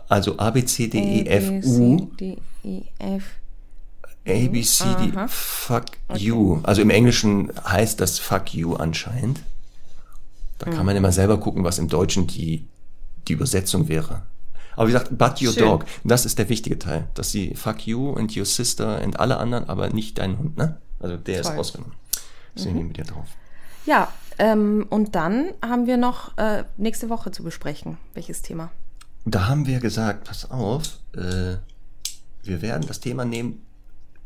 [0.10, 2.12] Also A, B, C, D, E, F, U.
[2.20, 3.24] D, E, F.
[4.26, 6.20] A, B, C, D, fuck okay.
[6.20, 6.60] you.
[6.64, 9.42] Also im Englischen heißt das fuck you anscheinend.
[10.60, 12.68] Da kann man immer selber gucken, was im Deutschen die,
[13.28, 14.24] die Übersetzung wäre.
[14.76, 15.64] Aber wie gesagt, but your Schön.
[15.64, 15.86] dog.
[16.04, 17.08] Das ist der wichtige Teil.
[17.16, 20.78] Dass sie fuck you and your sister und alle anderen, aber nicht dein Hund, ne?
[21.00, 21.52] Also der Toll.
[21.52, 21.94] ist ausgenommen.
[22.56, 22.78] Deswegen mhm.
[22.78, 23.28] nehmen wir dir drauf.
[23.86, 27.98] Ja, ähm, und dann haben wir noch äh, nächste Woche zu besprechen.
[28.14, 28.72] Welches Thema?
[29.26, 31.58] Da haben wir gesagt, pass auf, äh,
[32.44, 33.62] wir werden das Thema nehmen.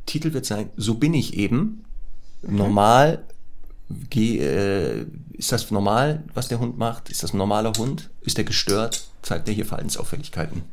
[0.05, 1.85] Titel wird sein, so bin ich eben.
[2.41, 2.55] Mhm.
[2.55, 3.23] Normal,
[4.09, 7.09] geh, äh, ist das normal, was der Hund macht?
[7.09, 8.09] Ist das ein normaler Hund?
[8.21, 9.07] Ist der gestört?
[9.21, 10.63] Zeigt der hier Verhaltensauffälligkeiten?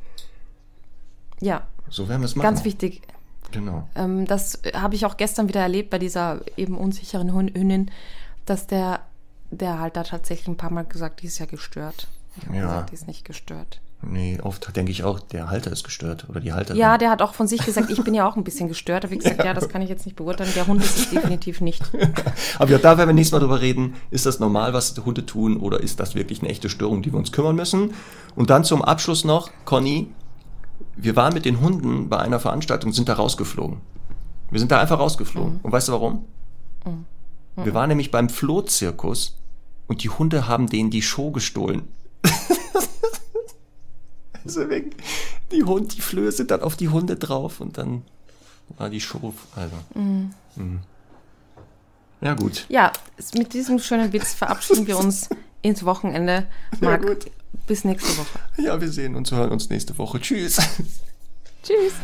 [1.40, 1.66] Ja.
[1.88, 2.44] So werden wir es machen.
[2.44, 3.02] Ganz wichtig.
[3.52, 3.88] Genau.
[3.94, 7.90] Ähm, das habe ich auch gestern wieder erlebt bei dieser eben unsicheren Hündin,
[8.44, 9.00] dass der
[9.50, 12.08] der halt da tatsächlich ein paar Mal gesagt, die ist ja gestört.
[12.36, 12.62] Ich habe ja.
[12.66, 13.80] gesagt, die ist nicht gestört.
[14.00, 16.78] Nee, oft denke ich auch, der Halter ist gestört oder die Halterin.
[16.78, 19.02] Ja, der hat auch von sich gesagt, ich bin ja auch ein bisschen gestört.
[19.02, 19.46] Da habe ich gesagt, ja.
[19.46, 19.54] ja.
[19.54, 20.50] das kann ich jetzt nicht beurteilen.
[20.54, 21.82] Der Hund ist es definitiv nicht.
[22.58, 23.94] Aber ja, da werden wir nächstes Mal drüber reden.
[24.12, 27.12] Ist das normal, was die Hunde tun oder ist das wirklich eine echte Störung, die
[27.12, 27.92] wir uns kümmern müssen?
[28.36, 30.12] Und dann zum Abschluss noch, Conny,
[30.94, 33.80] wir waren mit den Hunden bei einer Veranstaltung, sind da rausgeflogen.
[34.50, 35.54] Wir sind da einfach rausgeflogen.
[35.54, 35.60] Mhm.
[35.62, 36.24] Und weißt du warum?
[36.84, 37.04] Mhm.
[37.64, 39.36] Wir waren nämlich beim Flohzirkus
[39.86, 41.82] und die Hunde haben denen die Show gestohlen.
[44.44, 44.90] also wegen,
[45.50, 48.02] die Hunde, die Flöhe sind dann auf die Hunde drauf und dann
[48.76, 49.32] war die Show.
[49.56, 49.76] Also.
[49.94, 50.32] Mhm.
[50.56, 50.80] Mhm.
[52.20, 52.66] Ja, gut.
[52.68, 52.92] Ja,
[53.34, 55.28] mit diesem schönen Witz verabschieden wir uns
[55.62, 56.46] ins Wochenende.
[56.80, 57.30] Marc, gut.
[57.66, 58.38] bis nächste Woche.
[58.58, 60.20] Ja, wir sehen uns, hören uns nächste Woche.
[60.20, 60.56] Tschüss.
[61.62, 61.94] Tschüss.